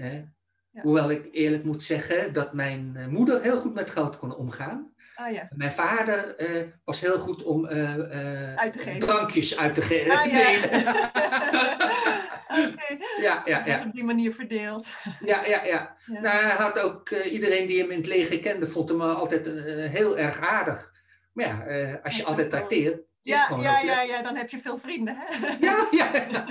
Ja. 0.74 0.82
Hoewel 0.82 1.12
ik 1.12 1.30
eerlijk 1.32 1.64
moet 1.64 1.84
zeggen 1.84 2.34
dat 2.34 2.54
mijn 2.54 2.98
moeder 3.10 3.42
heel 3.42 3.60
goed 3.60 3.74
met 3.74 3.90
geld 3.90 4.18
kon 4.18 4.36
omgaan. 4.36 4.94
Ah, 5.16 5.34
ja. 5.34 5.50
Mijn 5.56 5.72
vader 5.72 6.36
uh, 6.38 6.64
was 6.84 7.00
heel 7.00 7.18
goed 7.18 7.44
om 7.44 7.66
uh, 7.66 7.96
uh, 7.96 8.56
uit 8.56 8.72
te 8.72 8.80
geven. 8.80 9.00
drankjes 9.00 9.58
uit 9.58 9.74
te 9.74 9.82
geven. 9.82 10.18
Ah, 10.18 10.26
ja. 10.26 10.42
Okay. 12.54 13.00
ja, 13.22 13.42
ja, 13.46 13.64
ja. 13.66 13.84
Op 13.86 13.94
die 13.94 14.04
manier 14.04 14.34
verdeeld. 14.34 14.88
ja, 15.26 15.46
ja, 15.46 15.64
ja. 15.66 15.96
ja. 16.06 16.20
Nou, 16.20 16.44
hij 16.44 16.56
had 16.56 16.80
ook 16.80 17.10
iedereen 17.10 17.68
die 17.68 17.82
hem 17.82 17.92
in 17.92 17.98
het 17.98 18.08
leger 18.08 18.40
kende, 18.40 18.68
vond 18.68 18.90
hem 18.90 19.02
altijd 19.02 19.46
heel 19.90 20.18
erg 20.18 20.40
aardig. 20.40 20.92
Maar 21.34 21.46
ja, 21.78 22.00
als 22.04 22.18
je 22.18 22.26
altijd 22.26 22.50
trakteert. 22.50 23.02
Ja, 23.24 23.58
ja, 23.62 23.80
ja, 23.80 24.02
ja, 24.02 24.22
dan 24.22 24.36
heb 24.36 24.50
je 24.50 24.58
veel 24.58 24.78
vrienden. 24.78 25.16
Hè? 25.18 25.48
Ja, 25.60 25.88
ja, 25.92 26.16
ja. 26.16 26.46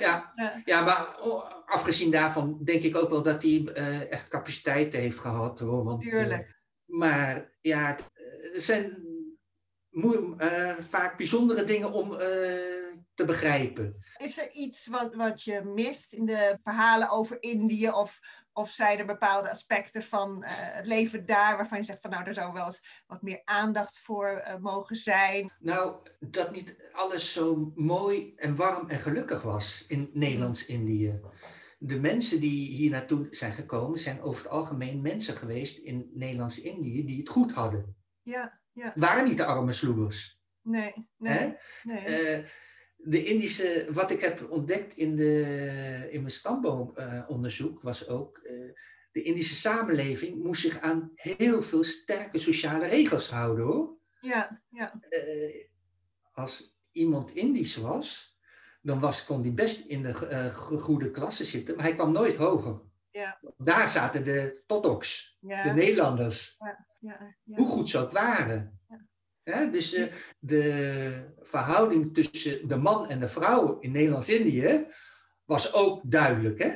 ja. 0.06 0.32
ja 0.64 0.80
maar 0.80 1.16
afgezien 1.66 2.10
daarvan 2.10 2.58
denk 2.64 2.82
ik 2.82 2.96
ook 2.96 3.10
wel 3.10 3.22
dat 3.22 3.42
hij 3.42 3.64
echt 4.10 4.28
capaciteit 4.28 4.92
heeft 4.92 5.18
gehad. 5.18 5.58
Hoor, 5.58 5.84
want, 5.84 6.00
Tuurlijk. 6.00 6.58
Maar 6.84 7.52
ja, 7.60 7.96
het 8.52 8.62
zijn 8.64 9.08
uh, 9.90 10.72
vaak 10.88 11.16
bijzondere 11.16 11.64
dingen 11.64 11.92
om 11.92 12.16
te 13.14 13.24
begrijpen. 13.24 14.04
Is 14.16 14.38
er 14.38 14.50
iets 14.52 14.86
wat, 14.86 15.14
wat 15.14 15.42
je 15.42 15.62
mist 15.62 16.12
in 16.12 16.26
de 16.26 16.58
verhalen 16.62 17.10
over 17.10 17.42
Indië? 17.42 17.90
Of, 17.90 18.18
of 18.60 18.70
zijn 18.70 18.98
er 18.98 19.06
bepaalde 19.06 19.50
aspecten 19.50 20.02
van 20.02 20.38
uh, 20.42 20.48
het 20.50 20.86
leven 20.86 21.26
daar 21.26 21.56
waarvan 21.56 21.78
je 21.78 21.84
zegt 21.84 22.00
van 22.00 22.10
nou, 22.10 22.24
er 22.24 22.34
zou 22.34 22.52
wel 22.52 22.64
eens 22.64 23.02
wat 23.06 23.22
meer 23.22 23.42
aandacht 23.44 23.98
voor 23.98 24.42
mogen 24.60 24.96
zijn? 24.96 25.52
Nou, 25.58 25.96
dat 26.20 26.50
niet 26.52 26.76
alles 26.92 27.32
zo 27.32 27.72
mooi 27.74 28.32
en 28.36 28.56
warm 28.56 28.88
en 28.88 28.98
gelukkig 28.98 29.42
was 29.42 29.84
in 29.88 30.10
Nederlands-Indië 30.12 31.20
de 31.82 32.00
mensen 32.00 32.40
die 32.40 32.68
hier 32.68 32.90
naartoe 32.90 33.26
zijn 33.30 33.52
gekomen, 33.52 33.98
zijn 33.98 34.22
over 34.22 34.42
het 34.42 34.52
algemeen 34.52 35.00
mensen 35.00 35.36
geweest 35.36 35.78
in 35.78 36.10
Nederlands-Indië 36.14 37.04
die 37.04 37.18
het 37.18 37.28
goed 37.28 37.52
hadden. 37.52 37.96
Ja, 38.22 38.60
ja. 38.72 38.92
Waren 38.94 39.24
niet 39.24 39.36
de 39.36 39.44
arme 39.44 39.72
sloebers. 39.72 40.40
Nee, 40.62 40.92
nee. 41.16 41.56
nee. 41.82 42.38
Uh, 42.38 42.46
de 43.02 43.24
Indische, 43.24 43.86
wat 43.90 44.10
ik 44.10 44.20
heb 44.20 44.50
ontdekt 44.50 44.96
in, 44.96 45.16
de, 45.16 46.08
in 46.10 46.20
mijn 46.20 46.32
stamboomonderzoek, 46.32 47.82
was 47.82 48.08
ook, 48.08 48.40
uh, 48.42 48.72
de 49.12 49.22
Indische 49.22 49.54
samenleving 49.54 50.42
moest 50.42 50.60
zich 50.60 50.80
aan 50.80 51.10
heel 51.14 51.62
veel 51.62 51.84
sterke 51.84 52.38
sociale 52.38 52.86
regels 52.86 53.30
houden 53.30 53.64
hoor. 53.64 53.98
Ja, 54.20 54.62
ja. 54.70 55.00
als 56.32 56.78
iemand 56.92 57.34
Indisch 57.34 57.76
was, 57.76 58.38
dan 58.82 59.00
was, 59.00 59.24
kon 59.24 59.42
hij 59.42 59.52
best 59.52 59.86
in 59.86 60.02
de 60.02 60.28
uh, 60.30 60.54
goede 60.54 61.10
klasse 61.10 61.44
zitten, 61.44 61.76
maar 61.76 61.84
hij 61.84 61.94
kwam 61.94 62.12
nooit 62.12 62.36
hoger. 62.36 62.80
Ja. 63.10 63.40
Daar 63.56 63.88
zaten 63.88 64.24
de 64.24 64.62
Totoks, 64.66 65.36
ja. 65.40 65.62
de 65.62 65.70
Nederlanders. 65.70 66.56
Ja. 66.58 66.86
Ja. 67.00 67.56
Hoe 67.56 67.66
goed 67.66 67.88
ze 67.88 67.98
ook 67.98 68.12
waren. 68.12 68.79
Dus 69.70 69.94
uh, 69.94 70.06
de 70.38 71.34
verhouding 71.40 72.14
tussen 72.14 72.68
de 72.68 72.76
man 72.76 73.08
en 73.08 73.20
de 73.20 73.28
vrouw 73.28 73.78
in 73.80 73.92
Nederlands-Indië 73.92 74.86
was 75.44 75.72
ook 75.72 76.00
duidelijk. 76.04 76.58
Hè? 76.58 76.68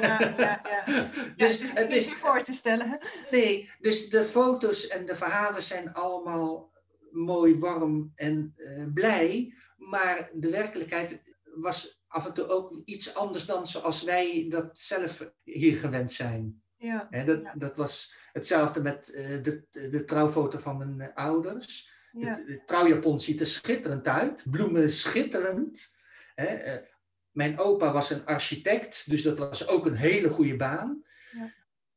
Ja, 0.00 0.34
ja, 0.38 0.60
ja. 0.62 1.10
dus 1.36 1.72
het 1.72 1.92
is 1.92 2.06
niet 2.06 2.14
voor 2.14 2.42
te 2.42 2.52
stellen. 2.52 2.98
Nee, 3.30 3.70
dus 3.78 4.08
de 4.08 4.24
foto's 4.24 4.86
en 4.86 5.06
de 5.06 5.16
verhalen 5.16 5.62
zijn 5.62 5.92
allemaal 5.92 6.72
mooi, 7.10 7.58
warm 7.58 8.12
en 8.14 8.54
uh, 8.56 8.84
blij. 8.94 9.54
Maar 9.76 10.30
de 10.34 10.50
werkelijkheid 10.50 11.22
was 11.54 12.02
af 12.06 12.26
en 12.26 12.32
toe 12.32 12.48
ook 12.48 12.82
iets 12.84 13.14
anders 13.14 13.46
dan 13.46 13.66
zoals 13.66 14.02
wij 14.02 14.46
dat 14.48 14.78
zelf 14.78 15.32
hier 15.42 15.76
gewend 15.76 16.12
zijn. 16.12 16.62
Ja, 16.76 17.08
dat, 17.24 17.42
dat 17.54 17.76
was 17.76 18.14
hetzelfde 18.32 18.80
met 18.80 19.12
uh, 19.14 19.42
de, 19.42 19.66
de 19.70 20.04
trouwfoto 20.04 20.58
van 20.58 20.96
mijn 20.96 21.14
ouders. 21.14 21.90
Ja. 22.12 22.34
De, 22.34 22.44
de, 22.44 22.64
trouwjapon 22.64 23.20
ziet 23.20 23.40
er 23.40 23.46
schitterend 23.46 24.08
uit, 24.08 24.44
bloemen 24.50 24.90
schitterend. 24.90 25.94
Hè? 26.34 26.74
Uh, 26.74 26.86
mijn 27.30 27.58
opa 27.58 27.92
was 27.92 28.10
een 28.10 28.26
architect, 28.26 29.10
dus 29.10 29.22
dat 29.22 29.38
was 29.38 29.68
ook 29.68 29.86
een 29.86 29.94
hele 29.94 30.30
goede 30.30 30.56
baan. 30.56 31.04
Ja. 31.32 31.52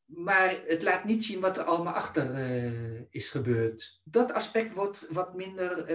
Maar 0.06 0.60
het 0.66 0.84
laat 0.84 1.04
niet 1.04 1.24
zien 1.24 1.40
wat 1.40 1.58
er 1.58 1.64
allemaal 1.64 1.94
achter 1.94 2.36
is 3.10 3.30
gebeurd. 3.30 4.02
Dat 4.04 4.34
aspect 4.34 4.74
wordt 4.74 5.08
wat 5.10 5.36
minder 5.36 5.86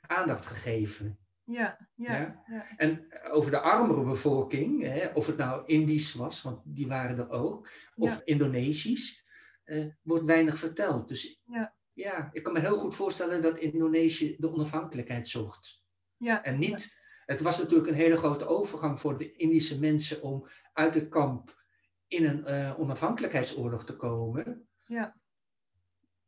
aandacht 0.00 0.46
gegeven. 0.46 1.18
Ja, 1.50 1.88
ja, 1.94 2.16
ja. 2.16 2.42
ja. 2.46 2.66
En 2.76 3.06
over 3.30 3.50
de 3.50 3.60
armere 3.60 4.04
bevolking, 4.04 4.82
hè, 4.82 5.06
of 5.14 5.26
het 5.26 5.36
nou 5.36 5.62
Indisch 5.66 6.14
was, 6.14 6.42
want 6.42 6.60
die 6.64 6.86
waren 6.86 7.18
er 7.18 7.30
ook, 7.30 7.68
of. 7.96 8.20
Indonesisch, 8.24 9.26
eh, 9.64 9.84
wordt 10.02 10.24
weinig 10.24 10.58
verteld. 10.58 11.08
Dus 11.08 11.40
Ja. 11.44 11.74
Ja, 11.92 12.28
ik 12.32 12.42
kan 12.42 12.52
me 12.52 12.60
heel 12.60 12.78
goed 12.78 12.94
voorstellen 12.94 13.42
dat 13.42 13.58
Indonesië 13.58 14.36
de 14.38 14.52
onafhankelijkheid 14.52 15.28
zocht. 15.28 15.84
Ja. 16.16 16.44
En 16.44 16.58
niet, 16.58 16.98
het 17.26 17.40
was 17.40 17.58
natuurlijk 17.58 17.88
een 17.88 17.94
hele 17.94 18.16
grote 18.16 18.46
overgang 18.46 19.00
voor 19.00 19.16
de 19.16 19.32
Indische 19.32 19.78
mensen 19.78 20.22
om 20.22 20.46
uit 20.72 20.94
het 20.94 21.08
kamp 21.08 21.58
in 22.06 22.24
een 22.24 22.44
eh, 22.44 22.80
onafhankelijkheidsoorlog 22.80 23.84
te 23.84 23.96
komen. 23.96 24.68
Ja. 24.86 25.16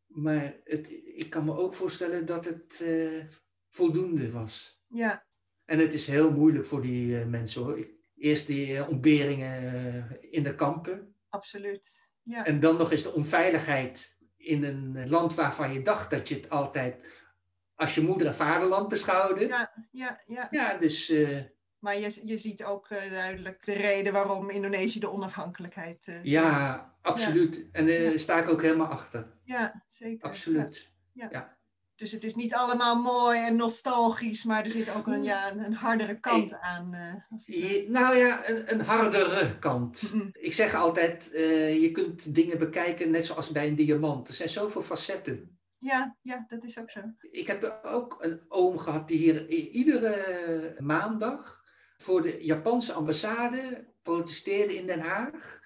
Maar 0.07 0.61
het, 0.65 0.91
ik 1.05 1.31
kan 1.31 1.45
me 1.45 1.57
ook 1.57 1.75
voorstellen 1.75 2.27
dat 2.27 2.45
het 2.45 2.81
eh, 2.81 3.25
voldoende 3.69 4.31
was. 4.31 4.83
Ja. 4.87 5.27
En 5.65 5.79
het 5.79 5.95
is 5.95 6.07
heel 6.07 6.33
moeilijk 6.33 6.67
voor 6.67 6.81
die 6.81 7.21
uh, 7.21 7.27
mensen 7.27 7.63
hoor. 7.63 7.87
Eerst 8.17 8.47
die 8.47 8.73
uh, 8.73 8.89
ontberingen 8.89 9.63
uh, 9.63 10.33
in 10.33 10.43
de 10.43 10.55
kampen. 10.55 11.15
Absoluut. 11.29 12.09
Ja. 12.23 12.47
En 12.47 12.61
dan 12.61 12.77
nog 12.77 12.93
eens 12.93 13.03
de 13.03 13.13
onveiligheid 13.13 14.17
in 14.43 14.64
een 14.64 15.09
land 15.09 15.34
waarvan 15.34 15.72
je 15.72 15.82
dacht 15.82 16.11
dat 16.11 16.28
je 16.28 16.34
het 16.34 16.51
altijd 16.51 17.07
als 17.74 17.95
je 17.95 18.01
moeder 18.01 18.26
en 18.26 18.34
vaderland 18.34 18.88
beschouwde. 18.88 19.47
Ja, 19.47 19.72
ja, 19.90 20.20
ja. 20.26 20.49
Ja, 20.51 20.78
dus. 20.78 21.12
maar 21.78 21.99
je, 21.99 22.20
je 22.24 22.38
ziet 22.38 22.64
ook 22.64 22.88
duidelijk 22.88 23.64
de 23.64 23.72
reden 23.72 24.12
waarom 24.12 24.51
Indonesië 24.51 25.01
de 25.01 25.11
onafhankelijkheid. 25.11 26.20
ja, 26.22 26.95
absoluut. 27.03 27.57
Ja. 27.57 27.62
En 27.72 27.86
daar 27.86 27.95
ja. 27.95 28.18
sta 28.18 28.38
ik 28.38 28.49
ook 28.49 28.62
helemaal 28.62 28.86
achter. 28.86 29.26
Ja, 29.45 29.84
zeker. 29.88 30.28
Absoluut. 30.28 30.93
ja. 31.12 31.61
Dus 31.97 32.12
het 32.12 32.24
is 32.24 32.34
niet 32.34 32.55
allemaal 32.55 32.97
mooi 32.97 33.40
en 33.40 33.57
nostalgisch, 33.57 34.45
maar 34.45 34.64
er 34.64 34.70
zit 34.70 34.95
ook 34.95 35.07
een, 35.07 35.24
ja, 35.24 35.53
een, 35.53 35.64
een 35.64 35.74
hardere 35.74 36.20
kant 36.20 36.51
hey, 36.51 36.61
aan. 36.61 36.95
Uh, 37.47 37.88
nou 37.88 38.16
ja, 38.16 38.49
een, 38.49 38.72
een 38.72 38.80
hardere 38.80 39.59
kant. 39.59 40.12
Mm. 40.12 40.30
Ik 40.32 40.53
zeg 40.53 40.74
altijd, 40.74 41.30
uh, 41.32 41.82
je 41.82 41.90
kunt 41.90 42.34
dingen 42.34 42.59
bekijken 42.59 43.11
net 43.11 43.26
zoals 43.26 43.51
bij 43.51 43.66
een 43.66 43.74
diamant. 43.74 44.28
Er 44.28 44.34
zijn 44.34 44.49
zoveel 44.49 44.82
facetten. 44.82 45.59
Ja, 45.78 46.16
ja, 46.22 46.45
dat 46.49 46.64
is 46.64 46.78
ook 46.78 46.90
zo. 46.90 47.01
Ik 47.30 47.47
heb 47.47 47.80
ook 47.82 48.16
een 48.20 48.40
oom 48.49 48.78
gehad 48.78 49.09
die 49.09 49.18
hier 49.18 49.49
iedere 49.49 50.76
maandag 50.78 51.62
voor 51.97 52.22
de 52.22 52.38
Japanse 52.40 52.93
ambassade 52.93 53.86
protesteerde 54.03 54.74
in 54.74 54.86
Den 54.86 55.01
Haag. 55.01 55.61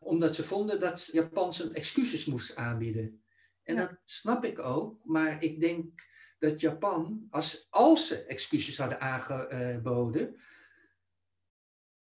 Omdat 0.00 0.34
ze 0.34 0.44
vonden 0.44 0.80
dat 0.80 1.08
Japan 1.12 1.52
zijn 1.52 1.74
excuses 1.74 2.26
moest 2.26 2.56
aanbieden. 2.56 3.22
En 3.68 3.74
ja. 3.74 3.80
dat 3.80 3.98
snap 4.04 4.44
ik 4.44 4.58
ook, 4.58 5.04
maar 5.04 5.42
ik 5.42 5.60
denk 5.60 6.06
dat 6.38 6.60
Japan, 6.60 7.26
als, 7.30 7.66
als 7.70 8.06
ze 8.06 8.24
excuses 8.24 8.78
hadden 8.78 9.00
aangeboden, 9.00 10.36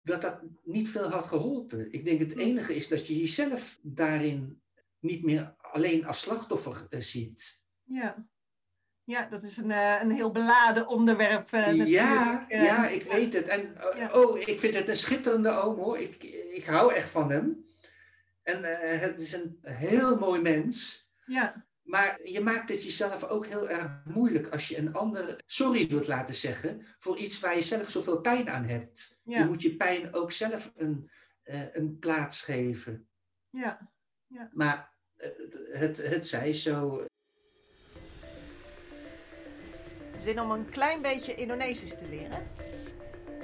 dat 0.03 0.21
dat 0.21 0.41
niet 0.65 0.91
veel 0.91 1.11
had 1.11 1.25
geholpen. 1.25 1.93
Ik 1.93 2.05
denk 2.05 2.21
het 2.21 2.37
enige 2.37 2.75
is 2.75 2.89
dat 2.89 3.07
je 3.07 3.19
jezelf 3.19 3.79
daarin 3.83 4.63
niet 4.99 5.25
meer 5.25 5.55
alleen 5.59 6.07
als 6.07 6.21
slachtoffer 6.21 6.87
uh, 6.91 7.01
ziet. 7.01 7.63
Ja. 7.85 8.27
ja, 9.05 9.29
dat 9.29 9.43
is 9.43 9.57
een, 9.57 9.71
uh, 9.71 10.03
een 10.03 10.11
heel 10.11 10.31
beladen 10.31 10.87
onderwerp. 10.87 11.53
Uh, 11.53 11.87
ja, 11.87 12.47
ja, 12.49 12.89
ik 12.89 13.05
weet 13.05 13.33
het. 13.33 13.47
En 13.47 13.75
ja. 13.97 14.13
oh, 14.13 14.39
ik 14.39 14.59
vind 14.61 14.75
het 14.75 14.89
een 14.89 14.97
schitterende 14.97 15.51
oom 15.51 15.77
hoor. 15.77 15.99
Ik, 15.99 16.25
ik 16.55 16.65
hou 16.65 16.95
echt 16.95 17.11
van 17.11 17.31
hem. 17.31 17.67
En 18.43 18.63
het 18.99 19.21
is 19.21 19.33
een 19.33 19.59
heel 19.63 20.19
mooi 20.19 20.41
mens. 20.41 21.08
Ja. 21.29 21.67
Maar 21.83 22.21
je 22.23 22.41
maakt 22.41 22.69
het 22.69 22.85
jezelf 22.85 23.25
ook 23.25 23.47
heel 23.47 23.69
erg 23.69 24.01
moeilijk 24.05 24.49
als 24.49 24.69
je 24.69 24.79
een 24.79 24.95
ander 24.95 25.41
sorry 25.47 25.89
wilt 25.89 26.07
laten 26.07 26.35
zeggen 26.35 26.87
voor 26.99 27.17
iets 27.17 27.41
waar 27.41 27.55
je 27.55 27.63
zelf 27.63 27.91
zoveel 27.91 28.21
pijn 28.21 28.51
aan 28.51 28.65
hebt. 28.65 29.19
Ja. 29.23 29.39
Je 29.39 29.45
moet 29.45 29.63
je 29.63 29.77
pijn 29.77 30.15
ook 30.15 30.33
zelf 30.33 30.73
een, 30.77 31.11
uh, 31.45 31.75
een 31.75 31.99
plaats 31.99 32.41
geven. 32.41 33.09
Ja. 33.51 33.91
ja. 34.27 34.51
Maar 34.53 34.95
uh, 35.17 35.29
het, 35.79 35.97
het 35.97 36.27
zij 36.27 36.53
zo. 36.53 37.07
Zin 40.17 40.41
om 40.41 40.51
een 40.51 40.71
klein 40.71 41.03
beetje 41.03 41.35
Indonesisch 41.35 41.99
te 41.99 42.09
leren? 42.09 42.47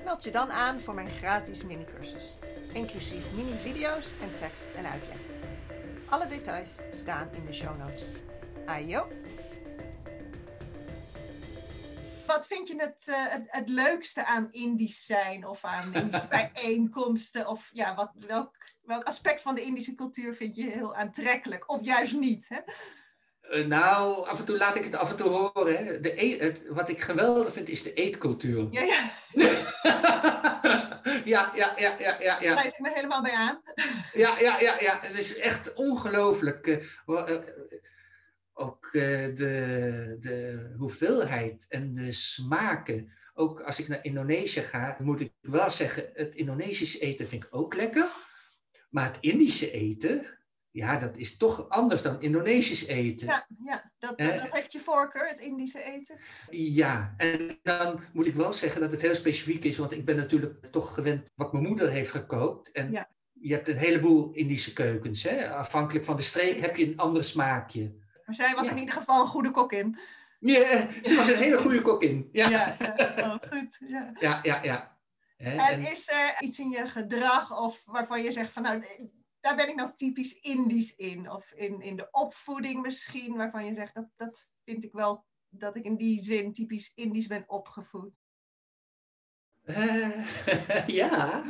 Meld 0.04 0.24
je 0.24 0.30
dan 0.30 0.50
aan 0.50 0.80
voor 0.80 0.94
mijn 0.94 1.10
gratis 1.10 1.64
minicursus, 1.64 2.36
inclusief 2.72 3.32
mini-video's 3.32 4.12
en 4.20 4.34
tekst 4.34 4.66
en 4.76 4.86
uitleg. 4.86 5.33
Alle 6.08 6.26
details 6.26 6.78
staan 6.90 7.28
in 7.32 7.46
de 7.46 7.52
show 7.52 7.78
notes. 7.78 8.08
Ayo! 8.66 9.08
Wat 12.26 12.46
vind 12.46 12.68
je 12.68 12.76
het, 12.76 13.06
uh, 13.08 13.26
het, 13.28 13.44
het, 13.46 13.68
leukste 13.68 14.24
aan 14.24 14.52
Indisch 14.52 15.06
zijn 15.06 15.46
of 15.46 15.64
aan 15.64 15.94
Indische 15.94 16.26
bijeenkomsten? 16.54 17.48
Of 17.48 17.70
ja, 17.72 17.94
wat, 17.94 18.12
welk, 18.26 18.56
welk 18.82 19.04
aspect 19.04 19.42
van 19.42 19.54
de 19.54 19.62
Indische 19.62 19.94
cultuur 19.94 20.34
vind 20.34 20.56
je 20.56 20.70
heel 20.70 20.94
aantrekkelijk? 20.94 21.70
Of 21.70 21.82
juist 21.82 22.14
niet? 22.16 22.48
Hè? 22.48 22.58
Uh, 23.50 23.66
nou, 23.66 24.26
af 24.26 24.38
en 24.38 24.44
toe 24.44 24.56
laat 24.56 24.76
ik 24.76 24.84
het 24.84 24.94
af 24.94 25.10
en 25.10 25.16
toe 25.16 25.28
horen. 25.28 25.76
Hè. 25.76 26.00
De 26.00 26.24
e 26.24 26.38
het, 26.38 26.66
wat 26.68 26.88
ik 26.88 27.00
geweldig 27.00 27.52
vind 27.52 27.68
is 27.68 27.82
de 27.82 27.94
eetcultuur. 27.94 28.68
Ja, 28.70 28.82
ja. 28.82 29.10
ja, 31.24 31.52
ja, 31.54 31.74
ja, 31.76 31.96
ja, 31.98 32.16
ja. 32.20 32.40
ja. 32.40 32.54
Daar 32.54 32.66
ik 32.66 32.78
me 32.78 32.90
helemaal 32.94 33.22
bij 33.22 33.34
aan. 33.34 33.60
ja, 34.12 34.38
ja, 34.38 34.60
ja, 34.60 34.76
ja. 34.80 34.98
Het 35.02 35.18
is 35.18 35.38
echt 35.38 35.74
ongelooflijk. 35.74 36.66
Uh, 37.06 37.38
ook 38.52 38.88
de, 38.92 40.16
de 40.20 40.68
hoeveelheid 40.78 41.66
en 41.68 41.92
de 41.92 42.12
smaken. 42.12 43.12
Ook 43.34 43.60
als 43.60 43.80
ik 43.80 43.88
naar 43.88 44.04
Indonesië 44.04 44.60
ga, 44.60 44.96
moet 45.00 45.20
ik 45.20 45.32
wel 45.40 45.70
zeggen, 45.70 46.10
het 46.12 46.34
Indonesische 46.34 46.98
eten 46.98 47.28
vind 47.28 47.44
ik 47.44 47.54
ook 47.54 47.74
lekker. 47.74 48.06
Maar 48.90 49.04
het 49.04 49.18
Indische 49.20 49.70
eten, 49.70 50.33
ja, 50.74 50.96
dat 50.96 51.16
is 51.16 51.36
toch 51.36 51.68
anders 51.68 52.02
dan 52.02 52.20
Indonesisch 52.20 52.86
eten. 52.86 53.26
Ja, 53.26 53.46
ja 53.64 53.90
dat, 53.98 54.18
dat, 54.18 54.52
heeft 54.52 54.72
je 54.72 54.80
voorkeur, 54.80 55.28
het 55.28 55.38
Indische 55.38 55.82
eten. 55.82 56.18
Ja, 56.50 57.14
en 57.16 57.58
dan 57.62 58.00
moet 58.12 58.26
ik 58.26 58.34
wel 58.34 58.52
zeggen 58.52 58.80
dat 58.80 58.90
het 58.90 59.02
heel 59.02 59.14
specifiek 59.14 59.64
is, 59.64 59.78
want 59.78 59.92
ik 59.92 60.04
ben 60.04 60.16
natuurlijk 60.16 60.66
toch 60.70 60.94
gewend 60.94 61.32
wat 61.34 61.52
mijn 61.52 61.64
moeder 61.64 61.90
heeft 61.90 62.10
gekookt. 62.10 62.72
En 62.72 62.90
ja. 62.90 63.08
je 63.32 63.52
hebt 63.52 63.68
een 63.68 63.76
heleboel 63.76 64.32
Indische 64.32 64.72
keukens. 64.72 65.22
Hè? 65.22 65.50
Afhankelijk 65.50 66.04
van 66.04 66.16
de 66.16 66.22
streek 66.22 66.60
heb 66.60 66.76
je 66.76 66.86
een 66.86 66.98
ander 66.98 67.24
smaakje. 67.24 67.94
Maar 68.26 68.34
zij 68.34 68.54
was 68.54 68.68
in 68.68 68.78
ieder 68.78 68.94
geval 68.94 69.20
een 69.20 69.26
goede 69.26 69.50
kok 69.50 69.72
in. 69.72 69.98
Ja, 70.38 70.88
ze 71.02 71.14
was 71.16 71.28
een 71.28 71.36
hele 71.36 71.58
goede 71.58 71.82
kok 71.82 72.02
in. 72.02 72.28
Ja, 72.32 72.48
ja. 72.48 72.76
Oh, 73.16 73.36
goed. 73.50 73.78
Ja, 73.86 74.12
ja, 74.20 74.40
ja. 74.42 74.62
ja. 74.62 74.96
En, 75.36 75.58
en 75.58 75.80
is 75.80 76.08
er 76.08 76.36
iets 76.40 76.58
in 76.58 76.70
je 76.70 76.88
gedrag 76.88 77.58
of 77.58 77.82
waarvan 77.86 78.22
je 78.22 78.32
zegt 78.32 78.52
van 78.52 78.62
nou 78.62 78.84
daar 79.44 79.56
ben 79.56 79.68
ik 79.68 79.74
nou 79.74 79.90
typisch 79.94 80.40
Indisch 80.40 80.96
in. 80.96 81.30
Of 81.30 81.52
in, 81.52 81.80
in 81.80 81.96
de 81.96 82.08
opvoeding 82.10 82.82
misschien, 82.82 83.36
waarvan 83.36 83.64
je 83.64 83.74
zegt 83.74 83.94
dat, 83.94 84.08
dat 84.16 84.48
vind 84.64 84.84
ik 84.84 84.92
wel 84.92 85.26
dat 85.48 85.76
ik 85.76 85.84
in 85.84 85.96
die 85.96 86.24
zin 86.24 86.52
typisch 86.52 86.92
Indisch 86.94 87.26
ben 87.26 87.44
opgevoed. 87.46 88.12
Uh, 89.64 90.28
ja. 91.00 91.44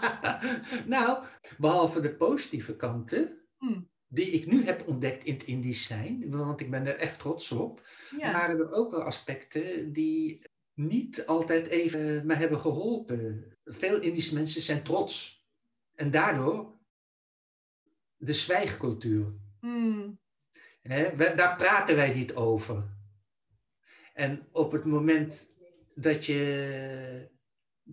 nou, 0.94 1.24
behalve 1.58 2.00
de 2.00 2.14
positieve 2.14 2.76
kanten, 2.76 3.38
hmm. 3.56 3.90
die 4.06 4.26
ik 4.26 4.46
nu 4.46 4.64
heb 4.64 4.88
ontdekt 4.88 5.24
in 5.24 5.32
het 5.32 5.44
Indisch 5.44 5.86
zijn, 5.86 6.30
want 6.30 6.60
ik 6.60 6.70
ben 6.70 6.86
er 6.86 6.96
echt 6.96 7.18
trots 7.18 7.52
op, 7.52 7.86
waren 8.18 8.58
er 8.58 8.72
ook 8.72 8.90
wel 8.90 9.02
aspecten 9.02 9.92
die 9.92 10.42
niet 10.74 11.26
altijd 11.26 11.66
even 11.66 12.26
me 12.26 12.34
hebben 12.34 12.58
geholpen. 12.58 13.56
Veel 13.64 14.00
Indische 14.00 14.34
mensen 14.34 14.62
zijn 14.62 14.82
trots. 14.82 15.44
En 15.94 16.10
daardoor 16.10 16.78
de 18.20 18.32
zwijgcultuur. 18.32 19.32
Hmm. 19.60 20.20
daar 21.36 21.56
praten 21.56 21.96
wij 21.96 22.14
niet 22.14 22.34
over. 22.34 22.98
En 24.14 24.48
op 24.52 24.72
het 24.72 24.84
moment 24.84 25.54
dat 25.94 26.26
je 26.26 27.30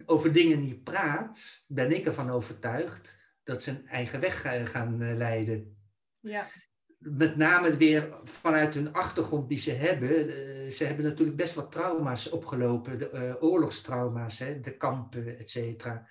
over 0.05 0.33
dingen 0.33 0.61
niet 0.61 0.83
praat, 0.83 1.63
ben 1.67 1.91
ik 1.91 2.05
ervan 2.05 2.29
overtuigd 2.29 3.19
dat 3.43 3.61
ze 3.61 3.69
een 3.69 3.87
eigen 3.87 4.19
weg 4.19 4.41
gaan 4.71 5.01
eh, 5.01 5.15
leiden. 5.15 5.77
Ja. 6.19 6.47
Met 6.97 7.35
name 7.35 7.77
weer 7.77 8.19
vanuit 8.23 8.73
hun 8.73 8.93
achtergrond 8.93 9.49
die 9.49 9.59
ze 9.59 9.71
hebben. 9.71 10.09
Eh, 10.09 10.71
ze 10.71 10.83
hebben 10.83 11.05
natuurlijk 11.05 11.37
best 11.37 11.53
wat 11.53 11.71
trauma's 11.71 12.29
opgelopen, 12.29 12.99
de, 12.99 13.11
uh, 13.13 13.43
oorlogstrauma's, 13.43 14.39
hè, 14.39 14.59
de 14.59 14.77
kampen, 14.77 15.39
et 15.39 15.49
cetera. 15.49 16.09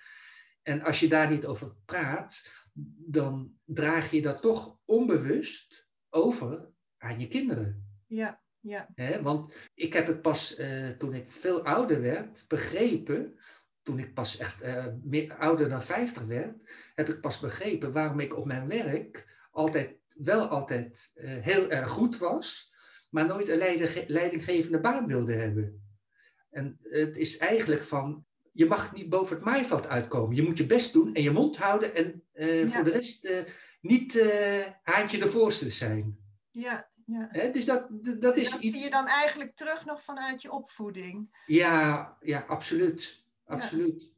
En 0.61 0.81
als 0.81 0.99
je 0.99 1.07
daar 1.07 1.29
niet 1.29 1.45
over 1.45 1.75
praat, 1.85 2.51
dan 2.97 3.53
draag 3.65 4.11
je 4.11 4.21
dat 4.21 4.41
toch 4.41 4.77
onbewust 4.85 5.87
over 6.09 6.69
aan 6.97 7.19
je 7.19 7.27
kinderen. 7.27 7.99
Ja, 8.05 8.41
ja. 8.59 9.21
want 9.21 9.53
ik 9.73 9.93
heb 9.93 10.07
het 10.07 10.21
pas 10.21 10.55
eh, 10.55 10.89
toen 10.89 11.13
ik 11.13 11.31
veel 11.31 11.63
ouder 11.63 12.01
werd 12.01 12.45
begrepen, 12.47 13.39
toen 13.81 13.99
ik 13.99 14.13
pas 14.13 14.37
echt 14.37 14.63
uh, 14.63 14.85
meer, 15.03 15.33
ouder 15.33 15.69
dan 15.69 15.81
50 15.81 16.25
werd, 16.25 16.55
heb 16.93 17.09
ik 17.09 17.21
pas 17.21 17.39
begrepen 17.39 17.91
waarom 17.91 18.19
ik 18.19 18.37
op 18.37 18.45
mijn 18.45 18.67
werk 18.67 19.35
altijd, 19.51 19.97
wel 20.07 20.47
altijd 20.47 21.11
uh, 21.15 21.37
heel 21.43 21.69
erg 21.69 21.89
goed 21.89 22.17
was, 22.17 22.73
maar 23.09 23.25
nooit 23.25 23.49
een 23.49 23.77
leidinggevende 24.07 24.79
baan 24.79 25.07
wilde 25.07 25.33
hebben. 25.33 25.85
En 26.49 26.77
het 26.81 27.17
is 27.17 27.37
eigenlijk 27.37 27.83
van, 27.83 28.25
je 28.57 28.65
mag 28.65 28.93
niet 28.93 29.09
boven 29.09 29.35
het 29.35 29.45
maaiveld 29.45 29.87
uitkomen. 29.87 30.35
Je 30.35 30.43
moet 30.43 30.57
je 30.57 30.65
best 30.65 30.93
doen 30.93 31.13
en 31.13 31.21
je 31.21 31.31
mond 31.31 31.57
houden 31.57 31.95
en 31.95 32.23
uh, 32.33 32.71
voor 32.71 32.83
de 32.83 32.89
rest 32.89 33.25
uh, 33.25 33.37
niet 33.81 34.15
uh, 34.15 34.65
haantje 34.83 35.17
de 35.17 35.27
voorste 35.27 35.69
zijn. 35.69 36.17
Ja, 36.51 36.89
ja. 37.05 37.27
Hè? 37.31 37.51
Dus 37.51 37.65
dat, 37.65 37.87
dat 38.19 38.37
is 38.37 38.49
dat 38.49 38.61
iets... 38.61 38.77
zie 38.77 38.85
je 38.85 38.89
dan 38.89 39.07
eigenlijk 39.07 39.55
terug 39.55 39.85
nog 39.85 40.03
vanuit 40.03 40.41
je 40.41 40.51
opvoeding? 40.51 41.37
Ja, 41.45 42.17
ja 42.21 42.45
absoluut. 42.47 43.23
absoluut. 43.45 44.11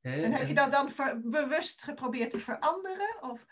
Ja. 0.00 0.10
En 0.10 0.32
heb 0.32 0.46
je 0.46 0.54
dat 0.54 0.72
dan 0.72 0.90
bewust 1.24 1.82
geprobeerd 1.82 2.30
te 2.30 2.38
veranderen? 2.38 3.16
Of? 3.20 3.46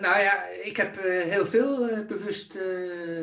Nou 0.00 0.20
ja, 0.20 0.44
ik 0.46 0.76
heb 0.76 1.02
heel 1.02 1.46
veel 1.46 2.04
bewust 2.06 2.58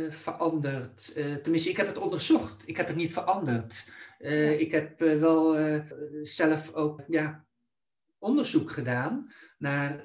veranderd. 0.09 1.13
tenminste, 1.43 1.69
ik 1.69 1.77
heb 1.77 1.87
het 1.87 1.97
onderzocht. 1.97 2.67
Ik 2.67 2.77
heb 2.77 2.87
het 2.87 2.95
niet 2.95 3.13
veranderd. 3.13 3.85
Uh, 4.19 4.59
ik 4.59 4.71
heb 4.71 5.01
uh, 5.01 5.19
wel 5.19 5.59
uh, 5.59 5.81
zelf 6.21 6.73
ook 6.73 7.03
ja, 7.07 7.45
onderzoek 8.17 8.71
gedaan 8.71 9.33
naar, 9.57 10.03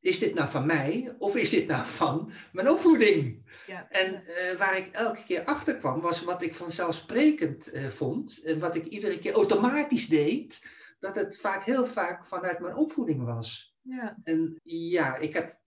is 0.00 0.18
dit 0.18 0.34
nou 0.34 0.48
van 0.48 0.66
mij 0.66 1.14
of 1.18 1.36
is 1.36 1.50
dit 1.50 1.66
nou 1.66 1.86
van 1.86 2.32
mijn 2.52 2.70
opvoeding? 2.70 3.50
Ja. 3.66 3.88
En 3.88 4.24
waar 4.58 4.76
ik 4.76 4.88
elke 4.92 5.24
keer 5.24 5.44
achter 5.44 5.76
kwam, 5.76 6.00
was 6.00 6.22
wat 6.22 6.42
ik 6.42 6.54
vanzelfsprekend 6.54 7.72
vond, 7.88 8.42
en 8.42 8.58
wat 8.58 8.76
ik 8.76 8.84
iedere 8.84 9.18
keer 9.18 9.32
automatisch 9.32 10.06
deed, 10.06 10.66
dat 10.98 11.14
het 11.14 11.40
vaak 11.40 11.64
heel 11.64 11.86
vaak 11.86 12.26
vanuit 12.26 12.60
mijn 12.60 12.76
opvoeding 12.76 13.24
was. 13.24 13.76
Ja. 13.80 14.18
En 14.24 14.60
ja, 14.62 15.16
ik 15.16 15.34
heb 15.34 15.58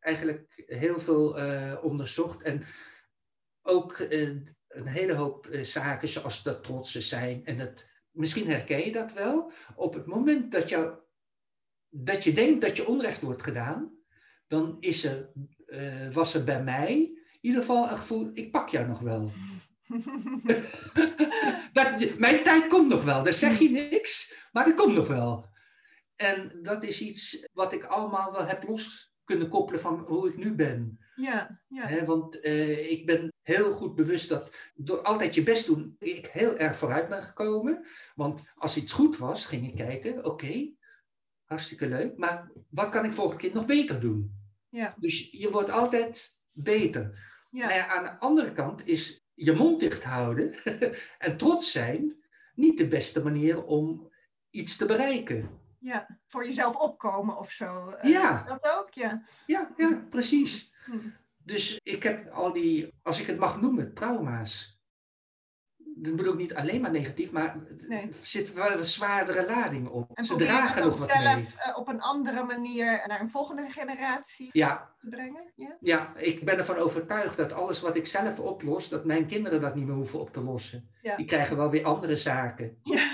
eigenlijk 0.00 0.62
heel 0.66 0.98
veel 0.98 1.38
onderzocht 1.82 2.42
en 2.42 2.64
ook 3.62 3.98
een 4.74 4.86
hele 4.86 5.14
hoop 5.14 5.46
eh, 5.46 5.62
zaken 5.62 6.08
zoals 6.08 6.42
dat 6.42 6.64
trotsen 6.64 7.02
zijn. 7.02 7.44
En 7.44 7.58
het, 7.58 7.92
misschien 8.10 8.50
herken 8.50 8.84
je 8.84 8.92
dat 8.92 9.12
wel. 9.12 9.52
Op 9.74 9.94
het 9.94 10.06
moment 10.06 10.52
dat, 10.52 10.68
jou, 10.68 10.94
dat 11.88 12.24
je 12.24 12.32
denkt 12.32 12.60
dat 12.60 12.76
je 12.76 12.86
onrecht 12.86 13.20
wordt 13.20 13.42
gedaan, 13.42 13.92
dan 14.46 14.76
is 14.80 15.04
er, 15.04 15.30
uh, 15.66 16.12
was 16.12 16.34
er 16.34 16.44
bij 16.44 16.62
mij 16.62 17.14
in 17.44 17.50
ieder 17.50 17.60
geval 17.60 17.90
een 17.90 17.96
gevoel, 17.96 18.30
ik 18.32 18.50
pak 18.50 18.68
jou 18.68 18.86
nog 18.86 19.00
wel. 19.00 19.30
dat, 21.72 22.18
mijn 22.18 22.42
tijd 22.42 22.66
komt 22.66 22.88
nog 22.88 23.04
wel. 23.04 23.22
Dan 23.22 23.32
zeg 23.32 23.58
je 23.58 23.70
niks, 23.70 24.34
maar 24.52 24.64
dat 24.64 24.74
komt 24.74 24.94
nog 24.94 25.08
wel. 25.08 25.46
En 26.16 26.58
dat 26.62 26.82
is 26.82 27.00
iets 27.00 27.48
wat 27.52 27.72
ik 27.72 27.84
allemaal 27.84 28.32
wel 28.32 28.46
heb 28.46 28.68
los 28.68 29.14
kunnen 29.24 29.48
koppelen 29.48 29.80
van 29.80 29.98
hoe 30.06 30.28
ik 30.28 30.36
nu 30.36 30.54
ben. 30.54 31.03
Ja, 31.16 31.60
ja. 31.68 32.04
want 32.04 32.44
uh, 32.44 32.90
ik 32.90 33.06
ben 33.06 33.32
heel 33.42 33.72
goed 33.72 33.94
bewust 33.94 34.28
dat 34.28 34.54
door 34.74 35.02
altijd 35.02 35.34
je 35.34 35.42
best 35.42 35.66
doen, 35.66 35.96
ik 35.98 36.26
heel 36.26 36.56
erg 36.56 36.76
vooruit 36.76 37.08
ben 37.08 37.22
gekomen. 37.22 37.86
Want 38.14 38.42
als 38.54 38.76
iets 38.76 38.92
goed 38.92 39.16
was, 39.16 39.46
ging 39.46 39.66
ik 39.66 39.76
kijken, 39.76 40.24
oké, 40.24 40.72
hartstikke 41.44 41.88
leuk, 41.88 42.16
maar 42.16 42.50
wat 42.70 42.88
kan 42.88 43.04
ik 43.04 43.12
volgende 43.12 43.42
keer 43.42 43.54
nog 43.54 43.66
beter 43.66 44.00
doen? 44.00 44.32
Ja. 44.68 44.94
Dus 44.98 45.30
je 45.30 45.50
wordt 45.50 45.70
altijd 45.70 46.38
beter. 46.50 47.32
Ja. 47.50 47.66
Maar 47.66 47.74
ja, 47.74 47.86
aan 47.86 48.04
de 48.04 48.18
andere 48.18 48.52
kant 48.52 48.86
is 48.86 49.26
je 49.34 49.52
mond 49.52 49.80
dicht 49.80 50.04
houden 50.04 50.54
en 51.18 51.36
trots 51.36 51.72
zijn 51.72 52.16
niet 52.54 52.78
de 52.78 52.88
beste 52.88 53.22
manier 53.22 53.64
om 53.64 54.12
iets 54.50 54.76
te 54.76 54.86
bereiken. 54.86 55.62
Ja, 55.78 56.18
voor 56.26 56.46
jezelf 56.46 56.76
opkomen 56.76 57.38
of 57.38 57.50
zo. 57.50 57.90
Eh, 57.90 58.10
ja. 58.10 58.44
Dat 58.44 58.64
ook, 58.78 58.90
ja. 58.90 59.22
Ja, 59.46 59.72
ja 59.76 60.06
precies. 60.10 60.73
Hm. 60.84 60.98
Dus 61.38 61.80
ik 61.82 62.02
heb 62.02 62.28
al 62.30 62.52
die, 62.52 62.94
als 63.02 63.20
ik 63.20 63.26
het 63.26 63.38
mag 63.38 63.60
noemen, 63.60 63.94
trauma's. 63.94 64.72
dat 65.96 66.16
bedoel 66.16 66.32
ik 66.32 66.38
niet 66.38 66.54
alleen 66.54 66.80
maar 66.80 66.90
negatief, 66.90 67.30
maar 67.30 67.56
Nee. 67.88 68.00
er 68.02 68.08
zit 68.22 68.52
wel 68.52 68.70
een 68.78 68.84
zwaardere 68.84 69.46
lading 69.46 69.88
op. 69.88 70.10
En 70.14 70.24
Ze 70.24 70.36
dragen 70.36 70.84
nog 70.84 70.98
wat 70.98 71.10
zelf 71.10 71.34
mee. 71.34 71.48
eh, 71.58 71.78
op 71.78 71.88
een 71.88 72.00
andere 72.00 72.42
manier 72.44 73.02
naar 73.06 73.20
een 73.20 73.28
volgende 73.30 73.68
generatie 73.68 74.48
Ja, 74.52 74.94
te 74.98 75.08
brengen? 75.08 75.52
Ja? 75.54 75.76
ja, 75.80 76.16
ik 76.16 76.44
ben 76.44 76.58
ervan 76.58 76.76
overtuigd 76.76 77.36
dat 77.36 77.52
alles 77.52 77.80
wat 77.80 77.96
ik 77.96 78.06
zelf 78.06 78.38
oplos, 78.40 78.88
dat 78.88 79.04
mijn 79.04 79.26
kinderen 79.26 79.60
dat 79.60 79.74
niet 79.74 79.86
meer 79.86 79.94
hoeven 79.94 80.20
op 80.20 80.32
te 80.32 80.40
lossen. 80.42 80.88
Ja. 81.02 81.16
Die 81.16 81.26
krijgen 81.26 81.56
wel 81.56 81.70
weer 81.70 81.84
andere 81.84 82.16
zaken. 82.16 82.78
Ja. 82.82 83.08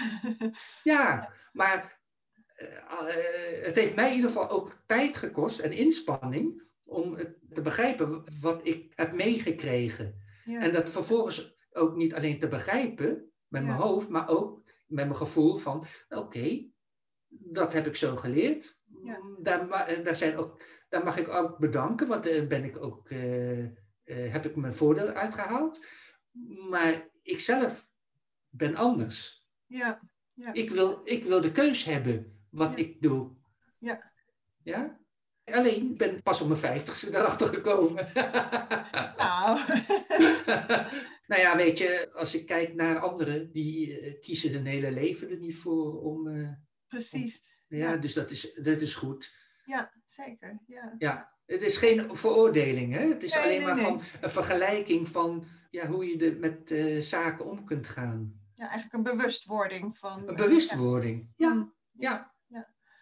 Ja, 0.82 1.32
maar 1.52 1.98
eh, 2.56 2.66
eh, 2.76 3.64
het 3.64 3.76
heeft 3.76 3.94
mij 3.94 4.08
in 4.08 4.14
ieder 4.14 4.30
geval 4.30 4.50
ook 4.50 4.82
tijd 4.86 5.16
gekost 5.16 5.58
en 5.58 5.72
inspanning 5.72 6.62
om 6.90 7.16
te 7.52 7.62
begrijpen 7.62 8.24
wat 8.40 8.66
ik 8.66 8.92
heb 8.94 9.12
meegekregen. 9.12 10.22
Ja. 10.44 10.60
En 10.60 10.72
dat 10.72 10.90
vervolgens 10.90 11.66
ook 11.72 11.96
niet 11.96 12.14
alleen 12.14 12.38
te 12.38 12.48
begrijpen 12.48 13.32
met 13.48 13.64
mijn 13.64 13.78
hoofd, 13.78 14.08
maar 14.08 14.28
ook 14.28 14.62
met 14.86 15.04
mijn 15.04 15.16
gevoel 15.16 15.56
van, 15.56 15.86
oké, 16.08 16.70
dat 17.28 17.72
heb 17.72 17.86
ik 17.86 17.96
zo 17.96 18.16
geleerd. 18.16 18.78
Ja. 19.02 19.20
Daar, 19.38 19.68
eh, 19.68 20.04
daar, 20.04 20.16
zijn 20.16 20.36
ook, 20.36 20.62
daar 20.88 21.04
mag 21.04 21.18
ik 21.18 21.28
ook 21.28 21.58
bedanken, 21.58 22.08
want 22.08 22.24
daar 22.24 22.46
ben 22.46 22.64
ik 22.64 22.82
ook, 22.82 23.10
eh, 23.10 23.64
eh, 23.64 23.72
heb 24.04 24.44
ik 24.44 24.56
mijn 24.56 24.74
voordeel 24.74 25.08
uitgehaald. 25.08 25.86
Maar 26.70 27.08
ik 27.22 27.40
zelf 27.40 27.88
ben 28.48 28.74
anders. 28.74 29.46
ja. 30.34 30.52
Ik 30.52 30.70
wil, 30.70 31.00
ik 31.04 31.24
wil 31.24 31.40
de 31.40 31.52
keus 31.52 31.84
hebben 31.84 32.44
wat 32.50 32.78
ik 32.78 33.02
doe. 33.02 33.36
Ja. 33.78 34.12
Ja? 34.62 34.99
Alleen, 35.54 35.90
ik 35.90 35.98
ben 35.98 36.22
pas 36.22 36.40
op 36.40 36.48
mijn 36.48 36.60
vijftigste 36.60 37.08
erachter 37.16 37.48
gekomen. 37.48 38.06
Nou, 39.16 39.58
nou 41.30 41.40
ja, 41.42 41.56
weet 41.56 41.78
je, 41.78 42.08
als 42.12 42.34
ik 42.34 42.46
kijk 42.46 42.74
naar 42.74 42.98
anderen, 42.98 43.52
die 43.52 44.00
eh, 44.00 44.20
kiezen 44.20 44.52
hun 44.52 44.66
hele 44.66 44.90
leven 44.92 45.30
er 45.30 45.38
niet 45.38 45.56
voor 45.56 46.00
om. 46.02 46.28
eh, 46.28 46.48
precies. 46.88 47.40
ja, 47.68 47.76
Ja. 47.78 47.96
dus 47.96 48.14
dat 48.14 48.30
is, 48.30 48.52
dat 48.54 48.80
is 48.80 48.94
goed. 48.94 49.36
Ja, 49.64 49.92
zeker. 50.04 50.60
Ja. 50.66 50.94
Ja, 50.98 51.36
het 51.46 51.62
is 51.62 51.76
geen 51.76 52.16
veroordeling, 52.16 52.94
hè? 52.94 53.08
Het 53.08 53.22
is 53.22 53.34
Nee, 53.34 53.42
alleen 53.42 53.56
nee, 53.58 53.66
maar 53.66 53.76
nee. 53.76 53.84
van 53.84 54.02
een 54.20 54.30
vergelijking 54.30 55.08
van 55.08 55.44
ja, 55.70 55.86
hoe 55.86 56.06
je 56.06 56.30
er 56.30 56.36
met 56.38 56.70
eh, 56.70 57.00
zaken 57.02 57.44
om 57.50 57.64
kunt 57.64 57.86
gaan. 57.88 58.40
Ja, 58.54 58.68
eigenlijk 58.70 58.92
een 58.94 59.16
bewustwording 59.16 59.98
van. 59.98 60.28
Een 60.28 60.36
bewustwording. 60.36 61.28
ja. 61.36 61.46
Ja, 61.48 61.52
Mm, 61.54 61.74
ja. 61.92 62.29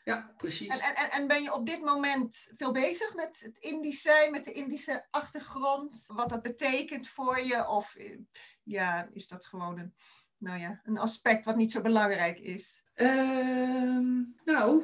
Ja. 0.08 0.34
precies. 0.36 0.68
En, 0.68 0.80
en, 0.80 0.94
en- 0.94 1.10
en 1.10 1.26
ben 1.26 1.42
je 1.42 1.54
op 1.54 1.66
dit 1.66 1.80
moment 1.80 2.52
veel 2.56 2.72
bezig 2.72 3.14
met 3.14 3.40
het 3.40 3.58
Indisch 3.58 4.02
zijn, 4.02 4.30
met 4.30 4.44
de 4.44 4.52
Indische 4.52 5.06
achtergrond? 5.10 6.04
Wat 6.06 6.28
dat 6.28 6.42
betekent 6.42 7.08
voor 7.08 7.40
je? 7.40 7.68
Of 7.68 7.94
eh, 7.94 8.18
ja, 8.62 9.08
is 9.12 9.28
dat 9.28 9.46
gewoon 9.46 9.78
een, 9.78 9.94
nou 10.36 10.60
ja, 10.60 10.80
een 10.84 10.98
aspect 10.98 11.44
wat 11.44 11.56
niet 11.56 11.72
zo 11.72 11.80
belangrijk 11.80 12.38
is? 12.38 12.82
Ehm, 12.94 14.22
nou, 14.44 14.82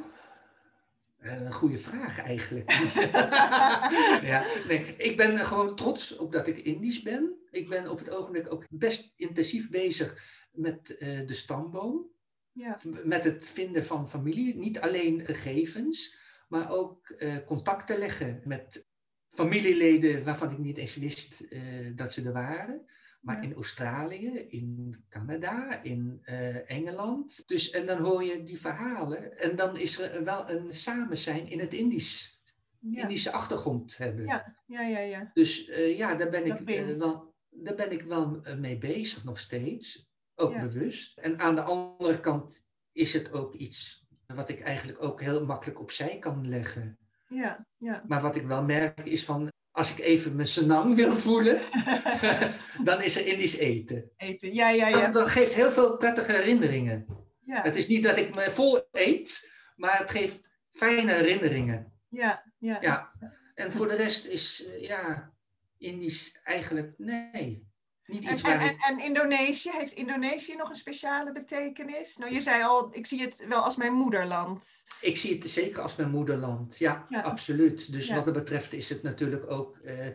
een 1.19 1.53
goede 1.53 1.79
vraag 1.79 2.21
eigenlijk. 2.23 2.71
ja, 4.33 4.47
nee, 4.69 4.97
ik 4.97 5.17
ben 5.17 5.39
gewoon 5.39 5.77
trots 5.77 6.17
op 6.17 6.33
dat 6.33 6.47
ik 6.47 6.59
Indisch 6.59 7.03
ben. 7.03 7.35
Ik 7.51 7.69
ben 7.69 7.91
op 7.91 7.99
het 7.99 8.11
ogenblik 8.11 8.53
ook 8.53 8.65
best 8.71 9.13
intensief 9.17 9.71
bezig 9.71 10.33
met 10.53 10.97
eh, 10.97 11.27
de 11.27 11.35
stamboom. 11.35 12.14
Ja, 12.55 12.79
Met 13.05 13.25
het 13.25 13.51
vinden 13.51 13.85
van 13.85 14.09
familie. 14.09 14.57
Niet 14.57 14.81
alleen 14.81 15.25
gegevens, 15.27 16.17
maar 16.49 16.71
ook 16.71 17.09
eh, 17.09 17.37
contacten 17.47 17.99
leggen 17.99 18.41
met 18.45 18.89
familieleden 19.31 20.25
waarvan 20.25 20.51
ik 20.51 20.59
niet 20.59 20.77
eens 20.77 20.97
wist 20.97 21.41
eh, 21.41 21.63
dat 21.95 22.13
ze 22.13 22.23
er 22.23 22.33
waren. 22.33 22.85
Maar 23.21 23.37
Ja. 23.37 23.43
in 23.43 23.55
Australië, 23.55 24.39
in 24.49 24.95
Canada, 25.09 25.83
in 25.83 26.19
eh, 26.23 26.71
Engeland. 26.71 27.43
Dus, 27.49 27.71
en 27.71 27.87
dan 27.87 27.99
hoor 28.03 28.25
je 28.25 28.43
die 28.43 28.61
verhalen. 28.61 29.39
En 29.39 29.57
dan 29.57 29.79
is 29.79 29.99
er 30.01 30.25
wel 30.25 30.51
een 30.51 30.75
samen 30.75 31.17
zijn 31.17 31.49
in 31.51 31.59
het 31.61 31.75
Indisch. 31.75 32.41
ja, 32.79 33.03
Indische 33.03 33.31
achtergrond 33.33 33.97
hebben. 33.97 34.25
ja, 34.25 34.57
ja, 34.67 34.81
ja. 34.83 34.99
ja. 35.01 35.31
Dus 35.35 35.67
ja, 35.97 36.15
daar 36.15 36.31
ben, 36.31 36.49
Dat 36.49 36.61
ik, 36.61 36.97
wel, 36.97 37.35
daar 37.51 37.75
ben 37.75 37.93
ik 37.93 38.03
wel 38.03 38.41
mee 38.59 38.79
bezig 38.79 39.25
nog 39.25 39.39
steeds. 39.39 40.13
Ook 40.35 40.53
Ja. 40.53 40.61
bewust. 40.61 41.19
En 41.19 41.39
aan 41.39 41.55
de 41.55 41.63
andere 41.63 42.21
kant 42.21 42.65
is 42.93 43.13
het 43.13 43.33
ook 43.33 43.55
iets 43.55 44.05
wat 44.27 44.49
ik 44.49 44.61
eigenlijk 44.61 45.03
ook 45.03 45.21
heel 45.21 45.45
makkelijk 45.47 45.81
opzij 45.81 46.19
kan 46.19 46.49
leggen. 46.49 46.99
ja, 47.29 47.67
ja. 47.79 48.05
Maar 48.07 48.21
wat 48.23 48.37
ik 48.37 48.47
wel 48.47 48.63
merk 48.63 49.01
is 49.05 49.25
van, 49.25 49.53
als 49.71 49.93
ik 49.93 49.99
even 50.05 50.35
mijn 50.37 50.47
senang 50.49 50.95
wil 50.97 51.13
voelen, 51.13 51.61
dan 52.89 53.03
is 53.03 53.17
er 53.17 53.27
Indisch 53.27 53.57
eten. 53.57 54.11
Eten, 54.17 54.55
ja, 54.55 54.69
ja, 54.71 54.89
ja. 54.89 55.01
Dat, 55.01 55.13
dat 55.13 55.29
geeft 55.29 55.55
heel 55.55 55.71
veel 55.71 55.97
prettige 55.97 56.33
herinneringen. 56.33 57.07
ja, 57.45 57.63
Het 57.63 57.77
is 57.77 57.87
niet 57.87 58.03
dat 58.03 58.17
ik 58.17 58.35
me 58.35 58.41
vol 58.51 58.89
eet, 58.93 59.53
maar 59.77 59.99
het 59.99 60.11
geeft 60.11 60.51
fijne 60.73 61.13
herinneringen. 61.13 61.93
ja, 62.09 62.53
ja. 62.59 62.79
Ja. 62.81 63.13
En 63.55 63.73
voor 63.73 63.89
de 63.89 63.95
rest 63.95 64.25
is, 64.27 64.67
eh, 64.67 64.83
ja, 64.83 65.33
Indisch 65.79 66.41
eigenlijk, 66.45 66.95
nee. 66.99 67.67
Niet 68.07 68.25
En, 68.27 68.33
iets 68.33 68.43
en, 68.43 68.77
en, 68.77 68.99
Indonesië, 68.99 69.71
heeft 69.73 69.93
Indonesië 69.93 70.57
nog 70.57 70.69
een 70.69 70.75
speciale 70.75 71.33
betekenis? 71.33 72.17
Nou, 72.17 72.33
je 72.33 72.41
zei 72.41 72.63
al, 72.63 72.89
ik 72.93 73.07
zie 73.07 73.21
het 73.21 73.45
wel 73.49 73.63
als 73.63 73.77
mijn 73.77 73.93
moederland. 73.93 74.85
Ik 75.01 75.17
zie 75.17 75.39
het 75.39 75.51
zeker 75.51 75.81
als 75.83 75.97
mijn 75.97 76.11
moederland. 76.11 76.79
Ja, 76.79 77.07
Ja. 77.09 77.21
absoluut. 77.21 77.93
Dus 77.93 78.07
Ja. 78.07 78.15
wat 78.15 78.25
dat 78.25 78.35
betreft 78.35 78.73
is 78.73 78.89
het 78.89 79.03
natuurlijk 79.03 79.51
ook... 79.51 79.79
eh, 79.79 80.09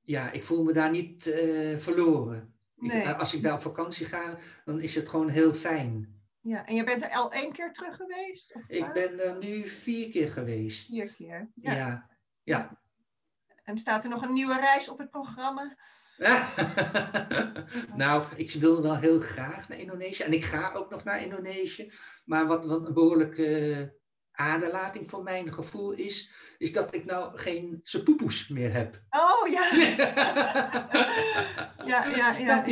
ja, 0.00 0.30
ik 0.30 0.44
voel 0.44 0.62
me 0.64 0.72
daar 0.72 0.90
niet 0.90 1.26
eh, 1.26 1.76
verloren. 1.78 2.54
Ik- 2.76 2.92
Nee. 2.92 3.08
als 3.08 3.34
ik 3.34 3.42
daar 3.42 3.54
op 3.54 3.60
vakantie 3.62 4.06
ga, 4.06 4.38
dan 4.64 4.80
is 4.80 4.94
het 4.94 5.08
gewoon 5.08 5.28
heel 5.28 5.52
fijn. 5.54 6.20
Ja, 6.40 6.66
en 6.66 6.74
je 6.74 6.84
bent 6.84 7.02
er 7.02 7.10
al 7.10 7.32
één 7.32 7.52
keer 7.52 7.72
terug 7.72 7.96
geweest? 7.96 8.54
Ik 8.66 8.92
ben 8.92 9.20
er 9.20 9.38
nu 9.38 9.68
vier 9.68 10.10
keer 10.10 10.28
geweest. 10.28 10.86
Vier 10.86 11.14
keer. 11.16 11.50
Ja. 11.54 11.72
Ja. 11.74 12.10
ja. 12.42 12.80
En 13.62 13.78
staat 13.78 14.04
er 14.04 14.10
nog 14.10 14.22
een 14.22 14.32
nieuwe 14.32 14.56
reis 14.60 14.88
op 14.88 14.98
het 14.98 15.10
programma? 15.10 15.76
nou, 18.02 18.24
ik 18.36 18.52
wil 18.52 18.82
wel 18.82 18.98
heel 18.98 19.20
graag 19.20 19.68
naar 19.68 19.78
Indonesië. 19.78 20.22
En 20.22 20.32
ik 20.32 20.44
ga 20.44 20.72
ook 20.72 20.90
nog 20.90 21.04
naar 21.04 21.22
Indonesië. 21.22 21.92
Maar 22.24 22.46
wat, 22.46 22.64
wat 22.64 22.86
een 22.86 22.94
behoorlijke 22.94 24.00
aderlating 24.32 25.10
voor 25.10 25.22
mijn 25.22 25.52
gevoel 25.52 25.92
is, 25.92 26.32
is 26.58 26.72
dat 26.72 26.94
ik 26.94 27.04
nou 27.04 27.38
geen 27.38 27.80
sepoepoes 27.82 28.48
meer 28.48 28.72
heb. 28.72 29.02
Oh 29.10 29.48
ja. 29.48 29.70
Ja, 31.84 32.06
ja, 32.06 32.36
ja. 32.38 32.64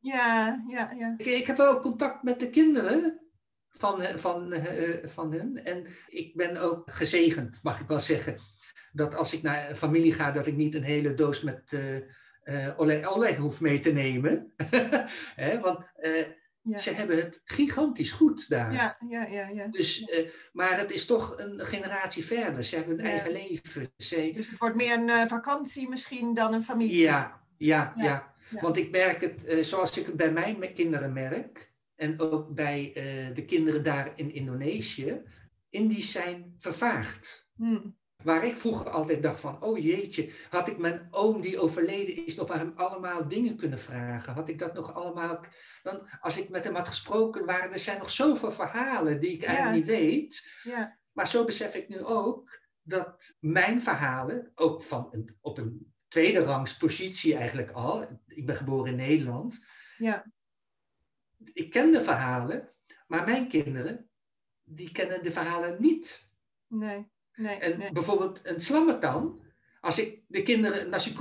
Ja, 0.00 0.62
ja, 0.68 0.90
ja. 0.98 1.14
Ik, 1.16 1.26
ik 1.26 1.46
heb 1.46 1.56
wel 1.56 1.80
contact 1.80 2.22
met 2.22 2.40
de 2.40 2.50
kinderen 2.50 3.20
van, 3.68 4.02
eh, 4.02 4.16
van, 4.16 4.52
eh, 4.52 5.08
van 5.08 5.32
hen. 5.32 5.64
En 5.64 5.86
ik 6.06 6.36
ben 6.36 6.56
ook 6.56 6.90
gezegend, 6.90 7.60
mag 7.62 7.80
ik 7.80 7.88
wel 7.88 8.00
zeggen. 8.00 8.38
Dat 8.92 9.16
als 9.16 9.32
ik 9.32 9.42
naar 9.42 9.74
familie 9.74 10.12
ga, 10.12 10.30
dat 10.30 10.46
ik 10.46 10.56
niet 10.56 10.74
een 10.74 10.82
hele 10.82 11.14
doos 11.14 11.40
met 11.42 11.72
eh 11.72 11.96
eh 12.44 12.68
olé 12.80 13.06
olé 13.06 13.34
hoef 13.36 13.60
mee 13.60 13.78
te 13.80 13.92
nemen. 13.92 14.52
Want 15.62 15.90
eh, 15.96 16.26
Ja, 16.66 16.78
ze 16.78 16.90
hebben 16.94 17.16
het 17.16 17.40
gigantisch 17.44 18.12
goed 18.12 18.48
daar. 18.48 18.72
ja, 18.72 18.96
ja, 19.08 19.26
ja. 19.26 19.48
ja. 19.48 19.66
Dus, 19.66 20.04
eh, 20.04 20.28
maar 20.52 20.78
het 20.78 20.90
is 20.92 21.06
toch 21.06 21.38
een 21.38 21.60
generatie 21.60 22.24
verder. 22.24 22.64
Ze 22.64 22.76
hebben 22.76 22.96
hun 22.96 23.04
Ja. 23.06 23.10
eigen 23.12 23.32
leven. 23.32 23.92
Ze, 23.96 24.30
Dus 24.34 24.50
het 24.50 24.58
wordt 24.58 24.76
meer 24.76 24.92
een 24.98 25.08
eh, 25.08 25.26
vakantie 25.26 25.88
misschien 25.88 26.34
dan 26.34 26.54
een 26.54 26.62
familie. 26.62 26.96
Ja, 27.00 27.40
ja, 27.58 27.92
Ja. 27.96 28.32
Want 28.60 28.76
ik 28.76 28.90
merk 28.90 29.20
het 29.20 29.44
eh, 29.44 29.62
zoals 29.64 29.98
ik 29.98 30.06
het 30.06 30.16
bij 30.16 30.32
mijn 30.32 30.74
kinderen 30.74 31.12
merk. 31.12 31.72
En 31.96 32.20
ook 32.20 32.54
bij 32.54 32.92
eh, 32.94 33.34
de 33.34 33.44
kinderen 33.44 33.84
daar 33.84 34.12
in 34.14 34.32
Indonesië. 34.34 35.22
Indisch 35.70 36.12
zijn 36.12 36.54
vervaagd. 36.58 37.48
Hm. 37.56 37.78
Waar 38.24 38.44
ik 38.44 38.56
vroeger 38.56 38.90
altijd 38.90 39.22
dacht 39.22 39.40
van, 39.40 39.62
oh 39.62 39.78
jeetje, 39.78 40.30
had 40.48 40.68
ik 40.68 40.78
mijn 40.78 41.08
oom 41.10 41.40
die 41.40 41.58
overleden 41.58 42.26
is 42.26 42.34
nog 42.34 42.50
aan 42.50 42.58
hem 42.58 42.72
allemaal 42.76 43.28
dingen 43.28 43.56
kunnen 43.56 43.78
vragen? 43.78 44.32
Had 44.34 44.48
ik 44.48 44.58
dat 44.58 44.74
nog 44.74 44.94
allemaal, 44.94 45.44
dan, 45.82 46.08
als 46.20 46.38
ik 46.38 46.48
met 46.48 46.64
hem 46.64 46.74
had 46.74 46.88
gesproken, 46.88 47.46
waren 47.46 47.72
er 47.72 47.78
zijn 47.78 47.98
nog 47.98 48.10
zoveel 48.10 48.52
verhalen 48.52 49.20
die 49.20 49.32
ik 49.32 49.44
eigenlijk 49.44 49.76
niet 49.76 49.96
weet. 49.96 50.50
Ja, 50.62 50.98
Maar 51.12 51.28
zo 51.28 51.44
besef 51.44 51.74
ik 51.74 51.88
nu 51.88 52.04
ook 52.04 52.60
dat 52.82 53.36
mijn 53.40 53.80
verhalen, 53.80 54.52
ook 54.54 54.82
van 54.82 55.08
een, 55.10 55.36
op 55.40 55.58
een 55.58 55.92
tweede 56.08 56.44
rangs 56.44 56.76
positie 56.76 57.34
eigenlijk 57.34 57.70
al, 57.70 58.20
ik 58.26 58.46
ben 58.46 58.56
geboren 58.56 58.90
in 58.90 58.96
Nederland, 58.96 59.64
ja, 59.98 60.24
ik 61.52 61.70
ken 61.70 61.92
de 61.92 62.02
verhalen, 62.02 62.72
maar 63.06 63.24
mijn 63.24 63.48
kinderen, 63.48 64.08
die 64.62 64.92
kennen 64.92 65.22
de 65.22 65.30
verhalen 65.30 65.76
niet. 65.80 66.28
nee, 66.66 67.12
nee, 67.36 67.58
En 67.58 67.78
nee. 67.78 67.92
bijvoorbeeld 67.92 68.40
een 68.42 68.60
slammertan, 68.60 69.42
als 69.80 69.98
ik 69.98 70.20
de 70.28 70.42
kinderen 70.42 70.88
nasi 70.88 71.14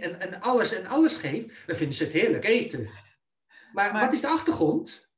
en, 0.00 0.20
en 0.20 0.40
alles 0.40 0.72
en 0.72 0.86
alles 0.86 1.16
geef, 1.16 1.64
dan 1.66 1.76
vinden 1.76 1.96
ze 1.96 2.04
het 2.04 2.12
heerlijk 2.12 2.44
eten. 2.44 2.88
Maar, 3.72 3.92
Maar- 3.92 4.04
wat 4.04 4.12
is 4.14 4.20
de 4.20 4.28
achtergrond? 4.28 5.08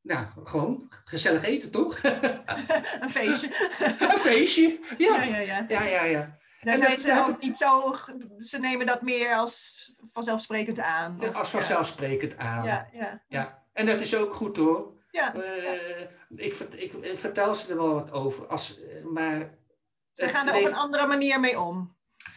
Nou, 0.00 0.26
gewoon 0.44 0.92
gezellig 1.04 1.44
eten, 1.44 1.70
toch? 1.70 1.98
een 2.02 3.10
feestje. 3.10 3.48
een 4.12 4.18
feestje. 4.18 4.78
Ja, 4.98 5.22
Ja, 5.22 5.22
ja, 5.24 5.38
ja. 5.38 5.64
ja, 5.68 5.84
ja. 5.84 6.04
ja. 6.04 6.40
Daar 6.60 6.74
En 6.74 6.80
zijn 6.80 6.90
dat- 6.94 7.00
ze 7.00 7.24
ook 7.28 7.40
niet 7.42 7.56
zo, 7.56 7.96
ze 8.38 8.58
nemen 8.58 8.86
dat 8.86 9.02
meer 9.02 9.34
als 9.34 9.84
vanzelfzelfssprekend 9.98 10.78
aan. 10.78 11.20
of- 11.20 11.34
Als 11.34 11.48
vanzelfsprekend 11.50 12.36
aan. 12.36 12.64
Ja, 12.64 12.88
ja. 12.92 13.22
Ja. 13.28 13.62
en 13.72 13.86
dat 13.86 14.00
is 14.00 14.16
ook 14.16 14.34
goed 14.34 14.56
hoor. 14.56 14.92
Ja, 15.10 15.34
Eh, 15.34 16.00
ik, 16.28 16.54
ik 16.70 16.92
vertel 17.14 17.54
ze 17.54 17.70
er 17.70 17.76
wel 17.76 17.94
wat 17.94 18.12
over, 18.12 18.46
als, 18.46 18.80
eh, 18.82 19.04
maar 19.04 19.54
ze 20.12 20.22
het 20.24 20.30
gaan 20.34 20.48
er 20.48 20.54
op 20.56 20.64
een 20.64 20.74
andere 20.74 21.06
manier 21.06 21.40
mee 21.40 21.60
om. 21.60 21.96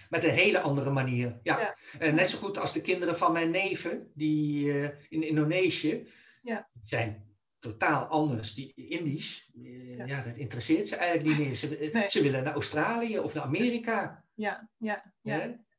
met 0.10 0.24
een 0.24 0.30
hele 0.30 0.60
andere 0.60 0.92
manier. 0.92 1.40
Ja. 1.44 1.60
Ja. 1.60 1.76
Eh, 2.00 2.14
net 2.14 2.30
zo 2.30 2.38
goed 2.38 2.58
als 2.58 2.74
de 2.74 2.82
kinderen 2.82 3.18
van 3.18 3.32
mijn 3.32 3.50
neven, 3.50 4.12
die 4.14 4.72
eh, 4.72 4.90
in 5.10 5.24
Indonesië 5.24 6.08
Ja. 6.42 6.70
zijn 6.84 7.24
totaal 7.60 8.06
anders. 8.06 8.54
Die 8.54 8.74
Indisch, 8.76 9.52
eh, 9.56 9.98
Ja. 9.98 10.06
ja. 10.06 10.22
dat 10.22 10.36
interesseert 10.36 10.88
ze 10.88 10.96
eigenlijk 10.96 11.38
niet 11.38 11.48
meer. 11.48 11.56
Ze, 11.56 11.78
eh, 11.78 11.94
Nee. 11.94 12.10
ze 12.10 12.22
willen 12.22 12.44
naar 12.44 12.54
Australië 12.54 13.20
of 13.20 13.34
naar 13.34 13.44
Amerika. 13.44 14.24
Ja, 14.34 14.70
ja, 14.78 15.14
ja. 15.22 15.36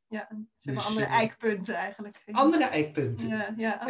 ja. 0.07 0.27
Ze 0.29 0.35
hebben 0.69 0.73
Dus, 0.73 0.85
andere 0.85 1.05
eh, 1.05 1.11
eikpunten 1.11 1.75
eigenlijk. 1.75 2.23
Andere 2.31 2.63
eikpunten. 2.63 3.27
Ja, 3.27 3.53
ja. 3.57 3.83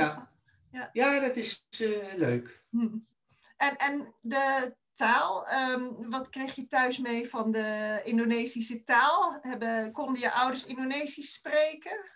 Ja. 0.72 0.90
Ja, 0.94 1.20
dat 1.20 1.36
is 1.36 1.66
eh, 1.80 2.14
leuk. 2.16 2.64
Hm. 2.70 2.88
En, 3.58 3.76
en 3.78 4.14
de 4.22 4.76
taal, 4.98 5.48
ehm, 5.48 6.10
wat 6.10 6.30
kreeg 6.30 6.56
je 6.56 6.68
thuis 6.68 6.98
mee 6.98 7.30
van 7.30 7.52
de 7.52 8.02
Indonesische 8.04 8.84
taal? 8.84 9.38
Hebben, 9.42 9.92
konden 9.92 10.22
je 10.22 10.32
ouders 10.32 10.66
Indonesisch 10.66 11.34
spreken? 11.34 12.16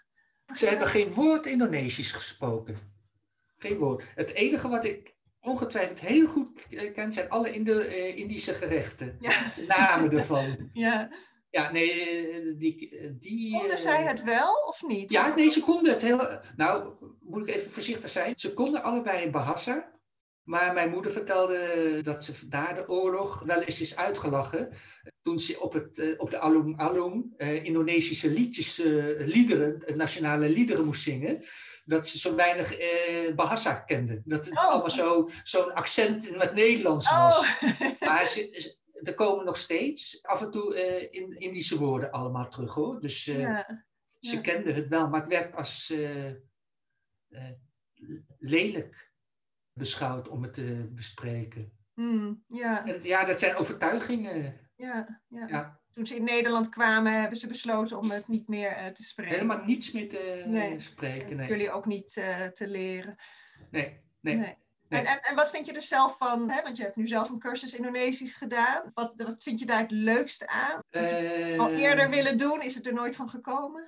Ze 0.53 0.65
hebben 0.65 0.87
geen 0.87 1.13
woord 1.13 1.45
Indonesisch 1.45 2.11
gesproken. 2.11 2.77
Geen 3.57 3.77
woord. 3.77 4.07
Het 4.15 4.33
enige 4.33 4.67
wat 4.67 4.85
ik 4.85 5.15
ongetwijfeld 5.39 5.99
heel 5.99 6.27
goed 6.27 6.65
eh, 6.69 6.93
ken, 6.93 7.13
zijn 7.13 7.29
alle 7.29 7.51
Indo 7.51 7.79
eh, 7.79 8.17
Indische 8.17 8.53
gerechten. 8.53 9.15
Ja, 9.19 9.51
De 9.55 9.65
namen 9.67 10.11
ervan. 10.11 10.69
ja. 10.73 11.09
Ja, 11.49 11.71
nee, 11.71 11.91
eh, 12.29 12.57
die... 12.57 13.15
die 13.19 13.57
Konden 13.57 13.79
zij 13.79 14.03
het 14.03 14.23
wel 14.23 14.53
of 14.67 14.81
niet? 14.81 15.11
Ja, 15.11 15.35
nee, 15.35 15.49
ze 15.49 15.61
konden 15.61 15.91
het 15.91 16.01
heel... 16.01 16.39
Nou, 16.55 16.93
moet 17.21 17.47
ik 17.47 17.55
even 17.55 17.71
voorzichtig 17.71 18.09
zijn. 18.09 18.33
Ze 18.37 18.53
konden 18.53 18.83
allebei 18.83 19.29
Bahasa. 19.29 19.90
Maar 20.51 20.73
mijn 20.73 20.89
moeder 20.89 21.11
vertelde 21.11 21.99
dat 22.03 22.23
ze 22.23 22.33
na 22.49 22.73
de 22.73 22.89
oorlog 22.89 23.39
wel 23.39 23.61
eens 23.61 23.81
is 23.81 23.95
uitgelachen. 23.95 24.69
Toen 25.21 25.39
ze 25.39 25.59
op, 25.59 25.73
het, 25.73 25.99
eh, 25.99 26.13
op 26.19 26.29
de 26.29 26.39
Alung 26.39 26.77
Alung 26.77 27.33
eh, 27.37 27.63
Indonesische 27.63 28.31
liedjes, 28.31 28.79
eh, 28.79 28.85
liederen, 29.27 29.85
eh, 29.85 29.95
nationale 29.95 30.49
liederen 30.49 30.85
moest 30.85 31.01
zingen. 31.03 31.43
Dat 31.85 32.07
ze 32.07 32.19
zo 32.19 32.35
weinig 32.35 32.77
eh, 32.77 33.35
Bahasa 33.35 33.75
kende. 33.75 34.21
Dat 34.25 34.45
het 34.45 34.57
Oh. 34.57 34.63
allemaal 34.65 34.89
zo- 34.89 35.29
zo'n 35.43 35.73
accent 35.73 36.27
in 36.27 36.39
het 36.39 36.53
Nederlands 36.53 37.11
was. 37.11 37.37
Oh, 37.37 38.01
Maar 38.09 38.25
ze, 38.25 38.75
er 39.03 39.13
komen 39.13 39.45
nog 39.45 39.57
steeds 39.57 40.19
af 40.23 40.41
en 40.41 40.51
toe 40.51 40.75
eh, 40.75 41.07
in, 41.21 41.39
Indische 41.39 41.77
woorden 41.77 42.11
allemaal 42.11 42.49
terug 42.49 42.73
hoor. 42.73 42.99
Dus 42.99 43.27
eh, 43.27 43.39
ja. 43.39 43.85
ze 44.19 44.35
ja. 44.35 44.41
kenden 44.41 44.73
het 44.75 44.87
wel, 44.87 45.07
maar 45.09 45.19
het 45.21 45.29
werd 45.29 45.55
als 45.55 45.89
eh, 45.89 46.27
eh, 46.27 47.51
lelijk 48.39 49.09
beschouwd 49.73 50.27
om 50.27 50.43
het 50.43 50.53
te 50.53 50.89
bespreken. 50.91 51.71
Hm, 51.93 52.33
ja, 52.45 52.85
En 52.87 53.03
ja, 53.03 53.25
dat 53.25 53.39
zijn 53.39 53.55
overtuigingen. 53.55 54.69
ja, 54.75 55.21
ja. 55.27 55.47
Ja, 55.47 55.79
Toen 55.93 56.05
ze 56.05 56.15
in 56.15 56.23
Nederland 56.23 56.69
kwamen, 56.69 57.19
hebben 57.19 57.37
ze 57.37 57.47
besloten 57.47 57.97
om 57.97 58.11
het 58.11 58.27
niet 58.27 58.47
meer 58.47 58.71
eh, 58.71 58.87
te 58.87 59.03
spreken. 59.03 59.33
helemaal 59.33 59.63
niets 59.65 59.91
meer 59.91 60.09
te 60.09 60.43
Nee. 60.47 60.79
spreken. 60.79 61.35
Nee, 61.35 61.47
Jullie 61.47 61.71
ook 61.71 61.85
niet 61.85 62.17
eh, 62.17 62.45
te 62.45 62.67
leren. 62.67 63.15
nee, 63.71 64.01
nee. 64.21 64.35
Nee. 64.35 64.55
En, 64.89 65.05
en, 65.05 65.21
en 65.21 65.35
wat 65.35 65.49
vind 65.49 65.65
je 65.65 65.73
er 65.73 65.81
zelf 65.81 66.17
van? 66.17 66.49
Hè? 66.49 66.61
Want 66.61 66.77
je 66.77 66.83
hebt 66.83 66.95
nu 66.95 67.07
zelf 67.07 67.29
een 67.29 67.39
cursus 67.39 67.73
Indonesisch 67.73 68.35
gedaan. 68.35 68.91
Wat, 68.93 69.13
wat 69.17 69.43
vind 69.43 69.59
je 69.59 69.65
daar 69.65 69.81
het 69.81 69.91
leukste 69.91 70.47
aan? 70.47 70.75
Al 71.59 71.69
Eh, 71.69 71.79
eerder 71.81 72.09
willen 72.09 72.37
doen, 72.37 72.61
is 72.61 72.75
het 72.75 72.87
er 72.87 72.93
nooit 72.93 73.15
van 73.15 73.29
gekomen? 73.29 73.87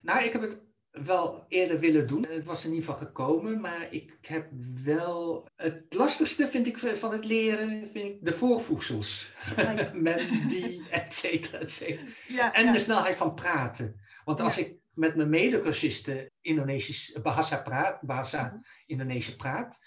Nou, 0.00 0.22
ik 0.24 0.32
heb 0.32 0.42
het 0.42 0.58
wel 0.92 1.44
eerder 1.48 1.80
willen 1.80 2.06
doen. 2.06 2.26
Het 2.28 2.44
was 2.44 2.64
er 2.64 2.70
niet 2.70 2.84
van 2.84 2.96
gekomen, 2.96 3.60
maar 3.60 3.86
ik 3.90 4.18
heb 4.20 4.48
wel... 4.84 5.48
Het 5.56 5.84
lastigste 5.88 6.48
vind 6.48 6.66
ik 6.66 6.78
van 6.78 7.12
het 7.12 7.24
leren 7.24 7.90
vind 7.92 8.04
ik 8.04 8.24
de 8.24 8.32
voorvoegsels. 8.32 9.32
Ah, 9.56 9.76
ja. 9.76 9.90
Men, 10.06 10.48
die, 10.48 10.88
et 10.90 11.14
cetera, 11.14 11.58
et 11.58 11.72
cetera. 11.72 12.10
Ja, 12.28 12.54
En 12.54 12.72
de 12.72 12.78
snelheid 12.78 13.16
van 13.16 13.34
praten. 13.34 14.00
Want 14.24 14.40
als 14.40 14.58
ik 14.58 14.76
met 14.94 15.16
mijn 15.16 15.30
medecursisten 15.30 16.30
Indonesisch 16.40 17.18
Bahasa 17.22 17.62
praat, 17.62 18.00
Bahasa 18.00 18.44
Mhm. 18.44 18.56
Indonesisch 18.86 19.36
praat, 19.36 19.78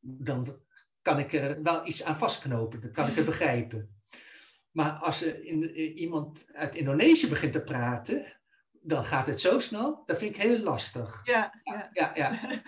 dan 0.00 0.60
kan 1.02 1.18
ik 1.18 1.32
er 1.32 1.62
wel 1.62 1.86
iets 1.86 2.04
aan 2.04 2.18
vastknopen. 2.18 2.80
Dan 2.80 2.92
kan 2.92 3.08
ik 3.08 3.14
het 3.14 3.24
begrijpen. 3.34 3.96
Maar 4.70 4.90
als 4.90 5.22
er 5.22 5.44
in, 5.44 5.74
eh, 5.74 5.96
iemand 5.96 6.48
uit 6.52 6.74
Indonesië 6.74 7.28
begint 7.28 7.52
te 7.52 7.62
praten, 7.62 8.37
dan 8.82 9.04
gaat 9.04 9.26
het 9.26 9.40
zo 9.40 9.58
snel. 9.58 10.02
Dat 10.04 10.18
vind 10.18 10.36
ik 10.36 10.42
heel 10.42 10.58
lastig. 10.58 11.20
ja, 11.24 11.60
ja. 11.62 11.90
Ja, 11.92 12.10
ja. 12.14 12.38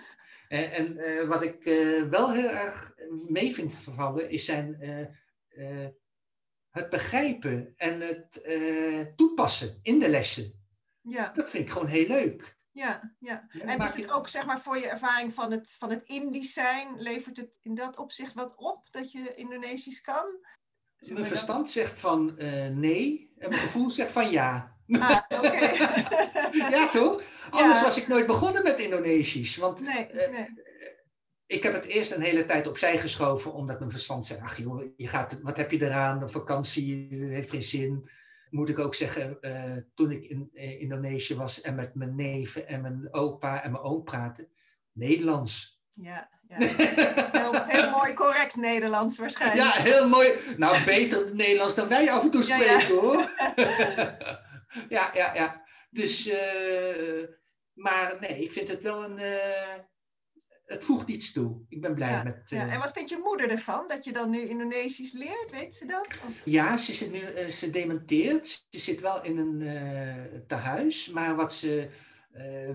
En, 0.47 0.71
en 0.71 0.97
eh, 0.97 1.27
wat 1.27 1.43
ik 1.43 1.65
eh, 1.65 2.03
wel 2.03 2.31
heel 2.33 2.49
erg 2.49 2.93
mee 3.27 3.53
vind 3.53 3.73
vallen, 3.73 4.29
is 4.29 4.45
zijn 4.45 4.75
eh, 4.81 5.01
eh, 5.47 5.89
het 6.69 6.89
begrijpen 6.89 7.73
en 7.75 7.99
het 7.99 8.41
eh, 8.41 9.01
toepassen 9.15 9.79
in 9.81 9.99
de 9.99 10.09
lessen. 10.09 10.53
ja, 11.01 11.29
Dat 11.33 11.49
vind 11.49 11.63
ik 11.65 11.71
gewoon 11.71 11.87
heel 11.87 12.07
leuk. 12.07 12.57
ja, 12.71 13.15
ja. 13.19 13.47
Ja, 13.51 13.61
En 13.65 13.79
is 13.81 13.93
het 13.93 14.05
je- 14.05 14.11
ook 14.11 14.27
zeg 14.27 14.45
maar 14.45 14.59
voor 14.61 14.77
je 14.77 14.87
ervaring 14.87 15.33
van 15.33 15.51
het, 15.51 15.75
van 15.79 15.89
het 15.89 16.01
Indisch 16.03 16.53
zijn, 16.53 17.01
levert 17.01 17.37
het 17.37 17.59
in 17.61 17.75
dat 17.75 17.97
opzicht 17.97 18.33
wat 18.33 18.55
op 18.55 18.87
dat 18.91 19.11
je 19.11 19.33
Indonesisch 19.35 20.01
kan? 20.01 20.25
Zeg 20.97 21.09
Mijn 21.09 21.19
maar 21.21 21.29
verstand 21.29 21.69
zegt 21.69 21.99
van 21.99 22.37
eh, 22.37 22.67
nee 22.69 23.33
en 23.37 23.49
mijn 23.49 23.61
gevoel 23.61 23.89
zegt 23.89 24.11
van 24.11 24.31
ja. 24.31 24.70
Ah, 24.99 25.19
ja, 26.71 26.89
toch? 26.93 27.21
Anders 27.49 27.79
Ja. 27.79 27.83
was 27.85 27.97
ik 27.97 28.07
nooit 28.07 28.27
begonnen 28.27 28.63
met 28.63 28.79
Indonesisch. 28.79 29.57
Want 29.57 29.79
Nee, 29.81 30.07
Eh, 30.07 30.31
nee. 30.31 30.47
ik 31.45 31.63
heb 31.63 31.73
het 31.73 31.85
eerst 31.85 32.11
een 32.11 32.21
hele 32.21 32.45
tijd 32.45 32.67
opzij 32.67 32.97
geschoven, 32.97 33.53
omdat 33.53 33.79
mijn 33.79 33.91
verstand 33.91 34.25
zei: 34.25 34.39
Ach 34.43 34.57
joh, 34.57 34.83
je 34.97 35.07
gaat, 35.07 35.39
wat 35.41 35.57
heb 35.57 35.71
je 35.71 35.81
eraan? 35.85 36.21
Een 36.21 36.29
vakantie, 36.29 37.07
dat 37.19 37.29
heeft 37.29 37.49
geen 37.49 37.63
zin. 37.63 38.09
Moet 38.49 38.69
ik 38.69 38.79
ook 38.79 38.95
zeggen, 38.95 39.37
eh, 39.41 39.77
toen 39.95 40.11
ik 40.11 40.23
in 40.23 40.49
eh, 40.53 40.81
Indonesië 40.81 41.35
was 41.35 41.61
en 41.61 41.75
met 41.75 41.95
mijn 41.95 42.15
neven 42.15 42.67
en 42.67 42.81
mijn 42.81 43.07
opa 43.11 43.63
en 43.63 43.71
mijn 43.71 43.83
oom 43.83 44.03
praatte, 44.03 44.47
Nederlands. 44.91 45.79
Ja, 45.89 46.29
ja. 46.47 46.55
Heel, 46.57 47.63
heel 47.65 47.89
mooi 47.89 48.13
correct 48.13 48.55
Nederlands 48.55 49.17
waarschijnlijk. 49.17 49.61
Ja, 49.61 49.81
heel 49.81 50.09
mooi. 50.09 50.29
Nou, 50.57 50.83
beter 50.85 51.35
Nederlands 51.35 51.75
dan 51.75 51.87
wij 51.87 52.11
af 52.11 52.23
en 52.23 52.29
toe 52.31 52.47
Ja, 52.47 52.57
ja. 52.57 52.79
spreken 52.79 53.01
hoor. 53.01 53.29
ja, 54.89 55.11
ja, 55.13 55.33
ja. 55.33 55.63
Dus, 55.89 56.27
eh, 56.27 57.23
maar 57.73 58.17
nee, 58.19 58.43
ik 58.43 58.51
vind 58.51 58.67
het 58.67 58.83
wel 58.83 59.03
een. 59.03 59.17
eh, 59.17 59.79
het 60.65 60.83
voegt 60.83 61.07
iets 61.07 61.31
toe. 61.31 61.61
Ik 61.69 61.81
ben 61.81 61.93
blij 61.95 62.11
Ja, 62.11 62.23
met. 62.23 62.41
Ja, 62.45 62.65
eh, 62.67 62.73
en 62.73 62.79
wat 62.79 62.91
vindt 62.91 63.09
je 63.09 63.19
moeder 63.23 63.49
ervan? 63.49 63.87
Dat 63.87 64.03
je 64.03 64.11
dan 64.11 64.29
nu 64.29 64.41
Indonesisch 64.49 65.11
leert? 65.13 65.51
Weet 65.51 65.75
ze 65.75 65.85
dat? 65.85 66.07
Of- 66.07 66.33
Ja, 66.45 66.77
ze 66.77 66.93
zit 66.93 67.11
nu, 67.11 67.49
ze 67.51 67.69
dementeert. 67.69 68.65
Ze 68.69 68.79
zit 68.79 69.01
wel 69.01 69.23
in 69.23 69.37
een 69.37 69.61
eh 69.61 70.39
tehuis, 70.47 71.09
maar 71.09 71.35
wat 71.35 71.53
ze 71.53 71.89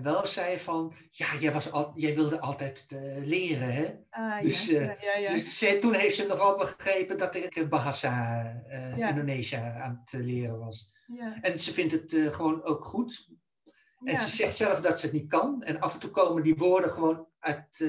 wel 0.01 0.25
zei 0.25 0.57
van, 0.59 0.93
ja, 1.11 1.27
jij, 1.39 1.51
was 1.51 1.71
al, 1.71 1.91
jij 1.95 2.15
wilde 2.15 2.39
altijd 2.39 2.85
leren, 3.25 3.73
hè? 3.73 3.93
Ah, 4.09 4.41
Dus, 4.41 4.65
ja, 4.65 4.95
ja, 4.99 5.17
ja. 5.17 5.31
Dus 5.31 5.57
ze, 5.57 5.77
toen 5.79 5.93
heeft 5.93 6.15
ze 6.15 6.25
nogal 6.27 6.57
begrepen 6.57 7.17
dat 7.17 7.35
ik 7.35 7.69
Bahasa, 7.69 8.43
Ja. 8.95 9.09
Indonesië 9.09 9.55
aan 9.55 10.01
het 10.05 10.21
leren 10.23 10.59
was. 10.59 10.93
Ja, 11.07 11.41
En 11.41 11.59
ze 11.59 11.73
vindt 11.73 11.91
het 11.91 12.13
eh, 12.13 12.33
gewoon 12.33 12.63
ook 12.63 12.85
goed. 12.85 13.29
En 14.03 14.11
ja. 14.13 14.17
ze 14.17 14.29
zegt 14.35 14.55
zelf 14.55 14.79
dat 14.81 14.99
ze 14.99 15.05
het 15.05 15.15
niet 15.15 15.29
kan. 15.29 15.63
En 15.63 15.79
af 15.79 15.93
en 15.93 15.99
toe 15.99 16.09
komen 16.09 16.43
die 16.43 16.55
woorden 16.55 16.89
gewoon 16.91 17.27
uit 17.39 17.81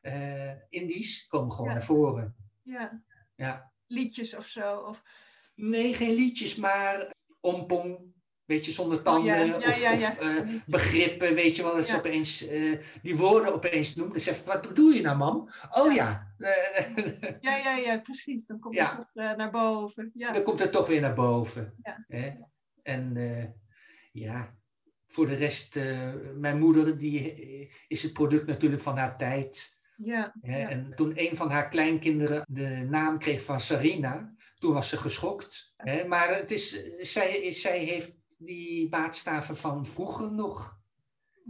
eh, 0.00 0.52
Indisch, 0.68 1.26
komen 1.26 1.52
gewoon 1.52 1.68
Ja. 1.68 1.74
naar 1.74 1.84
voren. 1.84 2.36
ja. 2.62 3.02
Ja. 3.36 3.72
Liedjes 3.86 4.36
of 4.36 4.46
zo. 4.46 4.76
Of... 4.76 5.02
Nee, 5.54 5.94
geen 5.94 6.14
liedjes, 6.14 6.56
maar 6.56 7.14
ompong, 7.40 8.12
weet 8.48 8.64
je, 8.64 8.72
zonder 8.72 9.02
tanden. 9.02 9.40
Oh, 9.40 9.46
ja, 9.46 9.58
ja, 9.58 9.68
of 9.68 9.80
ja, 9.80 9.92
of, 9.92 10.00
ja. 10.00 10.18
eh, 10.18 10.54
begrippen, 10.66 11.34
weet 11.34 11.56
je 11.56 11.62
wel. 11.62 11.74
Dat 11.74 11.86
ze 11.86 11.96
opeens 11.96 12.46
eh, 12.46 12.78
die 13.02 13.16
woorden 13.16 13.54
opeens 13.54 13.94
noemt. 13.94 14.12
Dan 14.12 14.20
zegt 14.20 14.44
wat 14.44 14.68
bedoel 14.68 14.90
je 14.90 15.02
nou, 15.02 15.16
mam? 15.16 15.48
Oh 15.70 15.92
ja. 15.94 16.32
Ja, 17.40 17.56
ja, 17.64 17.76
ja, 17.76 17.98
precies. 17.98 18.46
Dan 18.46 18.58
komt 18.58 18.78
het 18.78 18.96
toch 18.96 19.10
eh, 19.14 19.36
naar 19.36 19.50
boven. 19.50 20.10
Ja. 20.14 20.32
dan 20.32 20.42
komt 20.42 20.58
het 20.58 20.72
toch 20.72 20.86
weer 20.86 21.00
naar 21.00 21.14
boven. 21.14 21.74
Hè? 22.08 22.30
En 22.82 23.16
ja, 24.12 24.56
voor 25.06 25.26
de 25.26 25.34
rest, 25.34 25.78
mijn 26.34 26.58
moeder 26.58 26.98
die 26.98 27.70
is 27.88 28.02
het 28.02 28.12
product 28.12 28.46
natuurlijk 28.46 28.82
van 28.82 28.96
haar 28.96 29.16
tijd. 29.16 29.76
Ja, 29.96 30.34
Hè? 30.40 30.62
En 30.62 30.92
toen 30.96 31.12
een 31.14 31.36
van 31.36 31.50
haar 31.50 31.68
kleinkinderen 31.68 32.44
de 32.48 32.86
naam 32.90 33.18
kreeg 33.18 33.44
van 33.44 33.60
Sarina, 33.60 34.34
toen 34.54 34.72
was 34.72 34.88
ze 34.88 34.96
geschokt. 34.96 35.72
Hè? 35.76 36.04
Maar 36.06 36.36
het 36.36 36.50
is, 36.50 36.82
zij, 36.98 37.52
zij 37.52 37.78
heeft 37.78 38.17
die 38.38 38.88
maatstaven 38.90 39.56
van 39.56 39.86
vroeger 39.86 40.32
nog. 40.32 40.76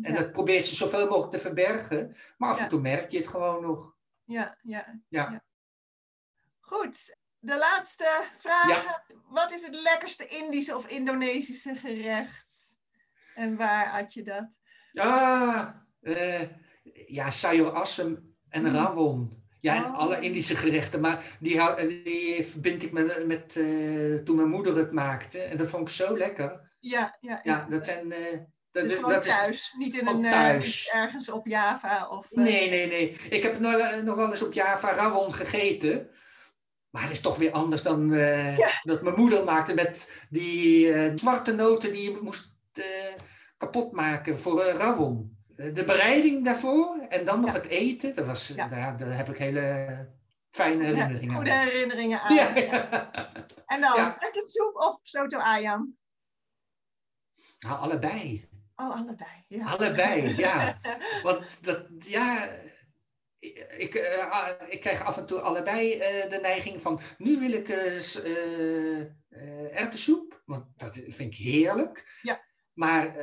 En 0.02 0.12
ja, 0.14 0.18
dat 0.20 0.32
probeert 0.32 0.64
ze 0.64 0.74
zoveel 0.74 1.08
mogelijk 1.08 1.32
te 1.32 1.38
verbergen. 1.38 2.16
Maar 2.38 2.50
af 2.50 2.60
en 2.60 2.68
toe 2.68 2.80
merk 2.80 3.10
je 3.10 3.18
het 3.18 3.28
gewoon 3.28 3.62
nog. 3.62 3.94
ja, 4.24 4.58
ja, 4.62 5.00
Ja. 5.08 5.44
Goed. 6.60 7.16
De 7.40 7.56
laatste 7.58 8.24
vraag. 8.38 9.00
Wat 9.28 9.52
is 9.52 9.62
het 9.62 9.74
lekkerste 9.74 10.26
Indische 10.26 10.76
of 10.76 10.86
Indonesische 10.86 11.74
gerecht? 11.74 12.76
En 13.34 13.56
waar 13.56 13.88
had 14.00 14.14
je 14.14 14.22
dat? 14.22 14.58
Ah, 14.94 15.68
eh, 16.00 16.48
ja, 17.06 17.30
sayur 17.30 17.72
asem 17.72 18.36
En 18.48 18.62
Mm. 18.62 18.68
rawon. 18.74 19.42
Ja, 19.58 19.76
en 19.76 19.84
Oh. 19.84 19.98
alle 19.98 20.20
Indische 20.20 20.56
gerechten. 20.56 21.00
Maar 21.00 21.36
die, 21.40 21.74
die 22.02 22.44
verbind 22.46 22.82
ik 22.82 22.92
me 22.92 23.24
met 23.26 23.56
eh, 23.56 24.24
toen 24.24 24.36
mijn 24.36 24.48
moeder 24.48 24.76
het 24.76 24.92
maakte. 24.92 25.40
En 25.40 25.56
dat 25.56 25.68
vond 25.68 25.88
ik 25.88 25.94
zo 25.94 26.16
lekker. 26.16 26.67
Ja, 26.78 27.16
ja, 27.20 27.40
Ja, 27.42 27.66
dat 27.68 27.84
zijn... 27.84 28.12
eh, 28.12 28.38
dat, 28.70 28.88
Dus 28.88 29.00
dat- 29.00 29.24
is, 29.24 29.32
thuis, 29.32 29.74
niet 29.78 29.96
in 29.96 30.06
een, 30.06 30.24
eh, 30.24 30.30
thuis. 30.30 30.88
ergens 30.92 31.28
op 31.30 31.46
Java 31.46 32.08
of... 32.08 32.32
eh, 32.32 32.42
Nee, 32.44 32.70
nee, 32.70 32.86
nee. 32.86 33.10
Ik 33.30 33.42
heb 33.42 33.58
nog, 33.58 34.02
nog 34.04 34.16
wel 34.16 34.30
eens 34.30 34.42
op 34.42 34.52
Java 34.52 34.92
rawon 34.92 35.32
gegeten. 35.34 36.10
Maar 36.90 37.02
het 37.02 37.10
is 37.10 37.20
toch 37.20 37.36
weer 37.36 37.50
anders 37.52 37.82
dan 37.82 38.08
Ja. 38.56 38.68
dat 38.82 39.02
mijn 39.02 39.14
moeder 39.16 39.44
maakte 39.44 39.74
met 39.74 40.10
die 40.30 40.92
zwarte 41.18 41.52
noten 41.52 41.92
die 41.92 42.10
je 42.10 42.18
moest 42.22 42.52
eh, 42.72 42.84
kapot 43.56 43.92
maken 43.92 44.38
voor 44.38 44.62
rawon. 44.64 45.36
De 45.56 45.84
bereiding 45.84 46.44
daarvoor 46.44 46.96
en 47.08 47.24
dan 47.24 47.40
nog 47.40 47.50
Ja. 47.50 47.56
het 47.56 47.66
eten, 47.66 48.14
dat 48.14 48.26
was, 48.26 48.48
Ja. 48.56 48.68
daar, 48.68 48.96
daar 48.96 49.16
heb 49.16 49.28
ik 49.28 49.38
hele 49.38 49.86
fijne 50.50 50.84
herinneringen 50.84 51.34
goede 51.34 51.52
aan. 51.52 51.66
herinneringen 51.66 52.20
aan. 52.20 52.36
En 53.66 53.80
dan, 53.80 53.96
Ja. 53.96 54.18
soep 54.30 54.74
of 54.74 54.98
soto 55.02 55.38
ayam? 55.38 55.96
Nou, 57.58 57.78
allebei. 57.78 58.48
Oh, 58.76 58.96
allebei. 58.96 59.44
Ja. 59.48 59.66
Allebei, 59.66 60.36
ja. 60.36 60.80
Want 61.22 61.64
dat, 61.64 61.86
ja, 61.98 62.48
ik, 63.78 63.94
eh, 63.94 64.30
ah, 64.30 64.48
ik 64.68 64.80
krijg 64.80 65.04
af 65.04 65.16
en 65.16 65.26
toe 65.26 65.40
allebei 65.40 65.92
eh, 65.92 66.30
de 66.30 66.38
neiging 66.42 66.82
van, 66.82 67.00
nu 67.18 67.38
wil 67.38 67.52
ik 67.52 67.68
eh, 67.68 69.00
erwtensoep, 69.78 70.42
want 70.44 70.64
dat 70.76 70.94
vind 71.08 71.32
ik 71.32 71.34
heerlijk. 71.34 72.18
Ja. 72.22 72.46
Maar 72.72 73.14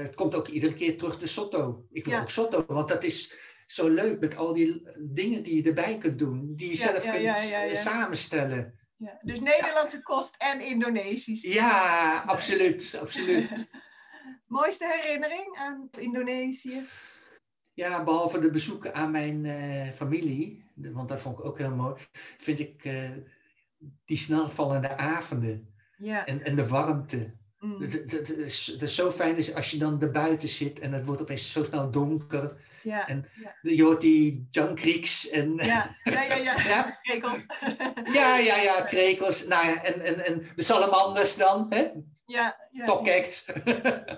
het 0.00 0.14
komt 0.14 0.34
ook 0.34 0.48
iedere 0.48 0.72
keer 0.72 0.96
terug 0.96 1.18
de 1.18 1.26
sotto. 1.26 1.86
Ik 1.90 2.04
wil 2.04 2.14
Ja. 2.14 2.20
ook 2.20 2.30
sotto, 2.30 2.64
want 2.66 2.88
dat 2.88 3.04
is 3.04 3.34
zo 3.66 3.88
leuk 3.88 4.20
met 4.20 4.36
al 4.36 4.52
die 4.52 4.88
dingen 4.98 5.42
die 5.42 5.56
je 5.62 5.68
erbij 5.68 5.98
kunt 5.98 6.18
doen, 6.18 6.54
die 6.54 6.68
je 6.70 6.76
Ja, 6.76 6.88
zelf 6.88 7.04
ja, 7.04 7.10
kunt 7.10 7.22
ja, 7.24 7.42
ja, 7.42 7.62
ja. 7.62 7.74
samenstellen. 7.74 8.79
Ja, 9.00 9.18
Dus 9.22 9.40
Nederlandse 9.40 10.02
kost 10.02 10.34
en 10.38 10.60
Indonesisch. 10.60 11.42
Ja, 11.42 12.22
absoluut, 12.26 12.98
absoluut. 13.00 13.70
Mooiste 14.46 14.86
herinnering 15.00 15.56
aan 15.56 15.88
Indonesië? 15.98 16.82
Ja, 17.72 18.04
behalve 18.04 18.38
de 18.38 18.50
bezoeken 18.50 18.94
aan 18.94 19.10
mijn 19.10 19.44
eh, 19.44 19.90
familie, 19.92 20.64
want 20.74 21.08
dat 21.08 21.20
vond 21.20 21.38
ik 21.38 21.44
ook 21.44 21.58
heel 21.58 21.74
mooi, 21.74 21.94
vind 22.38 22.58
ik 22.58 22.84
eh, 22.84 23.10
die 24.04 24.16
snelvallende 24.16 24.96
avonden 24.96 25.74
Ja. 25.96 26.26
en, 26.26 26.44
en 26.44 26.56
de 26.56 26.68
warmte. 26.68 27.34
mm, 27.58 27.80
het 27.80 28.30
is, 28.38 28.68
is 28.68 28.94
zo 28.94 29.10
fijn 29.10 29.36
is 29.36 29.54
als 29.54 29.70
je 29.70 29.78
dan 29.78 30.00
er 30.02 30.10
buiten 30.10 30.48
zit 30.48 30.78
en 30.78 30.92
het 30.92 31.06
wordt 31.06 31.20
opeens 31.22 31.52
zo 31.52 31.62
snel 31.62 31.90
donker. 31.90 32.56
Ja. 32.82 33.08
En 33.08 33.26
ja. 33.34 33.56
je 33.62 33.82
hoort 33.82 34.00
die 34.00 34.48
en 34.50 35.56
Ja, 35.56 35.96
ja, 36.04 36.22
ja, 36.22 36.34
ja. 36.34 36.58
Ja. 36.68 36.98
Krekels. 37.02 37.46
ja, 38.12 38.36
ja, 38.36 38.56
ja, 38.56 38.80
krekels. 38.82 39.46
Nou 39.46 39.66
ja, 39.66 39.82
en, 39.82 40.00
en, 40.00 40.24
en 40.24 40.46
de 40.56 40.62
salamanders 40.62 41.36
dan, 41.36 41.66
hè? 41.68 41.90
Ja, 42.26 42.68
ja. 42.70 42.86
Tokkeks. 42.86 43.44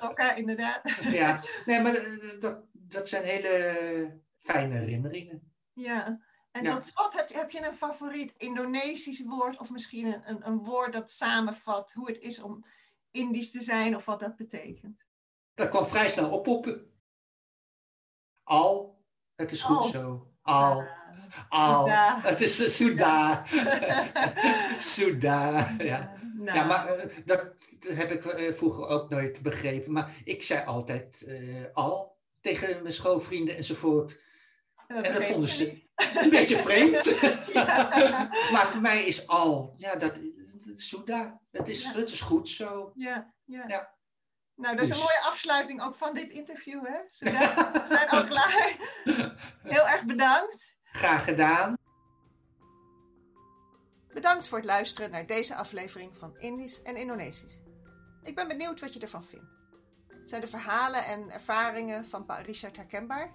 Oké, 0.00 0.32
inderdaad. 0.34 0.80
ja, 1.20 1.44
nee, 1.64 1.80
maar 1.80 1.94
eh, 1.94 2.40
dat, 2.40 2.60
dat 2.72 3.08
zijn 3.08 3.24
hele 3.24 4.20
fijne 4.38 4.78
herinneringen. 4.78 5.52
Ja. 5.72 6.20
En 6.52 6.64
tot 6.64 6.84
slot, 6.84 7.16
heb 7.16 7.28
je, 7.28 7.36
heb 7.36 7.50
je 7.50 7.64
een 7.64 7.72
favoriet 7.74 8.34
Indonesisch 8.36 9.22
woord 9.26 9.58
of 9.58 9.70
misschien 9.70 10.06
een, 10.06 10.22
een, 10.24 10.46
een 10.46 10.58
woord 10.58 10.92
dat 10.92 11.10
samenvat 11.10 11.92
hoe 11.92 12.06
het 12.06 12.18
is 12.18 12.40
om 12.40 12.64
Indisch 13.10 13.50
te 13.50 13.60
zijn 13.60 13.96
of 13.96 14.04
wat 14.04 14.20
dat 14.20 14.36
betekent? 14.36 15.04
Dat 15.54 15.68
kwam 15.68 15.86
vrij 15.86 16.08
snel 16.08 16.30
oppoppen. 16.30 16.91
Al, 18.52 19.02
het 19.34 19.52
is 19.52 19.62
goed 19.62 19.90
zo. 19.90 20.26
Al, 20.42 20.84
al. 21.48 21.82
Suda. 21.84 22.20
Het 22.22 22.40
is 22.40 22.60
uh, 22.60 22.68
Suda. 22.68 23.44
Suda, 24.78 25.74
ja. 25.78 26.12
Nou, 26.34 26.58
Ja, 26.58 26.64
maar 26.64 26.86
eh, 26.86 27.16
dat 27.24 27.52
heb 27.88 28.10
ik 28.12 28.24
eh, 28.24 28.54
vroeger 28.54 28.86
ook 28.86 29.08
nooit 29.10 29.42
begrepen. 29.42 29.92
Maar 29.92 30.14
ik 30.24 30.42
zei 30.42 30.64
altijd 30.66 31.24
eh, 31.28 31.64
al 31.72 32.18
tegen 32.40 32.82
mijn 32.82 32.94
schoolvrienden 32.94 33.56
enzovoort. 33.56 34.20
en 34.86 34.96
en 35.04 35.12
dat 35.12 35.24
vonden 35.24 35.48
ze- 35.48 35.64
niet. 35.64 35.90
Een 36.24 36.30
beetje 36.30 36.58
vreemd. 36.58 37.14
Ja. 37.52 37.88
maar 38.52 38.66
voor 38.66 38.80
mij 38.80 39.04
is 39.04 39.26
al, 39.26 39.74
ja, 39.76 39.94
dat, 39.96 40.14
dat 40.60 40.80
Suda. 40.80 41.40
Is, 41.64 41.82
Ja. 41.82 41.92
het 41.92 42.10
is 42.10 42.20
goed 42.20 42.48
zo. 42.48 42.92
Ja, 42.94 43.34
ja. 43.44 43.64
Ja. 43.68 43.94
Nou, 44.56 44.76
dat 44.76 44.84
is 44.84 44.90
een 44.90 45.02
mooie 45.02 45.22
afsluiting 45.22 45.82
ook 45.82 45.94
van 45.94 46.14
dit 46.14 46.30
interview, 46.30 46.86
hè? 46.86 46.98
We 47.18 47.82
zijn 47.94 48.08
al 48.08 48.26
klaar. 48.26 48.76
Heel 49.62 49.88
erg 49.88 50.04
bedankt. 50.04 50.76
Graag 50.84 51.24
gedaan. 51.24 51.76
Bedankt 54.08 54.48
voor 54.48 54.58
het 54.58 54.66
luisteren 54.66 55.10
naar 55.10 55.26
deze 55.26 55.54
aflevering 55.54 56.16
van 56.16 56.38
Indisch 56.38 56.82
en 56.82 56.96
Indonesisch. 56.96 57.62
Ik 58.22 58.34
ben 58.34 58.48
benieuwd 58.48 58.80
wat 58.80 58.94
je 58.94 59.00
ervan 59.00 59.24
vindt. 59.24 59.60
Zijn 60.24 60.40
de 60.40 60.46
verhalen 60.46 61.04
en 61.04 61.30
ervaringen 61.30 62.06
van 62.06 62.24
Pa 62.24 62.36
Richard 62.36 62.76
herkenbaar? 62.76 63.32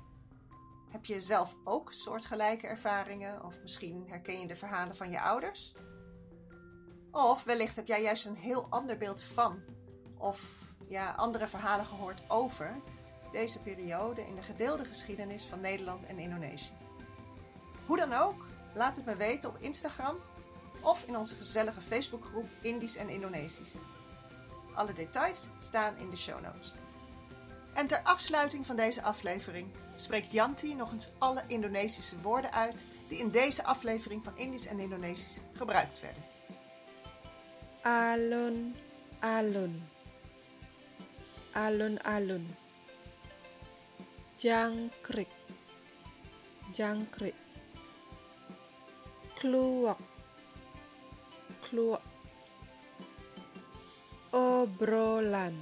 Heb 0.91 1.05
je 1.05 1.19
zelf 1.19 1.55
ook 1.63 1.93
soortgelijke 1.93 2.67
ervaringen 2.67 3.43
of 3.43 3.61
misschien 3.61 4.05
herken 4.07 4.39
je 4.39 4.47
de 4.47 4.55
verhalen 4.55 4.95
van 4.95 5.11
je 5.11 5.21
ouders? 5.21 5.73
Of 7.11 7.43
wellicht 7.43 7.75
heb 7.75 7.87
jij 7.87 8.01
juist 8.01 8.25
een 8.25 8.35
heel 8.35 8.67
ander 8.69 8.97
beeld 8.97 9.21
van 9.21 9.63
of 10.17 10.66
ja, 10.87 11.13
andere 11.17 11.47
verhalen 11.47 11.85
gehoord 11.85 12.21
over 12.27 12.75
deze 13.31 13.61
periode 13.61 14.27
in 14.27 14.35
de 14.35 14.41
gedeelde 14.41 14.85
geschiedenis 14.85 15.43
van 15.43 15.61
Nederland 15.61 16.05
en 16.05 16.19
Indonesië. 16.19 16.71
Hoe 17.85 17.97
dan 17.97 18.13
ook, 18.13 18.45
laat 18.73 18.95
het 18.95 19.05
me 19.05 19.15
weten 19.15 19.49
op 19.49 19.57
Instagram 19.59 20.15
of 20.81 21.03
in 21.07 21.17
onze 21.17 21.35
gezellige 21.35 21.81
Facebookgroep 21.81 22.49
Indisch 22.61 22.95
en 22.95 23.09
Indonesisch. 23.09 23.75
Alle 24.73 24.93
details 24.93 25.49
staan 25.59 25.97
in 25.97 26.09
de 26.09 26.17
show 26.17 26.41
notes. 26.41 26.73
En 27.73 27.87
ter 27.87 28.01
afsluiting 28.03 28.65
van 28.65 28.75
deze 28.75 29.01
aflevering 29.01 29.67
spreekt 29.95 30.31
Janti 30.31 30.75
nog 30.75 30.91
eens 30.91 31.09
alle 31.17 31.43
Indonesische 31.47 32.21
woorden 32.21 32.51
uit 32.51 32.85
die 33.07 33.17
in 33.17 33.29
deze 33.29 33.63
aflevering 33.63 34.23
van 34.23 34.37
Indisch 34.37 34.67
en 34.67 34.79
Indonesisch 34.79 35.39
gebruikt 35.53 36.01
werden. 36.01 36.23
alun 37.81 38.75
alun 39.19 39.89
alun 41.57 41.97
alun 42.05 42.45
jangkrik. 44.37 45.29
Jangkrik. 46.77 47.33
Kluwak. 49.41 49.97
Kluwak. 51.65 52.05
Obrolan. 54.31 55.57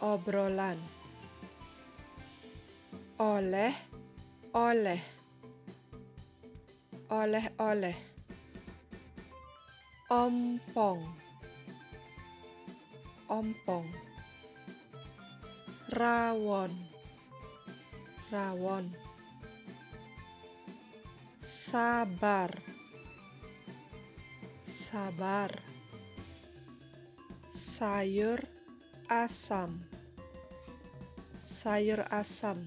Obrolan. 0.00 0.78
Oleh 3.20 3.76
oleh. 4.56 5.00
Oleh 7.12 7.44
oleh. 7.60 7.96
Ompong 10.08 11.29
ompong. 13.30 13.86
Rawon. 15.94 16.74
Rawon. 18.34 18.90
Sabar. 21.70 22.50
Sabar. 24.90 25.50
Sayur 27.78 28.42
asam. 29.06 29.78
Sayur 31.62 32.02
asam. 32.10 32.66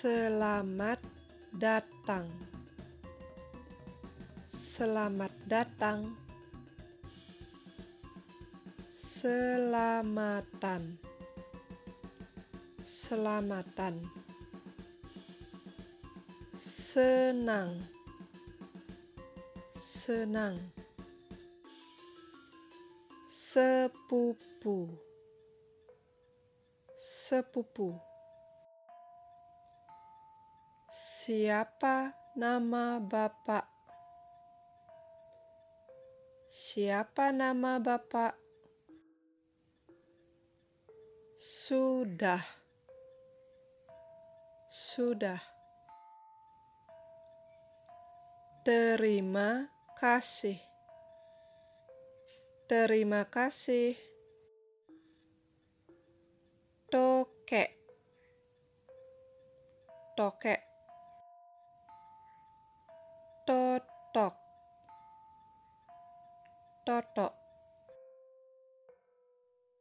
Selamat 0.00 1.00
datang. 1.52 2.28
Selamat 4.76 5.32
datang. 5.48 6.25
Selamatan. 9.26 11.02
Selamatan. 12.86 13.98
Senang. 16.94 17.82
Senang. 20.06 20.54
Sepupu. 23.50 24.94
Sepupu. 27.26 27.98
Siapa 31.26 32.14
nama 32.38 33.02
Bapak? 33.02 33.66
Siapa 36.54 37.34
nama 37.34 37.82
Bapak? 37.82 38.45
Sudah. 41.66 42.46
Sudah. 44.70 45.42
Terima 48.62 49.66
kasih. 49.98 50.62
Terima 52.70 53.26
kasih. 53.26 53.98
Tokek. 56.86 57.74
Tokek. 60.14 60.62
Totok. 63.42 64.34
Totok. 66.86 67.34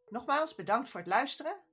Nogmaals 0.10 0.58
bedankt 0.58 0.90
voor 0.90 1.06
het 1.06 1.10
luisteren 1.10 1.65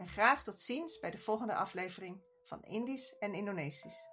en 0.00 0.08
graag 0.08 0.42
tot 0.42 0.58
ziens 0.58 0.98
bij 0.98 1.10
de 1.10 1.18
volgende 1.18 1.54
aflevering 1.54 2.22
van 2.44 2.62
Indisch 2.62 3.18
en 3.18 3.34
Indonesisch. 3.34 4.08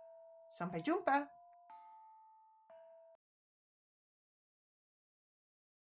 Sampai 0.47 0.81
jumpa! 0.81 1.36